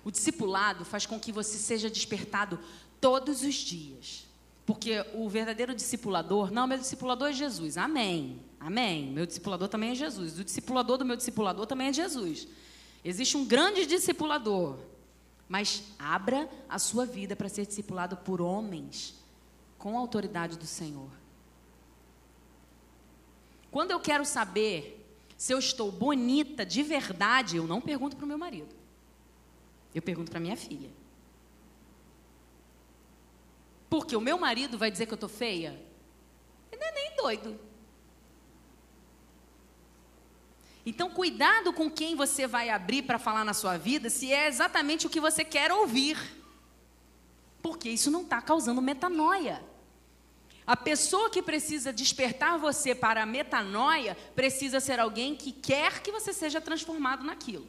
O 0.05 0.11
discipulado 0.11 0.84
faz 0.84 1.05
com 1.05 1.18
que 1.18 1.32
você 1.32 1.59
seja 1.59 1.90
despertado 1.90 2.61
todos 3.01 3.42
os 3.42 3.55
dias. 3.55 4.26
Porque 4.64 5.05
o 5.14 5.28
verdadeiro 5.28 5.74
discipulador, 5.74 6.51
não, 6.51 6.66
meu 6.66 6.76
discipulador 6.76 7.28
é 7.28 7.32
Jesus. 7.32 7.78
Amém. 7.78 8.40
Amém. 8.59 9.12
Meu 9.12 9.24
discipulador 9.24 9.68
também 9.68 9.90
é 9.90 9.94
Jesus. 9.94 10.38
O 10.38 10.44
discipulador 10.44 10.99
do 10.99 11.05
meu 11.05 11.16
discipulador 11.16 11.66
também 11.66 11.88
é 11.88 11.92
Jesus. 11.92 12.49
Existe 13.05 13.36
um 13.36 13.44
grande 13.44 13.86
discipulador. 13.86 14.76
Mas 15.49 15.84
abra 15.97 16.51
a 16.68 16.78
sua 16.78 17.07
vida 17.07 17.36
para 17.36 17.49
ser 17.49 17.64
discipulado 17.64 18.16
por 18.16 18.40
homens 18.40 19.14
com 19.78 19.97
a 19.97 20.01
autoridade 20.01 20.59
do 20.59 20.66
Senhor. 20.66 21.11
Quando 23.70 23.92
eu 23.92 24.01
quero 24.01 24.24
saber 24.24 25.07
se 25.36 25.53
eu 25.53 25.59
estou 25.59 25.92
bonita 25.92 26.66
de 26.66 26.82
verdade, 26.82 27.59
eu 27.59 27.66
não 27.66 27.80
pergunto 27.80 28.16
para 28.16 28.24
o 28.24 28.28
meu 28.28 28.38
marido. 28.38 28.74
Eu 29.94 30.03
pergunto 30.03 30.30
para 30.30 30.40
minha 30.40 30.57
filha. 30.57 30.90
Porque 33.89 34.16
o 34.16 34.20
meu 34.20 34.39
marido 34.39 34.76
vai 34.76 34.91
dizer 34.91 35.07
que 35.07 35.12
eu 35.12 35.16
estou 35.16 35.28
feia? 35.28 35.80
Ele 36.70 36.80
não 36.80 36.89
é 36.89 36.93
nem 36.93 37.16
doido. 37.16 37.61
Então, 40.84 41.11
cuidado 41.11 41.72
com 41.72 41.91
quem 41.91 42.14
você 42.14 42.47
vai 42.47 42.70
abrir 42.70 43.03
para 43.03 43.18
falar 43.18 43.45
na 43.45 43.53
sua 43.53 43.76
vida, 43.76 44.09
se 44.09 44.32
é 44.32 44.47
exatamente 44.47 45.07
o 45.07 45.11
que 45.11 45.20
você 45.20 45.45
quer 45.45 45.72
ouvir. 45.72 46.16
Porque 47.61 47.89
isso 47.89 48.11
não 48.11 48.22
está 48.22 48.41
causando 48.41 48.80
metanoia. 48.80 49.61
A 50.64 50.76
pessoa 50.76 51.30
que 51.30 51.43
precisa 51.43 51.93
despertar 51.93 52.59
você 52.59 52.95
para 52.95 53.22
a 53.22 53.26
metanoia 53.26 54.16
precisa 54.34 54.80
ser 54.80 54.99
alguém 54.99 55.34
que 55.34 55.53
quer 55.53 56.03
que 56.03 56.12
você 56.12 56.32
seja 56.32 56.61
transformado 56.61 57.24
naquilo. 57.24 57.66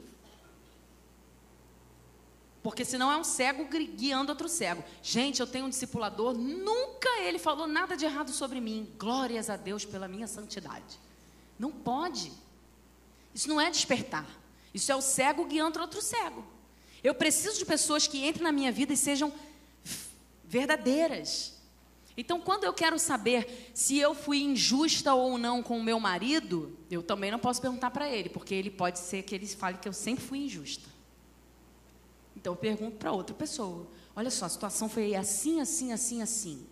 Porque 2.67 2.83
senão 2.83 3.09
é 3.09 3.15
um 3.15 3.23
cego 3.23 3.65
guiando 3.95 4.29
outro 4.29 4.49
cego. 4.49 4.83
Gente, 5.01 5.39
eu 5.39 5.47
tenho 5.47 5.67
um 5.67 5.69
discipulador, 5.69 6.33
nunca 6.33 7.07
ele 7.21 7.39
falou 7.39 7.65
nada 7.65 7.95
de 7.95 8.03
errado 8.03 8.29
sobre 8.31 8.59
mim. 8.59 8.91
Glórias 8.99 9.49
a 9.49 9.55
Deus 9.55 9.85
pela 9.85 10.05
minha 10.05 10.27
santidade. 10.27 10.99
Não 11.57 11.71
pode. 11.71 12.29
Isso 13.33 13.47
não 13.47 13.61
é 13.61 13.71
despertar. 13.71 14.27
Isso 14.73 14.91
é 14.91 14.95
o 14.97 15.01
cego 15.01 15.45
guiando 15.45 15.79
outro 15.79 16.01
cego. 16.01 16.43
Eu 17.01 17.15
preciso 17.15 17.57
de 17.57 17.63
pessoas 17.63 18.05
que 18.05 18.27
entrem 18.27 18.43
na 18.43 18.51
minha 18.51 18.69
vida 18.69 18.91
e 18.91 18.97
sejam 18.97 19.31
verdadeiras. 20.43 21.53
Então, 22.17 22.37
quando 22.37 22.65
eu 22.65 22.73
quero 22.73 22.99
saber 22.99 23.71
se 23.73 23.97
eu 23.97 24.13
fui 24.13 24.39
injusta 24.39 25.13
ou 25.13 25.37
não 25.37 25.63
com 25.63 25.79
o 25.79 25.83
meu 25.83 26.01
marido, 26.01 26.77
eu 26.91 27.01
também 27.01 27.31
não 27.31 27.39
posso 27.39 27.61
perguntar 27.61 27.91
para 27.91 28.09
ele, 28.09 28.27
porque 28.27 28.53
ele 28.53 28.69
pode 28.69 28.99
ser 28.99 29.23
que 29.23 29.33
ele 29.33 29.47
fale 29.47 29.77
que 29.77 29.87
eu 29.87 29.93
sempre 29.93 30.25
fui 30.25 30.39
injusta. 30.39 30.96
Então 32.37 32.53
eu 32.53 32.57
pergunto 32.57 32.97
para 32.97 33.11
outra 33.11 33.35
pessoa: 33.35 33.87
olha 34.15 34.29
só, 34.29 34.45
a 34.45 34.49
situação 34.49 34.87
foi 34.87 35.15
assim, 35.15 35.59
assim, 35.59 35.91
assim, 35.91 36.21
assim. 36.21 36.65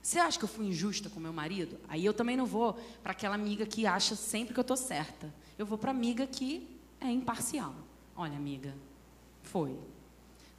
Você 0.00 0.18
acha 0.18 0.38
que 0.38 0.44
eu 0.44 0.48
fui 0.48 0.66
injusta 0.66 1.10
com 1.10 1.18
meu 1.18 1.32
marido? 1.32 1.78
Aí 1.88 2.04
eu 2.04 2.14
também 2.14 2.36
não 2.36 2.46
vou 2.46 2.74
para 3.02 3.12
aquela 3.12 3.34
amiga 3.34 3.66
que 3.66 3.86
acha 3.86 4.14
sempre 4.14 4.54
que 4.54 4.60
eu 4.60 4.62
estou 4.62 4.76
certa. 4.76 5.34
Eu 5.58 5.66
vou 5.66 5.76
para 5.76 5.90
a 5.90 5.94
amiga 5.94 6.26
que 6.26 6.68
é 7.00 7.10
imparcial. 7.10 7.74
Olha, 8.14 8.36
amiga, 8.36 8.72
foi. 9.42 9.76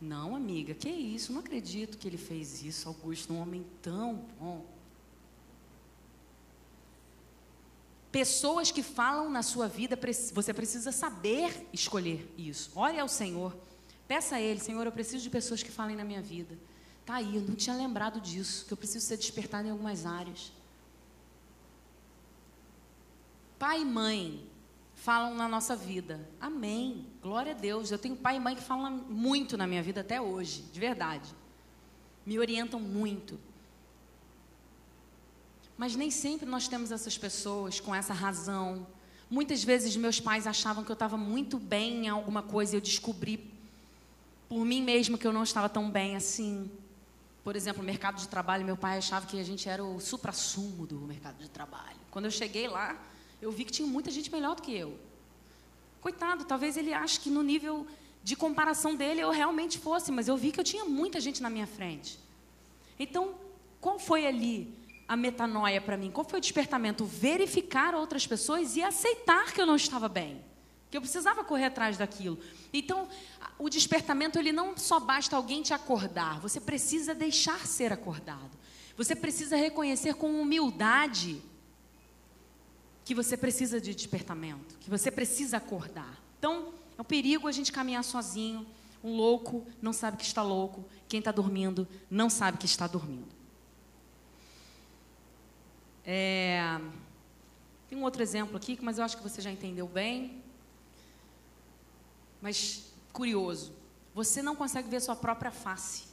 Não, 0.02 0.36
amiga, 0.36 0.74
que 0.74 0.90
isso? 0.90 1.32
Não 1.32 1.40
acredito 1.40 1.98
que 1.98 2.08
ele 2.08 2.18
fez 2.18 2.62
isso, 2.62 2.90
Augusto, 2.90 3.32
um 3.32 3.40
homem 3.40 3.66
tão 3.82 4.26
bom. 4.40 4.66
Pessoas 8.12 8.72
que 8.72 8.84
falam 8.84 9.30
na 9.30 9.44
sua 9.44 9.68
vida, 9.68 9.98
você 10.34 10.54
precisa 10.54 10.92
saber 10.92 11.68
escolher 11.72 12.34
isso. 12.38 12.72
Olha 12.76 13.02
ao 13.02 13.08
Senhor 13.08 13.56
Peça 14.08 14.36
a 14.36 14.42
Ele, 14.42 14.60
Senhor, 14.60 14.86
eu 14.86 14.92
preciso 14.92 15.24
de 15.24 15.30
pessoas 15.30 15.64
que 15.64 15.72
falem 15.72 15.96
na 15.96 16.04
minha 16.04 16.22
vida. 16.22 16.58
Tá 17.06 17.16
aí, 17.16 17.36
eu 17.36 17.42
não 17.42 17.56
tinha 17.56 17.76
lembrado 17.76 18.20
disso, 18.20 18.66
que 18.66 18.74
eu 18.74 18.78
preciso 18.78 19.06
ser 19.06 19.18
despertado 19.18 19.68
em 19.68 19.72
algumas 19.72 20.06
áreas. 20.06 20.52
Pai 23.58 23.82
e 23.82 23.86
mãe 23.86 24.48
falam 24.96 25.36
na 25.36 25.48
nossa 25.48 25.76
vida. 25.76 26.28
Amém. 26.40 27.06
Glória 27.22 27.52
a 27.52 27.56
Deus. 27.56 27.92
Eu 27.92 27.98
tenho 27.98 28.16
pai 28.16 28.38
e 28.38 28.40
mãe 28.40 28.56
que 28.56 28.64
falam 28.64 28.92
muito 29.10 29.56
na 29.56 29.68
minha 29.68 29.84
vida 29.84 30.02
até 30.02 30.20
hoje, 30.20 30.62
de 30.74 30.80
verdade. 30.80 31.34
Me 32.26 32.40
orientam 32.40 32.80
muito. 32.80 33.40
Mas 35.78 35.96
nem 35.96 36.10
sempre 36.10 36.48
nós 36.48 36.68
temos 36.68 36.92
essas 36.92 37.18
pessoas 37.18 37.80
com 37.80 37.94
essa 37.94 38.14
razão. 38.14 38.88
Muitas 39.30 39.64
vezes 39.64 39.96
meus 39.96 40.20
pais 40.20 40.48
achavam 40.48 40.84
que 40.84 40.92
eu 40.92 40.96
estava 40.96 41.18
muito 41.18 41.60
bem 41.60 42.06
em 42.06 42.10
alguma 42.10 42.42
coisa 42.42 42.76
e 42.76 42.78
eu 42.78 42.82
descobri 42.82 43.55
por 44.48 44.64
mim 44.64 44.82
mesmo 44.82 45.18
que 45.18 45.26
eu 45.26 45.34
não 45.34 45.44
estava 45.44 45.68
tão 45.68 45.90
bem 45.90 46.16
assim. 46.16 46.70
Por 47.44 47.56
exemplo, 47.56 47.82
o 47.82 47.86
mercado 47.86 48.18
de 48.18 48.28
trabalho, 48.28 48.66
meu 48.66 48.78
pai 48.78 48.98
achava 48.98 49.26
que 49.26 49.40
a 49.40 49.44
gente 49.44 49.70
era 49.70 49.84
o 49.84 50.00
supra-sumo 50.00 50.88
do 50.88 50.96
mercado 51.02 51.38
de 51.38 51.50
trabalho. 51.50 51.98
Quando 52.12 52.26
eu 52.26 52.32
cheguei 52.32 52.68
lá, 52.68 53.00
eu 53.42 53.52
vi 53.52 53.66
que 53.66 53.72
tinha 53.72 53.88
muita 53.88 54.10
gente 54.10 54.32
melhor 54.32 54.56
do 54.56 54.62
que 54.62 54.76
eu. 54.76 54.98
Coitado, 56.02 56.46
talvez 56.46 56.78
ele 56.78 56.94
ache 56.94 57.20
que 57.20 57.30
no 57.30 57.44
nível 57.44 57.86
de 58.24 58.36
comparação 58.36 58.96
dele 58.96 59.22
eu 59.22 59.30
realmente 59.30 59.78
fosse, 59.78 60.12
mas 60.12 60.28
eu 60.28 60.38
vi 60.38 60.52
que 60.52 60.60
eu 60.60 60.64
tinha 60.64 60.86
muita 60.86 61.20
gente 61.20 61.42
na 61.42 61.50
minha 61.50 61.68
frente. 61.68 62.20
Então, 62.98 63.36
qual 63.80 64.00
foi 64.00 64.26
ali 64.26 64.74
a 65.08 65.16
metanoia 65.16 65.80
para 65.80 65.98
mim? 65.98 66.10
Qual 66.10 66.28
foi 66.28 66.40
o 66.40 66.42
despertamento? 66.42 67.06
Verificar 67.06 67.94
outras 67.94 68.26
pessoas 68.26 68.76
e 68.76 68.82
aceitar 68.82 69.54
que 69.54 69.62
eu 69.62 69.66
não 69.66 69.76
estava 69.76 70.08
bem 70.08 70.42
eu 70.96 71.02
precisava 71.02 71.44
correr 71.44 71.66
atrás 71.66 71.98
daquilo. 71.98 72.40
Então, 72.74 73.08
o 73.58 73.70
despertamento 73.70 74.38
ele 74.40 74.52
não 74.52 74.78
só 74.78 75.00
basta 75.00 75.36
alguém 75.36 75.62
te 75.62 75.74
acordar, 75.74 76.40
você 76.40 76.60
precisa 76.60 77.14
deixar 77.14 77.66
ser 77.66 77.92
acordado. 77.92 78.52
Você 78.98 79.16
precisa 79.16 79.56
reconhecer 79.56 80.14
com 80.14 80.42
humildade 80.42 81.42
que 83.04 83.14
você 83.14 83.38
precisa 83.38 83.80
de 83.80 83.94
despertamento, 83.94 84.78
que 84.80 84.90
você 84.90 85.12
precisa 85.12 85.58
acordar. 85.58 86.20
Então, 86.40 86.74
é 86.98 87.02
um 87.02 87.06
perigo 87.06 87.48
a 87.48 87.52
gente 87.52 87.72
caminhar 87.72 88.04
sozinho. 88.04 88.66
Um 89.04 89.16
louco 89.16 89.68
não 89.82 89.94
sabe 89.94 90.18
que 90.18 90.24
está 90.24 90.42
louco. 90.42 90.86
Quem 91.08 91.20
está 91.20 91.32
dormindo 91.32 91.88
não 92.10 92.30
sabe 92.30 92.58
que 92.58 92.66
está 92.66 92.88
dormindo. 92.88 93.28
É... 96.04 96.80
Tem 97.88 97.98
um 97.98 98.04
outro 98.04 98.24
exemplo 98.24 98.58
aqui, 98.58 98.80
mas 98.82 98.98
eu 98.98 99.04
acho 99.04 99.18
que 99.18 99.24
você 99.24 99.42
já 99.42 99.52
entendeu 99.52 99.88
bem. 99.88 100.44
Mas 102.46 102.84
curioso, 103.12 103.74
você 104.14 104.40
não 104.40 104.56
consegue 104.56 104.88
ver 104.88 105.02
sua 105.02 105.16
própria 105.16 105.50
face. 105.50 106.04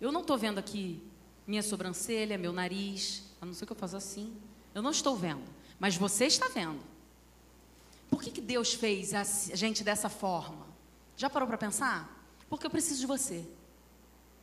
Eu 0.00 0.10
não 0.10 0.22
estou 0.22 0.36
vendo 0.36 0.58
aqui 0.58 1.00
minha 1.46 1.62
sobrancelha, 1.62 2.36
meu 2.36 2.52
nariz, 2.52 3.22
a 3.40 3.46
não 3.46 3.54
ser 3.54 3.64
que 3.64 3.70
eu 3.70 3.76
faça 3.76 3.96
assim. 3.96 4.36
Eu 4.74 4.82
não 4.82 4.90
estou 4.90 5.14
vendo, 5.14 5.44
mas 5.78 5.96
você 5.96 6.26
está 6.26 6.48
vendo. 6.48 6.80
Por 8.10 8.20
que, 8.20 8.32
que 8.32 8.40
Deus 8.40 8.74
fez 8.74 9.14
a 9.14 9.22
gente 9.22 9.84
dessa 9.84 10.08
forma? 10.08 10.66
Já 11.16 11.30
parou 11.30 11.46
para 11.46 11.56
pensar? 11.56 12.28
Porque 12.48 12.66
eu 12.66 12.70
preciso 12.70 12.98
de 12.98 13.06
você. 13.06 13.46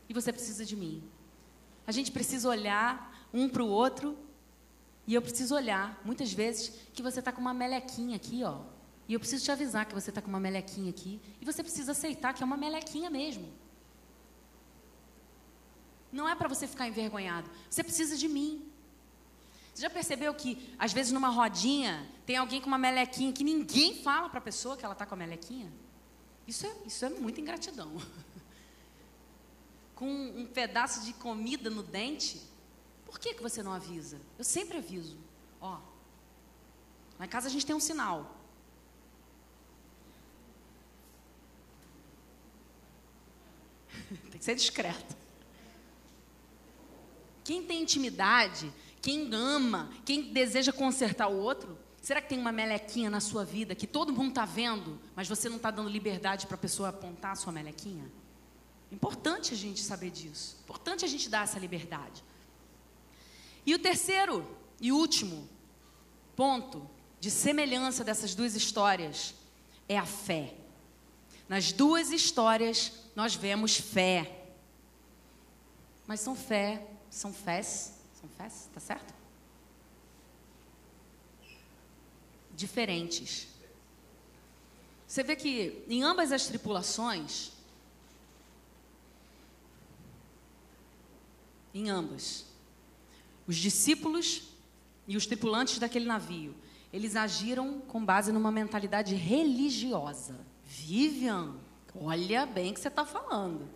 E 0.07 0.13
você 0.13 0.31
precisa 0.31 0.65
de 0.65 0.77
mim. 0.77 1.03
A 1.85 1.91
gente 1.91 2.13
precisa 2.13 2.47
olhar 2.47 3.27
um 3.33 3.49
para 3.49 3.61
o 3.61 3.67
outro. 3.67 4.17
E 5.05 5.13
eu 5.13 5.21
preciso 5.21 5.53
olhar, 5.53 6.01
muitas 6.05 6.31
vezes, 6.31 6.71
que 6.93 7.03
você 7.03 7.19
está 7.19 7.29
com 7.29 7.41
uma 7.41 7.53
melequinha 7.53 8.15
aqui, 8.15 8.41
ó. 8.45 8.61
E 9.13 9.15
eu 9.15 9.19
preciso 9.19 9.45
te 9.45 9.51
avisar 9.51 9.85
que 9.85 9.93
você 9.93 10.09
está 10.09 10.23
com 10.23 10.27
uma 10.27 10.39
melequinha 10.39 10.89
aqui. 10.89 11.21
E 11.39 11.45
você 11.45 11.61
precisa 11.61 11.91
aceitar 11.91 12.33
que 12.33 12.41
é 12.41 12.45
uma 12.47 12.57
melequinha 12.57 13.11
mesmo. 13.11 13.47
Não 16.11 16.27
é 16.27 16.33
para 16.33 16.47
você 16.47 16.65
ficar 16.65 16.87
envergonhado. 16.87 17.47
Você 17.69 17.83
precisa 17.83 18.17
de 18.17 18.27
mim. 18.27 18.67
Você 19.71 19.83
já 19.83 19.89
percebeu 19.91 20.33
que, 20.33 20.73
às 20.79 20.91
vezes, 20.91 21.11
numa 21.11 21.29
rodinha, 21.29 22.09
tem 22.25 22.37
alguém 22.37 22.59
com 22.59 22.65
uma 22.65 22.79
melequinha 22.79 23.31
que 23.31 23.43
ninguém 23.43 24.01
fala 24.01 24.29
para 24.29 24.39
a 24.39 24.41
pessoa 24.41 24.75
que 24.75 24.83
ela 24.83 24.93
está 24.93 25.05
com 25.05 25.13
a 25.13 25.17
melequinha? 25.17 25.71
Isso 26.47 26.65
é, 26.65 26.75
isso 26.83 27.05
é 27.05 27.09
muita 27.09 27.39
ingratidão. 27.39 27.91
com 29.93 30.09
um 30.09 30.47
pedaço 30.47 31.05
de 31.05 31.13
comida 31.13 31.69
no 31.69 31.83
dente, 31.83 32.41
por 33.05 33.19
que, 33.19 33.35
que 33.35 33.43
você 33.43 33.61
não 33.61 33.73
avisa? 33.73 34.19
Eu 34.39 34.43
sempre 34.43 34.79
aviso. 34.79 35.19
Ó, 35.61 35.77
em 37.19 37.27
casa 37.27 37.47
a 37.47 37.51
gente 37.51 37.63
tem 37.63 37.75
um 37.75 37.79
sinal. 37.79 38.39
tem 44.31 44.39
que 44.39 44.45
ser 44.45 44.55
discreto. 44.55 45.15
Quem 47.43 47.63
tem 47.63 47.81
intimidade, 47.81 48.71
quem 49.01 49.29
ama, 49.33 49.89
quem 50.05 50.31
deseja 50.31 50.71
consertar 50.71 51.27
o 51.27 51.37
outro, 51.37 51.77
será 52.01 52.21
que 52.21 52.29
tem 52.29 52.39
uma 52.39 52.51
melequinha 52.51 53.09
na 53.09 53.19
sua 53.19 53.43
vida 53.43 53.75
que 53.75 53.85
todo 53.85 54.13
mundo 54.13 54.29
está 54.29 54.45
vendo, 54.45 54.99
mas 55.15 55.27
você 55.27 55.49
não 55.49 55.57
está 55.57 55.69
dando 55.69 55.89
liberdade 55.89 56.47
para 56.47 56.55
a 56.55 56.59
pessoa 56.59 56.89
apontar 56.89 57.31
a 57.31 57.35
sua 57.35 57.51
melequinha? 57.51 58.09
Importante 58.91 59.53
a 59.53 59.57
gente 59.57 59.81
saber 59.81 60.11
disso. 60.11 60.57
Importante 60.63 61.03
a 61.03 61.07
gente 61.07 61.27
dar 61.27 61.43
essa 61.43 61.59
liberdade. 61.59 62.23
E 63.65 63.73
o 63.73 63.79
terceiro 63.79 64.45
e 64.79 64.91
último 64.91 65.49
ponto 66.35 66.87
de 67.19 67.31
semelhança 67.31 68.03
dessas 68.03 68.35
duas 68.35 68.55
histórias 68.55 69.33
é 69.89 69.97
a 69.97 70.05
fé. 70.05 70.53
Nas 71.49 71.71
duas 71.71 72.11
histórias 72.11 72.91
nós 73.15 73.35
vemos 73.35 73.77
fé. 73.77 74.45
Mas 76.07 76.19
são 76.19 76.35
fé 76.35 76.87
são 77.13 77.31
fés, 77.31 77.93
são 78.19 78.27
fés, 78.29 78.67
tá 78.73 78.79
certo? 78.79 79.13
Diferentes. 82.55 83.47
Você 85.07 85.21
vê 85.21 85.35
que 85.35 85.85
em 85.87 86.01
ambas 86.01 86.31
as 86.31 86.47
tripulações, 86.47 87.51
em 91.71 91.87
ambas, 91.89 92.45
os 93.45 93.57
discípulos 93.57 94.49
e 95.07 95.15
os 95.15 95.27
tripulantes 95.27 95.77
daquele 95.77 96.05
navio, 96.05 96.55
eles 96.91 97.15
agiram 97.15 97.79
com 97.81 98.03
base 98.03 98.31
numa 98.31 98.51
mentalidade 98.51 99.13
religiosa. 99.13 100.39
Vivian, 100.65 101.55
olha 101.95 102.45
bem 102.45 102.71
o 102.71 102.73
que 102.73 102.79
você 102.79 102.87
está 102.87 103.05
falando 103.05 103.67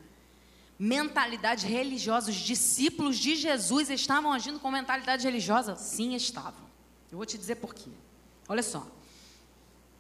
mentalidade 0.78 1.66
religiosa. 1.66 2.30
Os 2.30 2.38
discípulos 2.38 3.18
de 3.18 3.36
Jesus 3.36 3.90
estavam 3.90 4.32
agindo 4.32 4.60
com 4.60 4.70
mentalidade 4.70 5.24
religiosa? 5.24 5.76
Sim, 5.76 6.14
estavam. 6.14 6.68
Eu 7.12 7.18
vou 7.18 7.26
te 7.26 7.38
dizer 7.38 7.56
por 7.56 7.74
quê. 7.74 7.90
Olha 8.48 8.64
só. 8.64 8.86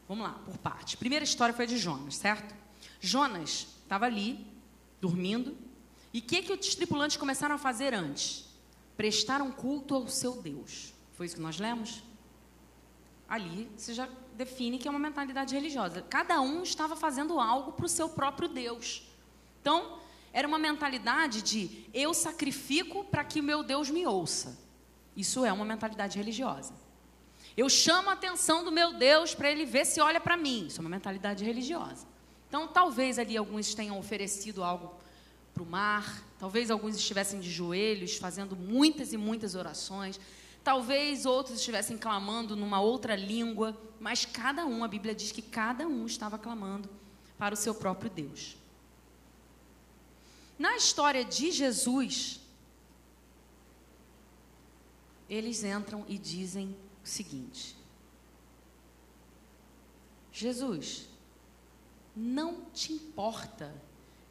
Vamos 0.07 0.25
lá, 0.25 0.33
por 0.45 0.57
parte. 0.57 0.95
A 0.95 0.99
primeira 0.99 1.25
história 1.25 1.53
foi 1.53 1.67
de 1.67 1.77
Jonas, 1.77 2.15
certo? 2.15 2.55
Jonas 2.99 3.67
estava 3.83 4.05
ali, 4.05 4.45
dormindo. 5.01 5.57
E 6.13 6.19
o 6.19 6.21
que, 6.21 6.41
que 6.41 6.53
os 6.53 6.75
tripulantes 6.75 7.17
começaram 7.17 7.55
a 7.55 7.57
fazer 7.57 7.93
antes? 7.93 8.45
Prestaram 8.95 9.51
culto 9.51 9.95
ao 9.95 10.07
seu 10.07 10.41
Deus. 10.41 10.93
Foi 11.13 11.25
isso 11.25 11.35
que 11.35 11.41
nós 11.41 11.59
lemos? 11.59 12.03
Ali 13.27 13.69
você 13.75 13.93
já 13.93 14.07
define 14.37 14.77
que 14.77 14.87
é 14.87 14.91
uma 14.91 14.99
mentalidade 14.99 15.55
religiosa. 15.55 16.03
Cada 16.03 16.39
um 16.39 16.61
estava 16.61 16.95
fazendo 16.95 17.39
algo 17.39 17.71
para 17.71 17.85
o 17.85 17.89
seu 17.89 18.07
próprio 18.07 18.47
Deus. 18.47 19.03
Então, 19.59 19.97
era 20.31 20.47
uma 20.47 20.59
mentalidade 20.59 21.41
de 21.41 21.85
eu 21.93 22.13
sacrifico 22.13 23.03
para 23.05 23.23
que 23.23 23.39
o 23.39 23.43
meu 23.43 23.63
Deus 23.63 23.89
me 23.89 24.05
ouça. 24.05 24.57
Isso 25.15 25.43
é 25.43 25.51
uma 25.51 25.65
mentalidade 25.65 26.17
religiosa. 26.17 26.73
Eu 27.57 27.67
chamo 27.67 28.11
a 28.11 28.13
atenção 28.13 28.63
do 28.63 28.71
meu 28.71 28.93
Deus 28.93 29.33
para 29.33 29.49
ele 29.51 29.65
ver 29.65 29.85
se 29.85 29.99
olha 29.99 30.21
para 30.21 30.37
mim. 30.37 30.67
Isso 30.67 30.79
é 30.79 30.81
uma 30.81 30.89
mentalidade 30.89 31.43
religiosa. 31.43 32.05
Então, 32.47 32.67
talvez 32.67 33.17
ali 33.17 33.35
alguns 33.35 33.73
tenham 33.73 33.97
oferecido 33.97 34.63
algo 34.63 34.93
para 35.53 35.63
o 35.63 35.65
mar, 35.65 36.23
talvez 36.37 36.69
alguns 36.69 36.95
estivessem 36.95 37.39
de 37.39 37.51
joelhos, 37.51 38.17
fazendo 38.17 38.55
muitas 38.55 39.11
e 39.11 39.17
muitas 39.17 39.55
orações, 39.55 40.19
talvez 40.67 41.25
outros 41.25 41.59
estivessem 41.59 41.97
clamando 41.97 42.53
numa 42.53 42.81
outra 42.81 43.15
língua, 43.15 43.73
mas 44.01 44.25
cada 44.25 44.65
um, 44.65 44.83
a 44.83 44.87
Bíblia 44.89 45.15
diz 45.15 45.31
que 45.31 45.41
cada 45.41 45.87
um 45.87 46.05
estava 46.05 46.37
clamando 46.37 46.89
para 47.37 47.53
o 47.53 47.57
seu 47.57 47.73
próprio 47.73 48.09
Deus. 48.09 48.57
Na 50.59 50.75
história 50.75 51.23
de 51.23 51.51
Jesus, 51.51 52.41
eles 55.29 55.63
entram 55.63 56.03
e 56.05 56.17
dizem 56.17 56.75
o 57.01 57.07
seguinte: 57.07 57.73
Jesus, 60.33 61.07
não 62.13 62.65
te 62.73 62.91
importa 62.91 63.73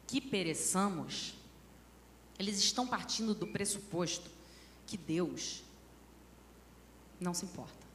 que 0.05 0.21
pereçamos? 0.21 1.33
Eles 2.37 2.59
estão 2.59 2.85
partindo 2.85 3.33
do 3.33 3.47
pressuposto 3.47 4.29
que 4.85 4.97
Deus 4.97 5.65
não 7.19 7.33
se 7.33 7.45
importa. 7.45 7.87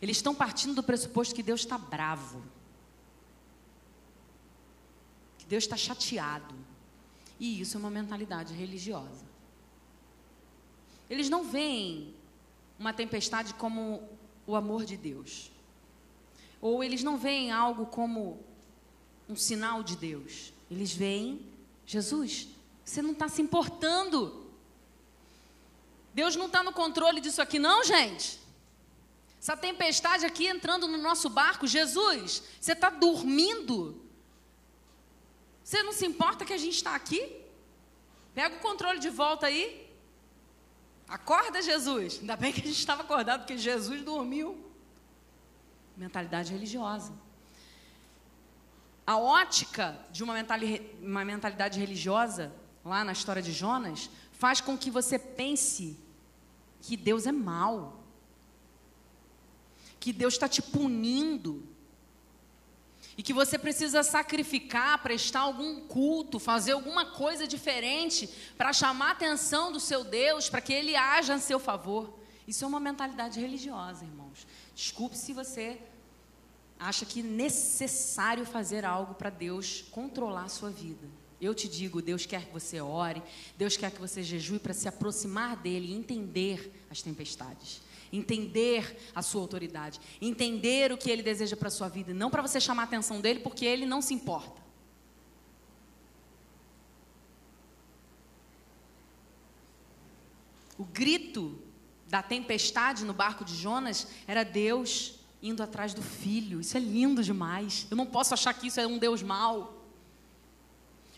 Eles 0.00 0.16
estão 0.16 0.34
partindo 0.34 0.74
do 0.74 0.82
pressuposto 0.82 1.34
que 1.34 1.42
Deus 1.42 1.60
está 1.60 1.78
bravo, 1.78 2.42
que 5.38 5.46
Deus 5.46 5.64
está 5.64 5.76
chateado. 5.76 6.54
E 7.38 7.60
isso 7.60 7.76
é 7.76 7.80
uma 7.80 7.90
mentalidade 7.90 8.52
religiosa. 8.54 9.24
Eles 11.08 11.28
não 11.28 11.44
veem 11.44 12.14
uma 12.78 12.92
tempestade 12.92 13.54
como 13.54 14.08
o 14.46 14.56
amor 14.56 14.84
de 14.84 14.96
Deus. 14.96 15.52
Ou 16.60 16.82
eles 16.82 17.02
não 17.02 17.16
veem 17.16 17.50
algo 17.50 17.86
como 17.86 18.40
um 19.28 19.36
sinal 19.36 19.82
de 19.82 19.96
Deus. 19.96 20.52
Eles 20.70 20.92
veem 20.92 21.46
Jesus. 21.86 22.48
Você 22.84 23.02
não 23.02 23.12
está 23.12 23.28
se 23.28 23.42
importando. 23.42 24.41
Deus 26.14 26.36
não 26.36 26.46
está 26.46 26.62
no 26.62 26.72
controle 26.72 27.20
disso 27.20 27.40
aqui, 27.40 27.58
não, 27.58 27.82
gente. 27.84 28.40
Essa 29.40 29.56
tempestade 29.56 30.24
aqui 30.24 30.46
entrando 30.46 30.86
no 30.86 30.98
nosso 30.98 31.28
barco, 31.28 31.66
Jesus, 31.66 32.42
você 32.60 32.72
está 32.72 32.90
dormindo. 32.90 34.00
Você 35.64 35.82
não 35.82 35.92
se 35.92 36.06
importa 36.06 36.44
que 36.44 36.52
a 36.52 36.58
gente 36.58 36.76
está 36.76 36.94
aqui? 36.94 37.40
Pega 38.34 38.56
o 38.56 38.60
controle 38.60 38.98
de 38.98 39.10
volta 39.10 39.46
aí. 39.46 39.90
Acorda, 41.08 41.60
Jesus. 41.60 42.18
Ainda 42.20 42.36
bem 42.36 42.52
que 42.52 42.60
a 42.60 42.64
gente 42.64 42.78
estava 42.78 43.02
acordado, 43.02 43.40
porque 43.40 43.58
Jesus 43.58 44.02
dormiu. 44.02 44.64
Mentalidade 45.96 46.52
religiosa. 46.52 47.12
A 49.06 49.18
ótica 49.18 49.98
de 50.10 50.22
uma, 50.22 50.34
uma 51.00 51.24
mentalidade 51.24 51.80
religiosa, 51.80 52.52
lá 52.84 53.02
na 53.02 53.12
história 53.12 53.42
de 53.42 53.52
Jonas, 53.52 54.08
faz 54.32 54.60
com 54.60 54.78
que 54.78 54.90
você 54.90 55.18
pense 55.18 55.98
que 56.82 56.96
Deus 56.96 57.26
é 57.26 57.32
mau, 57.32 58.04
que 59.98 60.12
Deus 60.12 60.34
está 60.34 60.48
te 60.48 60.60
punindo, 60.60 61.66
e 63.16 63.22
que 63.22 63.32
você 63.32 63.58
precisa 63.58 64.02
sacrificar, 64.02 65.02
prestar 65.02 65.40
algum 65.40 65.80
culto, 65.86 66.38
fazer 66.38 66.72
alguma 66.72 67.06
coisa 67.06 67.46
diferente 67.46 68.28
para 68.56 68.72
chamar 68.72 69.08
a 69.08 69.12
atenção 69.12 69.70
do 69.70 69.78
seu 69.78 70.02
Deus, 70.02 70.48
para 70.48 70.60
que 70.60 70.72
ele 70.72 70.96
haja 70.96 71.34
a 71.34 71.38
seu 71.38 71.60
favor. 71.60 72.18
Isso 72.48 72.64
é 72.64 72.68
uma 72.68 72.80
mentalidade 72.80 73.38
religiosa, 73.38 74.04
irmãos. 74.04 74.46
Desculpe 74.74 75.16
se 75.16 75.32
você 75.32 75.78
acha 76.78 77.04
que 77.04 77.20
é 77.20 77.22
necessário 77.22 78.44
fazer 78.44 78.84
algo 78.84 79.14
para 79.14 79.30
Deus 79.30 79.84
controlar 79.90 80.44
a 80.44 80.48
sua 80.48 80.70
vida. 80.70 81.06
Eu 81.42 81.56
te 81.56 81.68
digo, 81.68 82.00
Deus 82.00 82.24
quer 82.24 82.46
que 82.46 82.52
você 82.52 82.80
ore, 82.80 83.20
Deus 83.58 83.76
quer 83.76 83.90
que 83.90 84.00
você 84.00 84.22
jejue 84.22 84.60
para 84.60 84.72
se 84.72 84.86
aproximar 84.86 85.56
dele 85.56 85.88
e 85.88 85.92
entender 85.92 86.72
as 86.88 87.02
tempestades, 87.02 87.82
entender 88.12 88.96
a 89.12 89.22
sua 89.22 89.40
autoridade, 89.40 90.00
entender 90.20 90.92
o 90.92 90.96
que 90.96 91.10
ele 91.10 91.20
deseja 91.20 91.56
para 91.56 91.66
a 91.66 91.70
sua 91.72 91.88
vida, 91.88 92.14
não 92.14 92.30
para 92.30 92.42
você 92.42 92.60
chamar 92.60 92.82
a 92.82 92.84
atenção 92.84 93.20
dele, 93.20 93.40
porque 93.40 93.64
ele 93.64 93.84
não 93.84 94.00
se 94.00 94.14
importa. 94.14 94.62
O 100.78 100.84
grito 100.84 101.60
da 102.06 102.22
tempestade 102.22 103.04
no 103.04 103.12
barco 103.12 103.44
de 103.44 103.56
Jonas 103.56 104.06
era 104.28 104.44
Deus 104.44 105.16
indo 105.42 105.60
atrás 105.60 105.92
do 105.92 106.02
filho. 106.02 106.60
Isso 106.60 106.76
é 106.76 106.80
lindo 106.80 107.20
demais. 107.20 107.88
Eu 107.90 107.96
não 107.96 108.06
posso 108.06 108.32
achar 108.32 108.54
que 108.54 108.68
isso 108.68 108.78
é 108.78 108.86
um 108.86 108.96
Deus 108.96 109.24
mau. 109.24 109.81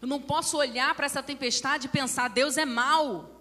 Eu 0.04 0.08
não 0.08 0.20
posso 0.20 0.58
olhar 0.58 0.94
para 0.94 1.06
essa 1.06 1.22
tempestade 1.22 1.86
e 1.86 1.88
pensar, 1.88 2.28
Deus 2.28 2.58
é 2.58 2.66
mau. 2.66 3.40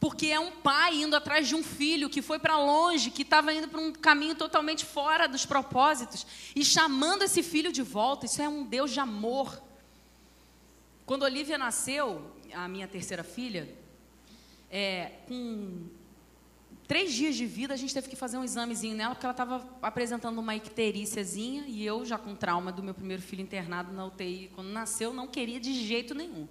Porque 0.00 0.28
é 0.28 0.40
um 0.40 0.50
pai 0.50 0.94
indo 0.94 1.14
atrás 1.14 1.46
de 1.46 1.54
um 1.54 1.62
filho 1.62 2.08
que 2.08 2.22
foi 2.22 2.38
para 2.38 2.56
longe, 2.56 3.10
que 3.10 3.20
estava 3.20 3.52
indo 3.52 3.68
para 3.68 3.78
um 3.78 3.92
caminho 3.92 4.34
totalmente 4.34 4.82
fora 4.82 5.28
dos 5.28 5.44
propósitos 5.44 6.26
e 6.56 6.64
chamando 6.64 7.20
esse 7.20 7.42
filho 7.42 7.70
de 7.70 7.82
volta. 7.82 8.24
Isso 8.24 8.40
é 8.40 8.48
um 8.48 8.64
Deus 8.64 8.92
de 8.92 8.98
amor. 8.98 9.62
Quando 11.04 11.24
Olivia 11.24 11.58
nasceu, 11.58 12.34
a 12.54 12.66
minha 12.66 12.88
terceira 12.88 13.22
filha, 13.22 13.68
é, 14.70 15.18
com 15.28 15.84
três 16.90 17.12
dias 17.12 17.36
de 17.36 17.46
vida, 17.46 17.72
a 17.72 17.76
gente 17.76 17.94
teve 17.94 18.08
que 18.08 18.16
fazer 18.16 18.36
um 18.36 18.42
examezinho 18.42 18.96
nela, 18.96 19.14
porque 19.14 19.24
ela 19.24 19.30
estava 19.30 19.64
apresentando 19.80 20.40
uma 20.40 20.56
icteríciazinha, 20.56 21.62
e 21.68 21.86
eu, 21.86 22.04
já 22.04 22.18
com 22.18 22.34
trauma 22.34 22.72
do 22.72 22.82
meu 22.82 22.92
primeiro 22.92 23.22
filho 23.22 23.42
internado 23.42 23.92
na 23.92 24.06
UTI, 24.06 24.50
quando 24.56 24.70
nasceu, 24.70 25.12
não 25.12 25.28
queria 25.28 25.60
de 25.60 25.72
jeito 25.86 26.16
nenhum. 26.16 26.48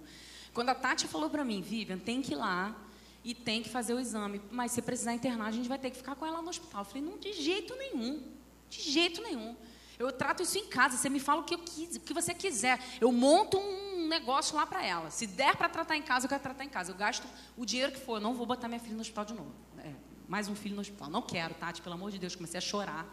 Quando 0.54 0.70
a 0.70 0.74
Tati 0.74 1.06
falou 1.06 1.28
para 1.28 1.44
mim, 1.44 1.60
Vivian, 1.60 1.98
tem 1.98 2.22
que 2.22 2.32
ir 2.32 2.36
lá 2.36 2.74
e 3.22 3.34
tem 3.34 3.62
que 3.62 3.68
fazer 3.68 3.92
o 3.92 4.00
exame, 4.00 4.40
mas 4.50 4.72
se 4.72 4.80
precisar 4.80 5.12
internar, 5.12 5.44
a 5.44 5.50
gente 5.50 5.68
vai 5.68 5.78
ter 5.78 5.90
que 5.90 5.98
ficar 5.98 6.14
com 6.14 6.24
ela 6.24 6.40
no 6.40 6.48
hospital. 6.48 6.80
Eu 6.80 6.84
falei, 6.86 7.02
não, 7.02 7.18
de 7.18 7.34
jeito 7.34 7.76
nenhum, 7.76 8.22
de 8.70 8.80
jeito 8.80 9.20
nenhum. 9.20 9.54
Eu 9.98 10.10
trato 10.10 10.42
isso 10.42 10.56
em 10.56 10.68
casa, 10.68 10.96
você 10.96 11.10
me 11.10 11.20
fala 11.20 11.42
o 11.42 11.44
que, 11.44 11.52
eu 11.52 11.58
quis, 11.58 11.96
o 11.96 12.00
que 12.00 12.14
você 12.14 12.32
quiser. 12.32 12.80
Eu 12.98 13.12
monto 13.12 13.58
um 13.58 14.08
negócio 14.08 14.56
lá 14.56 14.64
para 14.64 14.82
ela. 14.82 15.10
Se 15.10 15.26
der 15.26 15.54
para 15.54 15.68
tratar 15.68 15.98
em 15.98 16.02
casa, 16.02 16.24
eu 16.24 16.30
quero 16.30 16.42
tratar 16.42 16.64
em 16.64 16.70
casa. 16.70 16.92
Eu 16.92 16.96
gasto 16.96 17.26
o 17.58 17.66
dinheiro 17.66 17.92
que 17.92 18.00
for, 18.00 18.16
eu 18.16 18.22
não 18.22 18.32
vou 18.32 18.46
botar 18.46 18.68
minha 18.68 18.80
filha 18.80 18.94
no 18.94 19.02
hospital 19.02 19.26
de 19.26 19.34
novo. 19.34 19.52
É, 19.76 19.92
mais 20.30 20.46
um 20.46 20.54
filho 20.54 20.76
no 20.76 20.80
hospital. 20.80 21.10
Não 21.10 21.20
quero, 21.20 21.54
Tati, 21.54 21.82
pelo 21.82 21.96
amor 21.96 22.12
de 22.12 22.18
Deus. 22.18 22.36
Comecei 22.36 22.56
a 22.56 22.60
chorar. 22.60 23.04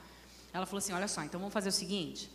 Ela 0.54 0.68
falou 0.68 0.78
assim: 0.78 0.94
olha 0.94 1.08
só, 1.08 1.24
então 1.24 1.40
vamos 1.40 1.52
fazer 1.52 1.70
o 1.70 1.72
seguinte. 1.72 2.30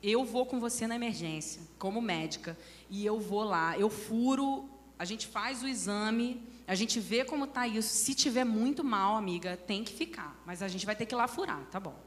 Eu 0.00 0.24
vou 0.24 0.46
com 0.46 0.60
você 0.60 0.86
na 0.86 0.94
emergência, 0.94 1.60
como 1.76 2.00
médica, 2.00 2.56
e 2.88 3.04
eu 3.04 3.18
vou 3.20 3.42
lá, 3.42 3.76
eu 3.76 3.90
furo, 3.90 4.68
a 4.98 5.04
gente 5.04 5.26
faz 5.26 5.62
o 5.62 5.68
exame, 5.68 6.42
a 6.66 6.74
gente 6.76 7.00
vê 7.00 7.24
como 7.24 7.44
está 7.44 7.66
isso. 7.66 7.88
Se 7.88 8.14
tiver 8.14 8.44
muito 8.44 8.84
mal, 8.84 9.16
amiga, 9.16 9.56
tem 9.56 9.82
que 9.82 9.92
ficar. 9.92 10.40
Mas 10.46 10.62
a 10.62 10.68
gente 10.68 10.86
vai 10.86 10.94
ter 10.94 11.04
que 11.04 11.14
ir 11.14 11.18
lá 11.18 11.26
furar, 11.26 11.64
tá 11.66 11.80
bom. 11.80 11.98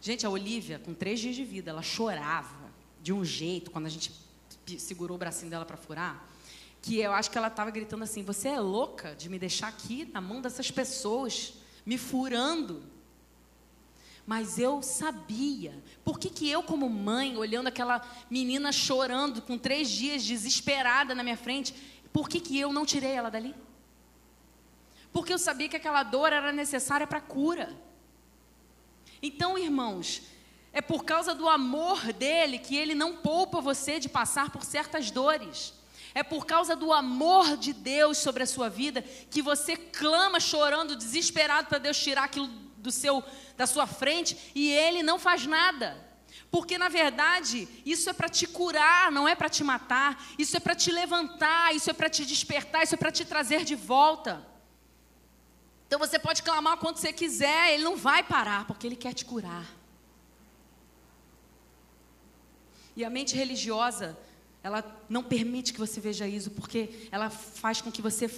Gente, 0.00 0.24
a 0.24 0.30
Olivia, 0.30 0.78
com 0.78 0.94
três 0.94 1.18
dias 1.18 1.34
de 1.34 1.44
vida, 1.44 1.70
ela 1.70 1.82
chorava 1.82 2.70
de 3.00 3.12
um 3.12 3.24
jeito 3.24 3.70
quando 3.70 3.86
a 3.86 3.90
gente 3.90 4.12
segurou 4.78 5.16
o 5.16 5.18
bracinho 5.18 5.50
dela 5.50 5.64
para 5.64 5.76
furar 5.76 6.31
que 6.82 6.98
eu 6.98 7.12
acho 7.12 7.30
que 7.30 7.38
ela 7.38 7.46
estava 7.46 7.70
gritando 7.70 8.02
assim: 8.02 8.24
Você 8.24 8.48
é 8.48 8.58
louca 8.58 9.14
de 9.14 9.28
me 9.28 9.38
deixar 9.38 9.68
aqui 9.68 10.10
na 10.12 10.20
mão 10.20 10.42
dessas 10.42 10.70
pessoas, 10.70 11.54
me 11.86 11.96
furando. 11.96 12.82
Mas 14.26 14.58
eu 14.58 14.82
sabia. 14.82 15.80
Por 16.04 16.18
que, 16.18 16.28
que 16.28 16.48
eu, 16.50 16.62
como 16.62 16.88
mãe, 16.88 17.36
olhando 17.36 17.68
aquela 17.68 18.02
menina 18.28 18.72
chorando 18.72 19.40
com 19.40 19.56
três 19.56 19.88
dias, 19.88 20.24
desesperada 20.24 21.14
na 21.14 21.22
minha 21.22 21.36
frente, 21.36 21.74
por 22.12 22.28
que, 22.28 22.40
que 22.40 22.58
eu 22.58 22.72
não 22.72 22.84
tirei 22.84 23.12
ela 23.12 23.30
dali? 23.30 23.54
Porque 25.12 25.32
eu 25.32 25.38
sabia 25.38 25.68
que 25.68 25.76
aquela 25.76 26.02
dor 26.02 26.32
era 26.32 26.52
necessária 26.52 27.06
para 27.06 27.18
a 27.18 27.22
cura. 27.22 27.76
Então, 29.20 29.58
irmãos, 29.58 30.22
é 30.72 30.80
por 30.80 31.04
causa 31.04 31.34
do 31.34 31.48
amor 31.48 32.12
dele 32.12 32.58
que 32.58 32.76
ele 32.76 32.94
não 32.94 33.16
poupa 33.16 33.60
você 33.60 34.00
de 34.00 34.08
passar 34.08 34.50
por 34.50 34.64
certas 34.64 35.10
dores. 35.10 35.74
É 36.14 36.22
por 36.22 36.44
causa 36.44 36.76
do 36.76 36.92
amor 36.92 37.56
de 37.56 37.72
Deus 37.72 38.18
sobre 38.18 38.42
a 38.42 38.46
sua 38.46 38.68
vida 38.68 39.02
que 39.30 39.40
você 39.40 39.76
clama 39.76 40.38
chorando, 40.38 40.96
desesperado 40.96 41.68
para 41.68 41.78
Deus 41.78 41.98
tirar 41.98 42.24
aquilo 42.24 42.48
do 42.76 42.90
seu 42.90 43.22
da 43.56 43.66
sua 43.66 43.86
frente 43.86 44.36
e 44.54 44.70
ele 44.70 45.02
não 45.02 45.18
faz 45.18 45.46
nada. 45.46 46.12
Porque 46.50 46.76
na 46.76 46.88
verdade, 46.88 47.66
isso 47.84 48.10
é 48.10 48.12
para 48.12 48.28
te 48.28 48.46
curar, 48.46 49.10
não 49.10 49.26
é 49.26 49.34
para 49.34 49.48
te 49.48 49.64
matar, 49.64 50.22
isso 50.38 50.56
é 50.56 50.60
para 50.60 50.74
te 50.74 50.90
levantar, 50.90 51.74
isso 51.74 51.88
é 51.88 51.92
para 51.94 52.10
te 52.10 52.26
despertar, 52.26 52.82
isso 52.82 52.94
é 52.94 52.98
para 52.98 53.12
te 53.12 53.24
trazer 53.24 53.64
de 53.64 53.74
volta. 53.74 54.46
Então 55.86 55.98
você 55.98 56.18
pode 56.18 56.42
clamar 56.42 56.76
quanto 56.78 56.98
você 56.98 57.12
quiser, 57.12 57.72
ele 57.72 57.84
não 57.84 57.96
vai 57.96 58.22
parar, 58.22 58.66
porque 58.66 58.86
ele 58.86 58.96
quer 58.96 59.14
te 59.14 59.24
curar. 59.24 59.66
E 62.94 63.04
a 63.04 63.10
mente 63.10 63.34
religiosa 63.34 64.18
ela 64.62 64.84
não 65.08 65.22
permite 65.22 65.72
que 65.72 65.78
você 65.78 66.00
veja 66.00 66.26
isso, 66.26 66.50
porque 66.50 67.08
ela 67.10 67.28
faz 67.30 67.80
com 67.80 67.90
que 67.90 68.00
você 68.00 68.28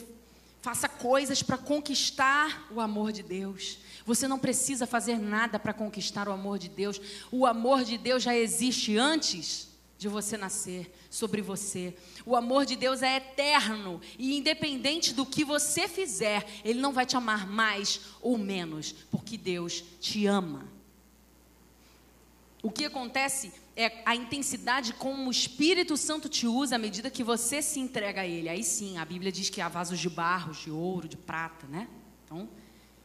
faça 0.62 0.88
coisas 0.88 1.42
para 1.42 1.58
conquistar 1.58 2.66
o 2.70 2.80
amor 2.80 3.12
de 3.12 3.22
Deus. 3.22 3.78
Você 4.06 4.26
não 4.26 4.38
precisa 4.38 4.86
fazer 4.86 5.18
nada 5.18 5.58
para 5.58 5.74
conquistar 5.74 6.26
o 6.26 6.32
amor 6.32 6.58
de 6.58 6.70
Deus. 6.70 7.00
O 7.30 7.44
amor 7.44 7.84
de 7.84 7.98
Deus 7.98 8.22
já 8.22 8.34
existe 8.34 8.96
antes 8.96 9.68
de 9.98 10.08
você 10.08 10.36
nascer 10.36 10.90
sobre 11.10 11.42
você. 11.42 11.94
O 12.24 12.34
amor 12.34 12.64
de 12.64 12.76
Deus 12.76 13.02
é 13.02 13.16
eterno 13.16 14.00
e 14.18 14.36
independente 14.36 15.12
do 15.12 15.24
que 15.24 15.44
você 15.44 15.86
fizer, 15.86 16.46
ele 16.64 16.80
não 16.80 16.92
vai 16.92 17.06
te 17.06 17.16
amar 17.16 17.46
mais 17.46 18.00
ou 18.20 18.36
menos, 18.38 18.94
porque 19.10 19.36
Deus 19.36 19.84
te 20.00 20.26
ama. 20.26 20.66
O 22.62 22.70
que 22.70 22.86
acontece 22.86 23.52
é 23.76 24.02
a 24.06 24.14
intensidade 24.14 24.92
como 24.92 25.26
o 25.26 25.30
Espírito 25.30 25.96
Santo 25.96 26.28
te 26.28 26.46
usa 26.46 26.76
à 26.76 26.78
medida 26.78 27.10
que 27.10 27.24
você 27.24 27.60
se 27.60 27.80
entrega 27.80 28.20
a 28.20 28.26
Ele. 28.26 28.48
Aí 28.48 28.62
sim, 28.62 28.98
a 28.98 29.04
Bíblia 29.04 29.32
diz 29.32 29.50
que 29.50 29.60
há 29.60 29.68
vasos 29.68 29.98
de 29.98 30.08
barro, 30.08 30.52
de 30.52 30.70
ouro, 30.70 31.08
de 31.08 31.16
prata, 31.16 31.66
né? 31.66 31.88
Então, 32.24 32.48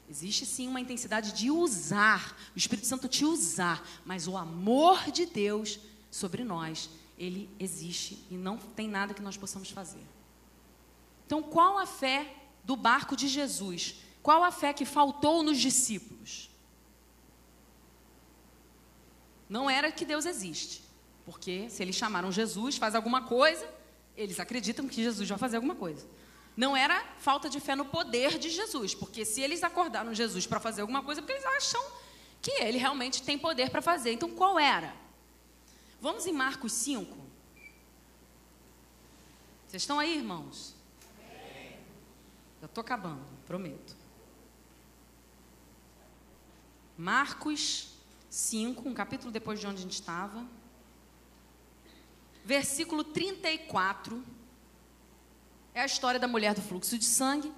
existe 0.09 0.45
sim 0.45 0.67
uma 0.67 0.79
intensidade 0.79 1.33
de 1.33 1.49
usar, 1.49 2.37
o 2.55 2.57
Espírito 2.57 2.87
Santo 2.87 3.07
te 3.07 3.25
usar, 3.25 3.87
mas 4.05 4.27
o 4.27 4.37
amor 4.37 5.11
de 5.11 5.25
Deus 5.25 5.79
sobre 6.11 6.43
nós, 6.43 6.89
ele 7.17 7.49
existe 7.59 8.23
e 8.29 8.35
não 8.35 8.57
tem 8.57 8.87
nada 8.87 9.13
que 9.13 9.21
nós 9.21 9.37
possamos 9.37 9.69
fazer. 9.71 10.05
Então, 11.25 11.41
qual 11.43 11.77
a 11.77 11.85
fé 11.85 12.35
do 12.63 12.75
barco 12.75 13.15
de 13.15 13.27
Jesus? 13.27 13.95
Qual 14.21 14.43
a 14.43 14.51
fé 14.51 14.73
que 14.73 14.85
faltou 14.85 15.43
nos 15.43 15.59
discípulos? 15.59 16.48
Não 19.49 19.69
era 19.69 19.91
que 19.91 20.05
Deus 20.05 20.25
existe. 20.25 20.83
Porque 21.25 21.69
se 21.69 21.81
eles 21.81 21.95
chamaram 21.95 22.31
Jesus, 22.31 22.77
faz 22.77 22.93
alguma 22.93 23.23
coisa, 23.23 23.67
eles 24.15 24.39
acreditam 24.39 24.87
que 24.87 25.03
Jesus 25.03 25.27
vai 25.27 25.37
fazer 25.37 25.57
alguma 25.57 25.75
coisa. 25.75 26.07
Não 26.55 26.75
era 26.75 27.03
falta 27.17 27.49
de 27.49 27.59
fé 27.59 27.75
no 27.75 27.85
poder 27.85 28.37
de 28.37 28.49
Jesus, 28.49 28.93
porque 28.93 29.25
se 29.25 29.41
eles 29.41 29.63
acordaram 29.63 30.13
Jesus 30.13 30.45
para 30.45 30.59
fazer 30.59 30.81
alguma 30.81 31.01
coisa, 31.01 31.19
é 31.19 31.23
porque 31.23 31.33
eles 31.33 31.45
acham 31.45 31.83
que 32.41 32.51
ele 32.51 32.77
realmente 32.77 33.23
tem 33.23 33.37
poder 33.37 33.69
para 33.69 33.81
fazer. 33.81 34.13
Então 34.13 34.29
qual 34.29 34.59
era? 34.59 34.93
Vamos 36.01 36.25
em 36.25 36.33
Marcos 36.33 36.71
5. 36.73 37.15
Vocês 39.67 39.83
estão 39.83 39.99
aí, 39.99 40.17
irmãos? 40.17 40.75
Eu 42.61 42.65
estou 42.65 42.81
acabando, 42.81 43.23
prometo. 43.45 43.95
Marcos 46.97 47.88
5, 48.39 48.87
um 48.87 48.93
capítulo 48.93 49.31
depois 49.31 49.59
de 49.59 49.67
onde 49.67 49.79
a 49.79 49.81
gente 49.81 49.93
estava. 49.93 50.45
Versículo 52.43 53.03
34. 53.03 54.23
É 55.73 55.81
a 55.81 55.85
história 55.85 56.19
da 56.19 56.27
mulher 56.27 56.55
do 56.55 56.61
fluxo 56.61 56.97
de 56.97 57.05
sangue. 57.05 57.51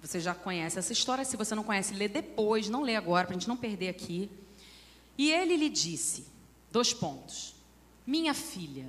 Você 0.00 0.20
já 0.20 0.34
conhece 0.34 0.78
essa 0.78 0.92
história. 0.92 1.24
Se 1.24 1.36
você 1.36 1.54
não 1.54 1.64
conhece, 1.64 1.92
lê 1.92 2.06
depois, 2.06 2.68
não 2.68 2.82
lê 2.82 2.94
agora, 2.94 3.26
para 3.26 3.36
a 3.36 3.38
gente 3.38 3.48
não 3.48 3.56
perder 3.56 3.88
aqui. 3.88 4.30
E 5.18 5.30
ele 5.30 5.56
lhe 5.56 5.68
disse: 5.68 6.26
dois 6.70 6.94
pontos. 6.94 7.56
Minha 8.06 8.32
filha, 8.32 8.88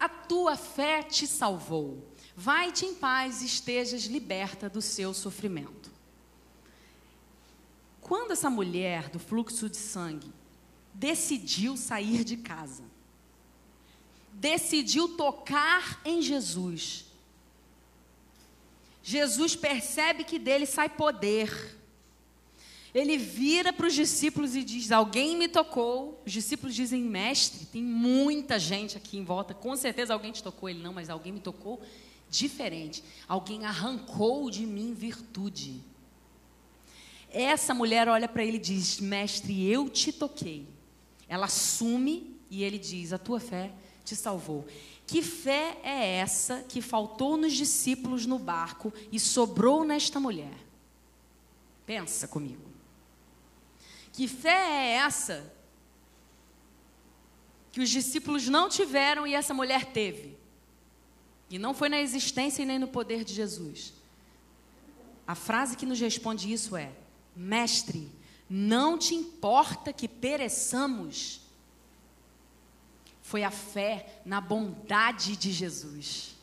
a 0.00 0.08
tua 0.08 0.56
fé 0.56 1.02
te 1.02 1.26
salvou. 1.26 2.10
Vai-te 2.34 2.86
em 2.86 2.94
paz 2.94 3.42
e 3.42 3.46
estejas 3.46 4.04
liberta 4.04 4.70
do 4.70 4.80
seu 4.80 5.12
sofrimento. 5.12 5.91
Quando 8.12 8.32
essa 8.32 8.50
mulher 8.50 9.08
do 9.08 9.18
fluxo 9.18 9.70
de 9.70 9.78
sangue 9.78 10.30
decidiu 10.92 11.78
sair 11.78 12.24
de 12.24 12.36
casa, 12.36 12.84
decidiu 14.34 15.16
tocar 15.16 15.98
em 16.04 16.20
Jesus, 16.20 17.06
Jesus 19.02 19.56
percebe 19.56 20.24
que 20.24 20.38
dele 20.38 20.66
sai 20.66 20.90
poder. 20.90 21.74
Ele 22.94 23.16
vira 23.16 23.72
para 23.72 23.86
os 23.86 23.94
discípulos 23.94 24.54
e 24.54 24.62
diz: 24.62 24.92
Alguém 24.92 25.34
me 25.34 25.48
tocou. 25.48 26.20
Os 26.26 26.32
discípulos 26.32 26.74
dizem: 26.74 27.00
Mestre, 27.00 27.64
tem 27.64 27.82
muita 27.82 28.58
gente 28.58 28.94
aqui 28.94 29.16
em 29.16 29.24
volta. 29.24 29.54
Com 29.54 29.74
certeza 29.74 30.12
alguém 30.12 30.32
te 30.32 30.42
tocou. 30.42 30.68
Ele 30.68 30.82
não, 30.82 30.92
mas 30.92 31.08
alguém 31.08 31.32
me 31.32 31.40
tocou 31.40 31.80
diferente. 32.28 33.02
Alguém 33.26 33.64
arrancou 33.64 34.50
de 34.50 34.66
mim 34.66 34.92
virtude. 34.92 35.91
Essa 37.32 37.72
mulher 37.72 38.08
olha 38.08 38.28
para 38.28 38.44
ele 38.44 38.58
e 38.58 38.60
diz: 38.60 39.00
Mestre, 39.00 39.66
eu 39.66 39.88
te 39.88 40.12
toquei. 40.12 40.68
Ela 41.26 41.46
assume 41.46 42.36
e 42.50 42.62
ele 42.62 42.78
diz: 42.78 43.12
A 43.12 43.18
tua 43.18 43.40
fé 43.40 43.72
te 44.04 44.14
salvou. 44.14 44.66
Que 45.06 45.22
fé 45.22 45.78
é 45.82 46.16
essa 46.16 46.62
que 46.68 46.80
faltou 46.80 47.36
nos 47.36 47.54
discípulos 47.54 48.26
no 48.26 48.38
barco 48.38 48.92
e 49.10 49.18
sobrou 49.18 49.84
nesta 49.84 50.20
mulher? 50.20 50.54
Pensa 51.86 52.28
comigo. 52.28 52.70
Que 54.12 54.28
fé 54.28 54.50
é 54.50 54.92
essa 54.96 55.52
que 57.72 57.80
os 57.80 57.88
discípulos 57.88 58.46
não 58.48 58.68
tiveram 58.68 59.26
e 59.26 59.34
essa 59.34 59.54
mulher 59.54 59.86
teve? 59.86 60.36
E 61.48 61.58
não 61.58 61.74
foi 61.74 61.88
na 61.88 62.00
existência 62.00 62.62
e 62.62 62.66
nem 62.66 62.78
no 62.78 62.88
poder 62.88 63.24
de 63.24 63.34
Jesus. 63.34 63.92
A 65.26 65.34
frase 65.34 65.76
que 65.76 65.86
nos 65.86 65.98
responde 65.98 66.52
isso 66.52 66.76
é: 66.76 66.92
Mestre, 67.34 68.10
não 68.48 68.98
te 68.98 69.14
importa 69.14 69.92
que 69.92 70.06
pereçamos? 70.06 71.40
Foi 73.22 73.42
a 73.44 73.50
fé 73.50 74.20
na 74.24 74.40
bondade 74.40 75.36
de 75.36 75.52
Jesus. 75.52 76.36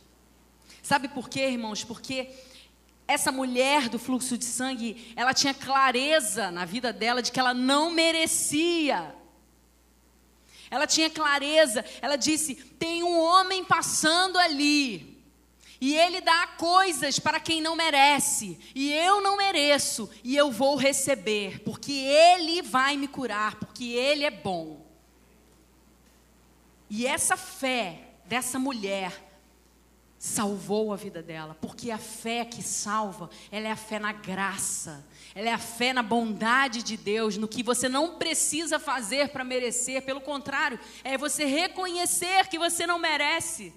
Sabe 0.82 1.08
por 1.08 1.30
quê, 1.30 1.42
irmãos? 1.50 1.84
Porque 1.84 2.34
essa 3.08 3.32
mulher 3.32 3.90
do 3.90 3.98
fluxo 3.98 4.38
de 4.38 4.46
sangue, 4.46 5.14
ela 5.16 5.34
tinha 5.34 5.54
clareza 5.54 6.52
na 6.52 6.66
vida 6.66 6.94
dela 6.94 7.22
de 7.22 7.32
que 7.32 7.40
ela 7.40 7.54
não 7.54 7.92
merecia. 7.92 9.16
Ela 10.70 10.86
tinha 10.86 11.10
clareza, 11.10 11.84
ela 12.02 12.16
disse: 12.16 12.54
tem 12.54 13.04
um 13.04 13.20
homem 13.20 13.66
passando 13.66 14.38
ali, 14.38 15.09
e 15.82 15.96
ele 15.96 16.20
dá 16.20 16.48
coisas 16.58 17.20
para 17.20 17.40
quem 17.40 17.62
não 17.62 17.76
merece, 17.76 18.60
e 18.76 18.92
eu 18.92 19.22
não 19.22 19.38
mereço, 19.38 20.10
e 20.24 20.36
eu 20.36 20.52
vou 20.52 20.76
receber, 20.76 21.60
porque 21.64 21.92
ele 21.92 22.62
vai 22.62 22.98
me 22.98 23.08
curar, 23.08 23.56
porque 23.56 23.86
ele 23.86 24.26
é 24.26 24.32
bom. 24.32 24.86
E 26.90 27.06
essa 27.06 27.38
fé 27.38 28.10
dessa 28.26 28.60
mulher 28.60 29.30
salvou 30.18 30.92
a 30.92 30.98
vida 30.98 31.24
dela, 31.24 31.56
porque 31.62 31.92
a 31.92 31.98
fé 31.98 32.44
que 32.44 32.62
salva, 32.62 33.30
ela 33.50 33.70
é 33.70 33.72
a 33.72 33.78
fé 33.78 34.00
na 34.00 34.12
graça, 34.12 35.08
ela 35.34 35.48
é 35.48 35.54
a 35.54 35.58
fé 35.58 35.94
na 35.94 36.04
bondade 36.04 36.84
de 36.84 36.98
Deus, 36.98 37.38
no 37.38 37.48
que 37.48 37.64
você 37.64 37.88
não 37.88 38.18
precisa 38.18 38.78
fazer 38.80 39.30
para 39.30 39.46
merecer, 39.46 40.02
pelo 40.02 40.20
contrário, 40.20 40.78
é 41.06 41.18
você 41.18 41.46
reconhecer 41.46 42.50
que 42.50 42.60
você 42.60 42.86
não 42.86 43.00
merece. 43.00 43.74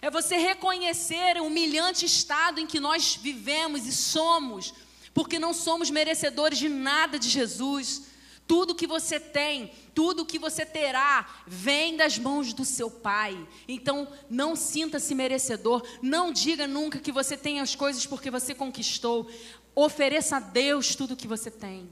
É 0.00 0.10
você 0.10 0.36
reconhecer 0.36 1.40
o 1.40 1.46
humilhante 1.46 2.06
estado 2.06 2.60
em 2.60 2.66
que 2.66 2.78
nós 2.78 3.16
vivemos 3.16 3.86
e 3.86 3.92
somos, 3.92 4.72
porque 5.12 5.38
não 5.38 5.52
somos 5.52 5.90
merecedores 5.90 6.58
de 6.58 6.68
nada 6.68 7.18
de 7.18 7.28
Jesus. 7.28 8.02
Tudo 8.46 8.74
que 8.74 8.86
você 8.86 9.18
tem, 9.18 9.72
tudo 9.94 10.24
que 10.24 10.38
você 10.38 10.64
terá, 10.64 11.42
vem 11.46 11.96
das 11.96 12.18
mãos 12.18 12.52
do 12.52 12.64
seu 12.64 12.90
Pai. 12.90 13.36
Então, 13.66 14.08
não 14.30 14.54
sinta-se 14.54 15.14
merecedor. 15.14 15.86
Não 16.00 16.32
diga 16.32 16.66
nunca 16.66 16.98
que 16.98 17.12
você 17.12 17.36
tem 17.36 17.60
as 17.60 17.74
coisas 17.74 18.06
porque 18.06 18.30
você 18.30 18.54
conquistou. 18.54 19.28
Ofereça 19.74 20.36
a 20.36 20.40
Deus 20.40 20.94
tudo 20.94 21.16
que 21.16 21.28
você 21.28 21.50
tem. 21.50 21.88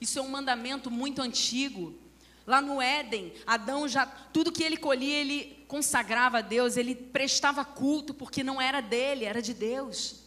Isso 0.00 0.18
é 0.18 0.22
um 0.22 0.28
mandamento 0.28 0.90
muito 0.90 1.22
antigo. 1.22 1.94
Lá 2.46 2.60
no 2.60 2.80
Éden, 2.80 3.32
Adão 3.44 3.88
já 3.88 4.06
tudo 4.06 4.52
que 4.52 4.62
ele 4.62 4.76
colhia, 4.76 5.18
ele 5.18 5.64
consagrava 5.66 6.38
a 6.38 6.42
Deus, 6.42 6.76
ele 6.76 6.94
prestava 6.94 7.64
culto 7.64 8.14
porque 8.14 8.44
não 8.44 8.60
era 8.60 8.80
dele, 8.80 9.24
era 9.24 9.42
de 9.42 9.52
Deus. 9.52 10.26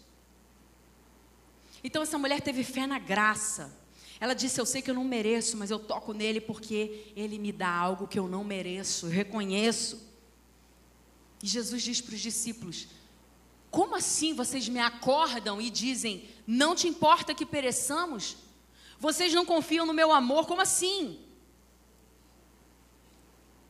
Então 1.84 2.02
essa 2.04 2.18
mulher 2.18 2.42
teve 2.42 2.64
fé 2.64 2.86
na 2.86 3.00
graça. 3.00 3.74
Ela 4.20 4.34
disse: 4.34 4.60
Eu 4.60 4.66
sei 4.66 4.82
que 4.82 4.92
eu 4.92 4.96
não 4.96 5.06
mereço, 5.06 5.56
mas 5.56 5.72
eu 5.72 5.80
toco 5.80 6.12
nele 6.12 6.42
porque 6.42 7.06
ele 7.16 7.40
me 7.40 7.54
dá 7.54 7.70
algo 7.70 8.08
que 8.08 8.20
eu 8.20 8.28
não 8.28 8.44
mereço, 8.44 9.06
eu 9.06 9.12
reconheço. 9.12 10.10
E 11.42 11.48
Jesus 11.48 11.82
diz 11.82 12.02
para 12.02 12.16
os 12.16 12.20
discípulos: 12.20 12.88
Como 13.72 13.96
assim 13.96 14.34
vocês 14.34 14.68
me 14.68 14.80
acordam 14.80 15.62
e 15.62 15.70
dizem, 15.70 16.28
não 16.46 16.76
te 16.76 16.88
importa 16.88 17.34
que 17.34 17.46
pereçamos? 17.46 18.36
Vocês 19.00 19.34
não 19.34 19.46
confiam 19.46 19.86
no 19.86 19.94
meu 19.94 20.12
amor? 20.12 20.46
Como 20.46 20.62
assim? 20.62 21.18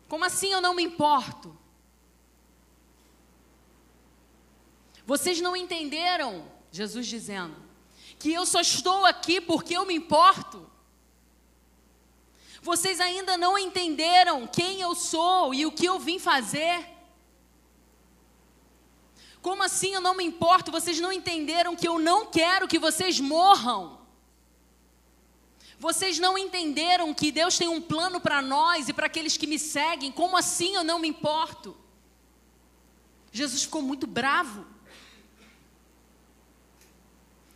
Como 0.10 0.26
assim 0.26 0.52
eu 0.52 0.60
não 0.60 0.74
me 0.74 0.84
importo? 0.84 1.56
Vocês 5.06 5.40
não 5.40 5.56
entenderam, 5.56 6.52
Jesus 6.72 7.06
dizendo, 7.06 7.56
que 8.18 8.34
eu 8.34 8.46
só 8.46 8.60
estou 8.60 9.06
aqui 9.06 9.40
porque 9.40 9.78
eu 9.78 9.86
me 9.86 9.94
importo. 9.94 10.70
Vocês 12.62 13.00
ainda 13.00 13.38
não 13.38 13.58
entenderam 13.58 14.48
quem 14.48 14.82
eu 14.82 14.96
sou 14.96 15.54
e 15.54 15.66
o 15.66 15.72
que 15.72 15.86
eu 15.86 16.00
vim 16.00 16.18
fazer. 16.18 16.86
Como 19.42 19.64
assim 19.64 19.94
eu 19.94 20.02
não 20.02 20.16
me 20.16 20.24
importo? 20.24 20.72
Vocês 20.72 21.00
não 21.00 21.14
entenderam 21.14 21.76
que 21.76 21.88
eu 21.88 22.00
não 22.00 22.26
quero 22.26 22.68
que 22.68 22.80
vocês 22.80 23.20
morram. 23.20 23.99
Vocês 25.80 26.20
não 26.20 26.38
entenderam 26.38 27.14
que 27.14 27.32
Deus 27.32 27.58
tem 27.58 27.70
um 27.70 27.82
plano 27.82 28.20
para 28.20 28.42
nós 28.42 28.90
e 28.90 28.94
para 28.94 29.06
aqueles 29.06 29.38
que 29.38 29.48
me 29.48 29.58
seguem. 29.58 30.12
Como 30.12 30.36
assim 30.36 30.76
eu 30.76 30.84
não 30.84 31.00
me 31.00 31.08
importo? 31.08 31.76
Jesus 33.32 33.64
ficou 33.64 33.82
muito 33.82 34.06
bravo. 34.06 34.68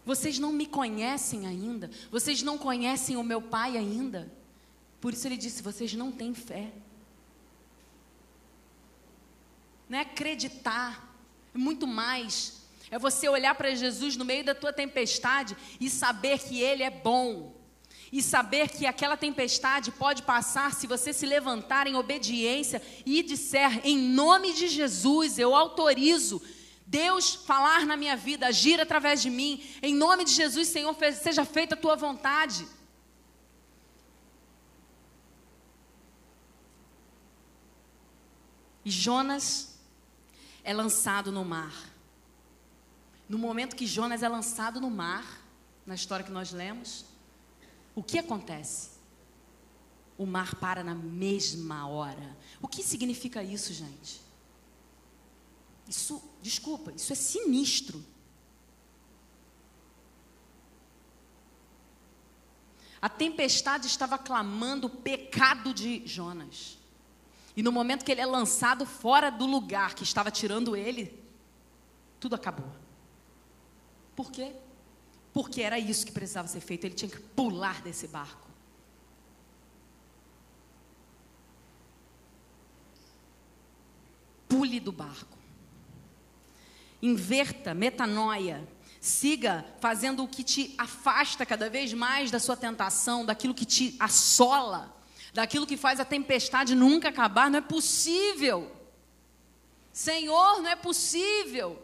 Vocês 0.06 0.40
não 0.40 0.54
me 0.54 0.66
conhecem 0.66 1.46
ainda. 1.46 1.92
Vocês 2.10 2.42
não 2.42 2.58
conhecem 2.58 3.18
o 3.18 3.24
meu 3.24 3.42
pai 3.42 3.78
ainda. 3.78 4.32
Por 5.02 5.12
isso 5.12 5.28
ele 5.28 5.38
disse: 5.38 5.62
vocês 5.62 5.94
não 5.94 6.10
têm 6.10 6.34
fé. 6.34 6.72
Não 9.90 10.00
é 10.00 10.02
acreditar, 10.02 11.14
é 11.54 11.58
muito 11.58 11.86
mais. 11.86 12.62
É 12.90 12.98
você 12.98 13.28
olhar 13.28 13.54
para 13.56 13.76
Jesus 13.76 14.16
no 14.16 14.24
meio 14.24 14.46
da 14.46 14.56
tua 14.56 14.72
tempestade 14.72 15.58
e 15.80 15.90
saber 15.90 16.40
que 16.40 16.62
Ele 16.62 16.84
é 16.84 16.90
bom. 16.90 17.63
E 18.14 18.22
saber 18.22 18.70
que 18.70 18.86
aquela 18.86 19.18
tempestade 19.18 19.92
pode 19.92 20.22
passar 20.22 20.72
se 20.72 20.86
você 20.86 21.12
se 21.12 21.26
levantar 21.26 21.88
em 21.88 21.96
obediência 21.96 22.80
e 23.04 23.24
disser: 23.24 23.82
em 23.84 23.98
nome 23.98 24.54
de 24.54 24.68
Jesus, 24.68 25.40
eu 25.40 25.56
autorizo 25.56 26.40
Deus 26.86 27.34
falar 27.34 27.88
na 27.88 27.98
minha 27.98 28.16
vida, 28.16 28.46
agir 28.46 28.80
através 28.80 29.20
de 29.20 29.32
mim. 29.32 29.64
Em 29.82 29.96
nome 29.96 30.26
de 30.26 30.32
Jesus, 30.32 30.68
Senhor, 30.68 30.96
seja 31.20 31.44
feita 31.44 31.74
a 31.74 31.78
tua 31.78 31.96
vontade. 31.96 32.68
E 38.86 38.92
Jonas 38.92 39.80
é 40.64 40.72
lançado 40.72 41.32
no 41.32 41.44
mar. 41.44 41.74
No 43.28 43.40
momento 43.40 43.76
que 43.76 43.88
Jonas 43.88 44.22
é 44.22 44.30
lançado 44.30 44.80
no 44.80 44.92
mar, 44.92 45.26
na 45.84 45.96
história 45.96 46.24
que 46.24 46.32
nós 46.32 46.52
lemos, 46.52 47.12
o 47.96 48.04
que 48.04 48.18
acontece? 48.20 48.92
O 50.18 50.26
mar 50.26 50.56
para 50.56 50.84
na 50.84 50.96
mesma 50.96 51.88
hora. 51.88 52.38
O 52.62 52.68
que 52.68 52.84
significa 52.84 53.44
isso, 53.44 53.74
gente? 53.74 54.22
Isso, 55.88 56.22
desculpa, 56.42 56.92
isso 56.92 57.12
é 57.12 57.16
sinistro. 57.16 58.04
A 63.02 63.10
tempestade 63.10 63.88
estava 63.88 64.18
clamando 64.18 64.88
o 64.88 64.90
pecado 64.90 65.74
de 65.74 66.08
Jonas. 66.08 66.78
E 67.56 67.62
no 67.62 67.72
momento 67.72 68.06
que 68.06 68.12
ele 68.12 68.22
é 68.22 68.26
lançado 68.26 68.86
fora 68.86 69.30
do 69.30 69.46
lugar 69.46 69.94
que 69.94 70.04
estava 70.04 70.32
tirando 70.32 70.76
ele, 70.76 71.22
tudo 72.20 72.36
acabou. 72.36 72.72
Por 74.16 74.32
quê? 74.32 74.56
Porque 75.34 75.64
era 75.64 75.80
isso 75.80 76.06
que 76.06 76.12
precisava 76.12 76.48
ser 76.48 76.60
feito. 76.60 76.86
Ele 76.86 76.94
tinha 76.94 77.10
que 77.10 77.20
pular 77.20 77.82
desse 77.82 78.08
barco. 78.08 78.48
Pule 84.48 84.80
do 84.80 84.92
barco. 84.92 85.38
Inverta, 87.02 87.74
metanoia. 87.74 88.68
Siga 89.02 89.66
fazendo 89.82 90.24
o 90.24 90.28
que 90.28 90.44
te 90.44 90.76
afasta 90.78 91.46
cada 91.46 91.70
vez 91.70 91.92
mais 91.94 92.30
da 92.30 92.40
sua 92.40 92.56
tentação, 92.56 93.26
daquilo 93.26 93.54
que 93.54 93.66
te 93.66 93.98
assola, 94.00 94.96
daquilo 95.34 95.68
que 95.68 95.76
faz 95.76 96.00
a 96.00 96.06
tempestade 96.06 96.76
nunca 96.76 97.10
acabar. 97.10 97.50
Não 97.50 97.58
é 97.58 97.62
possível. 97.62 98.72
Senhor, 99.92 100.62
não 100.62 100.70
é 100.70 100.76
possível. 100.76 101.82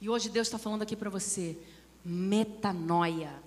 E 0.00 0.08
hoje 0.08 0.30
Deus 0.30 0.46
está 0.46 0.58
falando 0.58 0.82
aqui 0.82 0.96
para 0.96 1.10
você: 1.10 1.58
metanoia. 2.04 3.42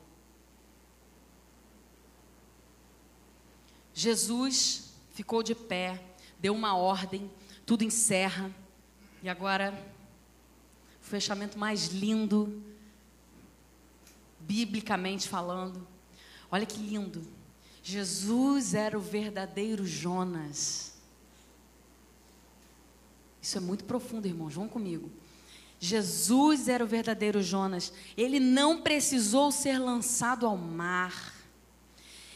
Jesus 3.94 4.94
ficou 5.12 5.42
de 5.42 5.56
pé, 5.56 6.04
deu 6.40 6.54
uma 6.54 6.76
ordem, 6.76 7.32
tudo 7.66 7.84
encerra. 7.84 8.52
E 9.24 9.30
agora, 9.30 9.74
o 11.02 11.06
fechamento 11.06 11.58
mais 11.58 11.88
lindo, 11.88 12.62
biblicamente 14.40 15.28
falando. 15.28 15.88
Olha 16.52 16.66
que 16.66 16.78
lindo. 16.78 17.26
Jesus 17.82 18.74
era 18.74 18.98
o 18.98 19.02
verdadeiro 19.02 19.86
Jonas. 19.86 20.94
Isso 23.42 23.58
é 23.58 23.62
muito 23.62 23.86
profundo, 23.86 24.28
irmãos. 24.28 24.56
Vão 24.56 24.68
comigo. 24.68 25.10
Jesus 25.80 26.68
era 26.68 26.84
o 26.84 26.88
verdadeiro 26.88 27.42
Jonas. 27.42 27.92
Ele 28.18 28.40
não 28.40 28.82
precisou 28.82 29.52
ser 29.52 29.78
lançado 29.78 30.46
ao 30.46 30.58
mar. 30.58 31.34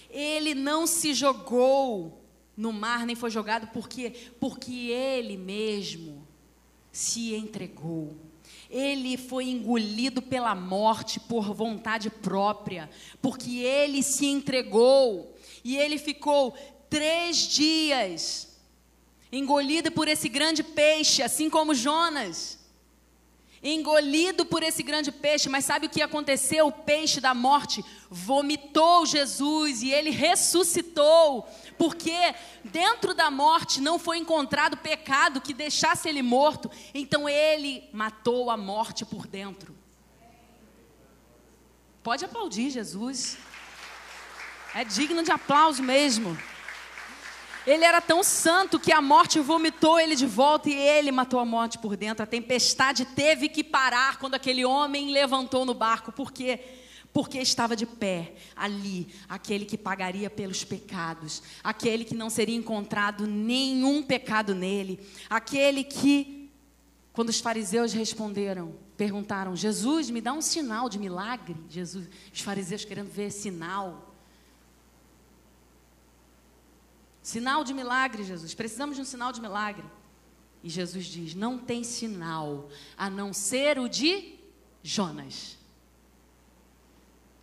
Ele 0.09 0.53
não 0.53 0.85
se 0.85 1.13
jogou 1.13 2.21
no 2.55 2.73
mar, 2.73 3.05
nem 3.05 3.15
foi 3.15 3.29
jogado 3.29 3.67
porque 3.67 4.11
porque 4.39 4.89
ele 4.89 5.37
mesmo 5.37 6.27
se 6.91 7.33
entregou. 7.33 8.15
Ele 8.69 9.17
foi 9.17 9.45
engolido 9.45 10.21
pela 10.21 10.53
morte 10.53 11.19
por 11.19 11.53
vontade 11.53 12.09
própria, 12.09 12.89
porque 13.21 13.59
ele 13.59 14.03
se 14.03 14.27
entregou 14.27 15.35
e 15.63 15.75
ele 15.75 15.97
ficou 15.97 16.55
três 16.89 17.37
dias 17.37 18.59
engolido 19.31 19.91
por 19.91 20.07
esse 20.07 20.27
grande 20.27 20.63
peixe, 20.63 21.21
assim 21.23 21.49
como 21.49 21.73
Jonas 21.73 22.58
engolido 23.61 24.45
por 24.45 24.63
esse 24.63 24.81
grande 24.81 25.11
peixe, 25.11 25.49
mas 25.49 25.65
sabe 25.65 25.87
o 25.87 25.89
que 25.89 26.01
aconteceu? 26.01 26.67
O 26.67 26.71
peixe 26.71 27.19
da 27.19 27.33
morte 27.33 27.83
vomitou 28.09 29.05
Jesus 29.05 29.81
e 29.81 29.91
ele 29.91 30.09
ressuscitou, 30.09 31.47
porque 31.77 32.35
dentro 32.63 33.13
da 33.13 33.29
morte 33.29 33.81
não 33.81 33.99
foi 33.99 34.17
encontrado 34.17 34.77
pecado 34.77 35.41
que 35.41 35.53
deixasse 35.53 36.07
ele 36.07 36.21
morto, 36.21 36.71
então 36.93 37.27
ele 37.27 37.89
matou 37.91 38.49
a 38.49 38.57
morte 38.57 39.05
por 39.05 39.27
dentro. 39.27 39.75
Pode 42.01 42.23
aplaudir 42.23 42.69
Jesus, 42.69 43.37
é 44.73 44.85
digno 44.85 45.21
de 45.21 45.31
aplauso 45.31 45.83
mesmo. 45.83 46.37
Ele 47.69 47.85
era 47.85 48.01
tão 48.01 48.23
santo 48.23 48.79
que 48.79 48.91
a 48.91 48.99
morte 48.99 49.39
vomitou 49.39 49.99
ele 49.99 50.15
de 50.15 50.25
volta 50.25 50.67
e 50.67 50.73
ele 50.73 51.11
matou 51.11 51.39
a 51.39 51.45
morte 51.45 51.77
por 51.77 51.95
dentro. 51.95 52.23
A 52.23 52.25
tempestade 52.25 53.05
teve 53.05 53.47
que 53.47 53.63
parar 53.63 54.17
quando 54.17 54.33
aquele 54.33 54.65
homem 54.65 55.11
levantou 55.11 55.63
no 55.65 55.75
barco. 55.75 56.11
Por 56.11 56.31
quê? 56.31 56.59
Porque 57.13 57.37
estava 57.37 57.75
de 57.75 57.85
pé 57.85 58.33
ali, 58.55 59.07
aquele 59.27 59.65
que 59.65 59.77
pagaria 59.77 60.31
pelos 60.31 60.63
pecados, 60.63 61.43
aquele 61.63 62.03
que 62.05 62.15
não 62.15 62.27
seria 62.27 62.55
encontrado 62.55 63.27
nenhum 63.27 64.01
pecado 64.01 64.55
nele, 64.55 64.99
aquele 65.29 65.83
que, 65.83 66.49
quando 67.13 67.29
os 67.29 67.39
fariseus 67.39 67.93
responderam, 67.93 68.73
perguntaram: 68.97 69.55
Jesus, 69.55 70.09
me 70.09 70.21
dá 70.21 70.33
um 70.33 70.41
sinal 70.41 70.89
de 70.89 70.97
milagre. 70.97 71.55
Jesus, 71.69 72.09
os 72.33 72.41
fariseus 72.41 72.83
querendo 72.83 73.11
ver 73.11 73.31
sinal. 73.31 74.08
Sinal 77.29 77.63
de 77.63 77.75
milagre, 77.75 78.23
Jesus. 78.23 78.55
Precisamos 78.55 78.95
de 78.95 79.03
um 79.03 79.05
sinal 79.05 79.31
de 79.31 79.39
milagre. 79.39 79.85
E 80.63 80.67
Jesus 80.67 81.05
diz: 81.05 81.35
Não 81.35 81.59
tem 81.59 81.83
sinal 81.83 82.69
a 82.97 83.07
não 83.07 83.31
ser 83.33 83.77
o 83.77 83.87
de 83.87 84.33
Jonas. 84.81 85.55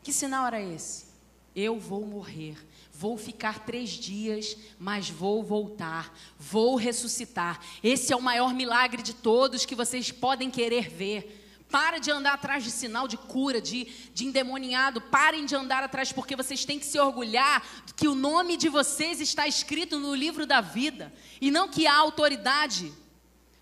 Que 0.02 0.12
sinal 0.12 0.44
era 0.48 0.60
esse? 0.60 1.06
Eu 1.54 1.78
vou 1.78 2.04
morrer, 2.04 2.56
vou 2.92 3.16
ficar 3.16 3.64
três 3.64 3.90
dias, 3.90 4.56
mas 4.76 5.08
vou 5.08 5.44
voltar, 5.44 6.12
vou 6.36 6.74
ressuscitar. 6.74 7.60
Esse 7.80 8.12
é 8.12 8.16
o 8.16 8.20
maior 8.20 8.52
milagre 8.52 9.04
de 9.04 9.14
todos 9.14 9.64
que 9.64 9.76
vocês 9.76 10.10
podem 10.10 10.50
querer 10.50 10.90
ver. 10.90 11.45
Para 11.70 11.98
de 11.98 12.10
andar 12.10 12.34
atrás 12.34 12.62
de 12.62 12.70
sinal 12.70 13.08
de 13.08 13.16
cura, 13.16 13.60
de, 13.60 13.84
de 14.14 14.24
endemoniado. 14.24 15.00
Parem 15.00 15.44
de 15.44 15.54
andar 15.54 15.82
atrás, 15.82 16.12
porque 16.12 16.36
vocês 16.36 16.64
têm 16.64 16.78
que 16.78 16.86
se 16.86 16.98
orgulhar 16.98 17.64
que 17.96 18.06
o 18.06 18.14
nome 18.14 18.56
de 18.56 18.68
vocês 18.68 19.20
está 19.20 19.48
escrito 19.48 19.98
no 19.98 20.14
livro 20.14 20.46
da 20.46 20.60
vida. 20.60 21.12
E 21.40 21.50
não 21.50 21.68
que 21.68 21.86
há 21.86 21.96
autoridade 21.96 22.92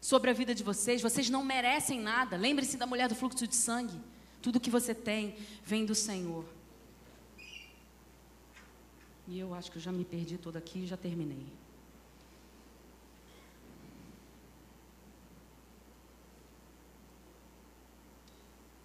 sobre 0.00 0.30
a 0.30 0.34
vida 0.34 0.55
de 0.55 0.62
vocês. 0.62 1.00
Vocês 1.00 1.30
não 1.30 1.42
merecem 1.42 1.98
nada. 1.98 2.36
Lembre-se 2.36 2.76
da 2.76 2.86
mulher 2.86 3.09
do 3.09 3.14
fluxo 3.14 3.46
de 3.46 3.57
sangue. 3.57 3.98
Tudo 4.42 4.61
que 4.61 4.68
você 4.68 4.94
tem 4.94 5.36
vem 5.64 5.86
do 5.86 5.94
Senhor. 5.94 6.44
E 9.26 9.38
eu 9.38 9.55
acho 9.55 9.72
que 9.72 9.78
eu 9.78 9.82
já 9.82 9.90
me 9.90 10.05
perdi 10.05 10.36
todo 10.36 10.57
aqui 10.57 10.80
e 10.80 10.86
já 10.86 10.98
terminei. 10.98 11.46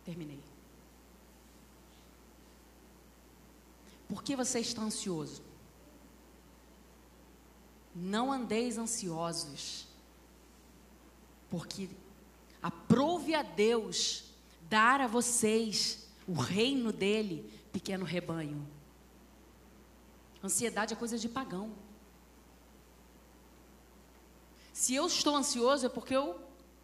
Terminei. 0.09 0.39
Por 4.07 4.23
que 4.23 4.35
você 4.35 4.59
está 4.59 4.81
ansioso? 4.81 5.43
Não 7.93 8.31
andeis 8.31 8.79
ansiosos, 8.79 9.85
porque 11.47 11.91
aprove 12.59 13.35
a 13.35 13.43
Deus 13.43 14.33
dar 14.67 14.99
a 14.99 15.05
vocês 15.05 16.07
o 16.27 16.33
reino 16.33 16.91
dele, 16.91 17.47
pequeno 17.71 18.03
rebanho. 18.03 18.67
Ansiedade 20.43 20.95
é 20.95 20.97
coisa 20.97 21.19
de 21.19 21.29
pagão. 21.29 21.71
Se 24.73 24.95
eu 24.95 25.05
estou 25.05 25.35
ansioso 25.35 25.85
é 25.85 25.89
porque 25.89 26.15
eu 26.15 26.41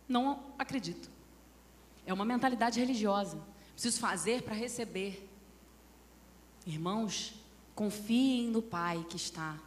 não 0.07 0.53
acredito. 0.59 1.15
É 2.05 2.13
uma 2.13 2.25
mentalidade 2.25 2.79
religiosa. 2.79 3.37
Preciso 3.73 3.99
fazer 3.99 4.43
para 4.43 4.55
receber. 4.55 5.29
Irmãos, 6.65 7.33
confiem 7.73 8.47
no 8.47 8.61
Pai 8.61 9.05
que 9.09 9.17
está 9.17 9.59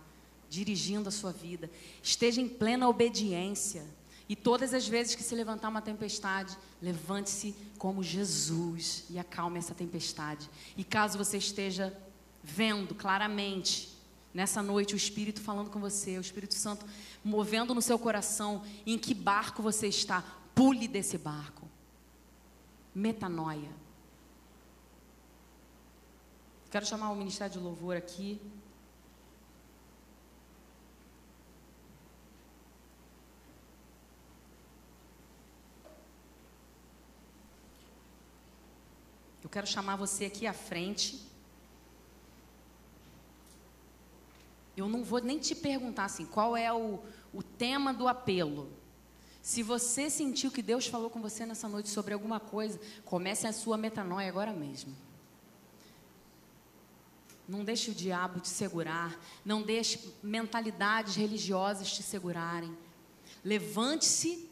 dirigindo 0.48 1.08
a 1.08 1.12
sua 1.12 1.32
vida. 1.32 1.70
Esteja 2.02 2.40
em 2.40 2.48
plena 2.48 2.88
obediência. 2.88 3.84
E 4.28 4.36
todas 4.36 4.72
as 4.72 4.86
vezes 4.86 5.14
que 5.14 5.22
se 5.22 5.34
levantar 5.34 5.68
uma 5.68 5.82
tempestade, 5.82 6.56
levante-se 6.82 7.54
como 7.78 8.02
Jesus 8.02 9.04
e 9.10 9.18
acalme 9.18 9.58
essa 9.58 9.74
tempestade. 9.74 10.48
E 10.76 10.84
caso 10.84 11.18
você 11.18 11.38
esteja 11.38 11.96
vendo 12.42 12.94
claramente, 12.94 13.96
nessa 14.32 14.62
noite, 14.62 14.94
o 14.94 14.96
Espírito 14.96 15.40
falando 15.40 15.70
com 15.70 15.80
você, 15.80 16.18
o 16.18 16.20
Espírito 16.20 16.54
Santo 16.54 16.84
movendo 17.24 17.74
no 17.74 17.82
seu 17.82 17.98
coração, 17.98 18.62
em 18.86 18.98
que 18.98 19.14
barco 19.14 19.62
você 19.62 19.88
está, 19.88 20.22
pule 20.54 20.86
desse 20.86 21.16
barco 21.16 21.57
metanoia. 22.98 23.70
Quero 26.70 26.84
chamar 26.84 27.10
o 27.10 27.16
Ministério 27.16 27.52
de 27.52 27.58
Louvor 27.58 27.96
aqui. 27.96 28.40
Eu 39.42 39.48
quero 39.48 39.66
chamar 39.66 39.96
você 39.96 40.26
aqui 40.26 40.46
à 40.46 40.52
frente. 40.52 41.26
Eu 44.76 44.88
não 44.88 45.02
vou 45.02 45.20
nem 45.20 45.38
te 45.38 45.54
perguntar 45.54 46.04
assim, 46.04 46.26
qual 46.26 46.56
é 46.56 46.70
o, 46.72 47.00
o 47.32 47.42
tema 47.42 47.94
do 47.94 48.06
apelo. 48.06 48.77
Se 49.42 49.62
você 49.62 50.10
sentiu 50.10 50.50
que 50.50 50.62
Deus 50.62 50.86
falou 50.86 51.08
com 51.08 51.20
você 51.20 51.46
nessa 51.46 51.68
noite 51.68 51.88
sobre 51.88 52.12
alguma 52.12 52.38
coisa, 52.38 52.78
comece 53.04 53.46
a 53.46 53.52
sua 53.52 53.76
metanoia 53.76 54.28
agora 54.28 54.52
mesmo. 54.52 54.94
Não 57.48 57.64
deixe 57.64 57.90
o 57.90 57.94
diabo 57.94 58.40
te 58.40 58.48
segurar, 58.48 59.18
não 59.42 59.62
deixe 59.62 60.12
mentalidades 60.22 61.14
religiosas 61.16 61.90
te 61.90 62.02
segurarem. 62.02 62.76
Levante-se 63.42 64.48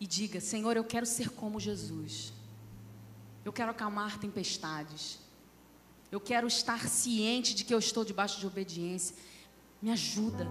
e 0.00 0.06
diga: 0.06 0.40
Senhor, 0.40 0.76
eu 0.76 0.84
quero 0.84 1.04
ser 1.04 1.28
como 1.30 1.60
Jesus. 1.60 2.32
Eu 3.44 3.52
quero 3.52 3.70
acalmar 3.70 4.18
tempestades. 4.18 5.18
Eu 6.10 6.20
quero 6.20 6.46
estar 6.46 6.88
ciente 6.88 7.54
de 7.54 7.64
que 7.64 7.74
eu 7.74 7.78
estou 7.78 8.04
debaixo 8.04 8.40
de 8.40 8.46
obediência. 8.46 9.14
Me 9.82 9.90
ajuda. 9.90 10.48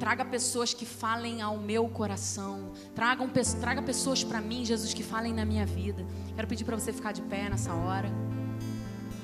Traga 0.00 0.24
pessoas 0.24 0.72
que 0.72 0.86
falem 0.86 1.42
ao 1.42 1.58
meu 1.58 1.86
coração. 1.86 2.72
Tragam, 2.94 3.30
traga 3.60 3.82
pessoas 3.82 4.24
para 4.24 4.40
mim, 4.40 4.64
Jesus, 4.64 4.94
que 4.94 5.02
falem 5.02 5.34
na 5.34 5.44
minha 5.44 5.66
vida. 5.66 6.06
Quero 6.34 6.48
pedir 6.48 6.64
para 6.64 6.74
você 6.74 6.90
ficar 6.90 7.12
de 7.12 7.20
pé 7.20 7.50
nessa 7.50 7.74
hora. 7.74 8.10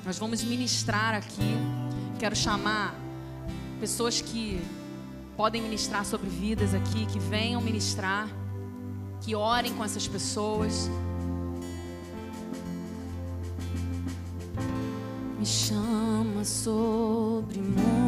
Nós 0.04 0.18
vamos 0.18 0.44
ministrar 0.44 1.14
aqui. 1.14 1.56
Quero 2.18 2.36
chamar 2.36 2.94
pessoas 3.80 4.20
que 4.20 4.62
podem 5.34 5.62
ministrar 5.62 6.04
sobre 6.04 6.28
vidas 6.28 6.74
aqui, 6.74 7.06
que 7.06 7.18
venham 7.18 7.62
ministrar, 7.62 8.28
que 9.22 9.34
orem 9.34 9.72
com 9.72 9.82
essas 9.82 10.06
pessoas. 10.06 10.90
Me 15.38 15.46
chama 15.46 16.44
sobre 16.44 17.60
mim. 17.60 18.06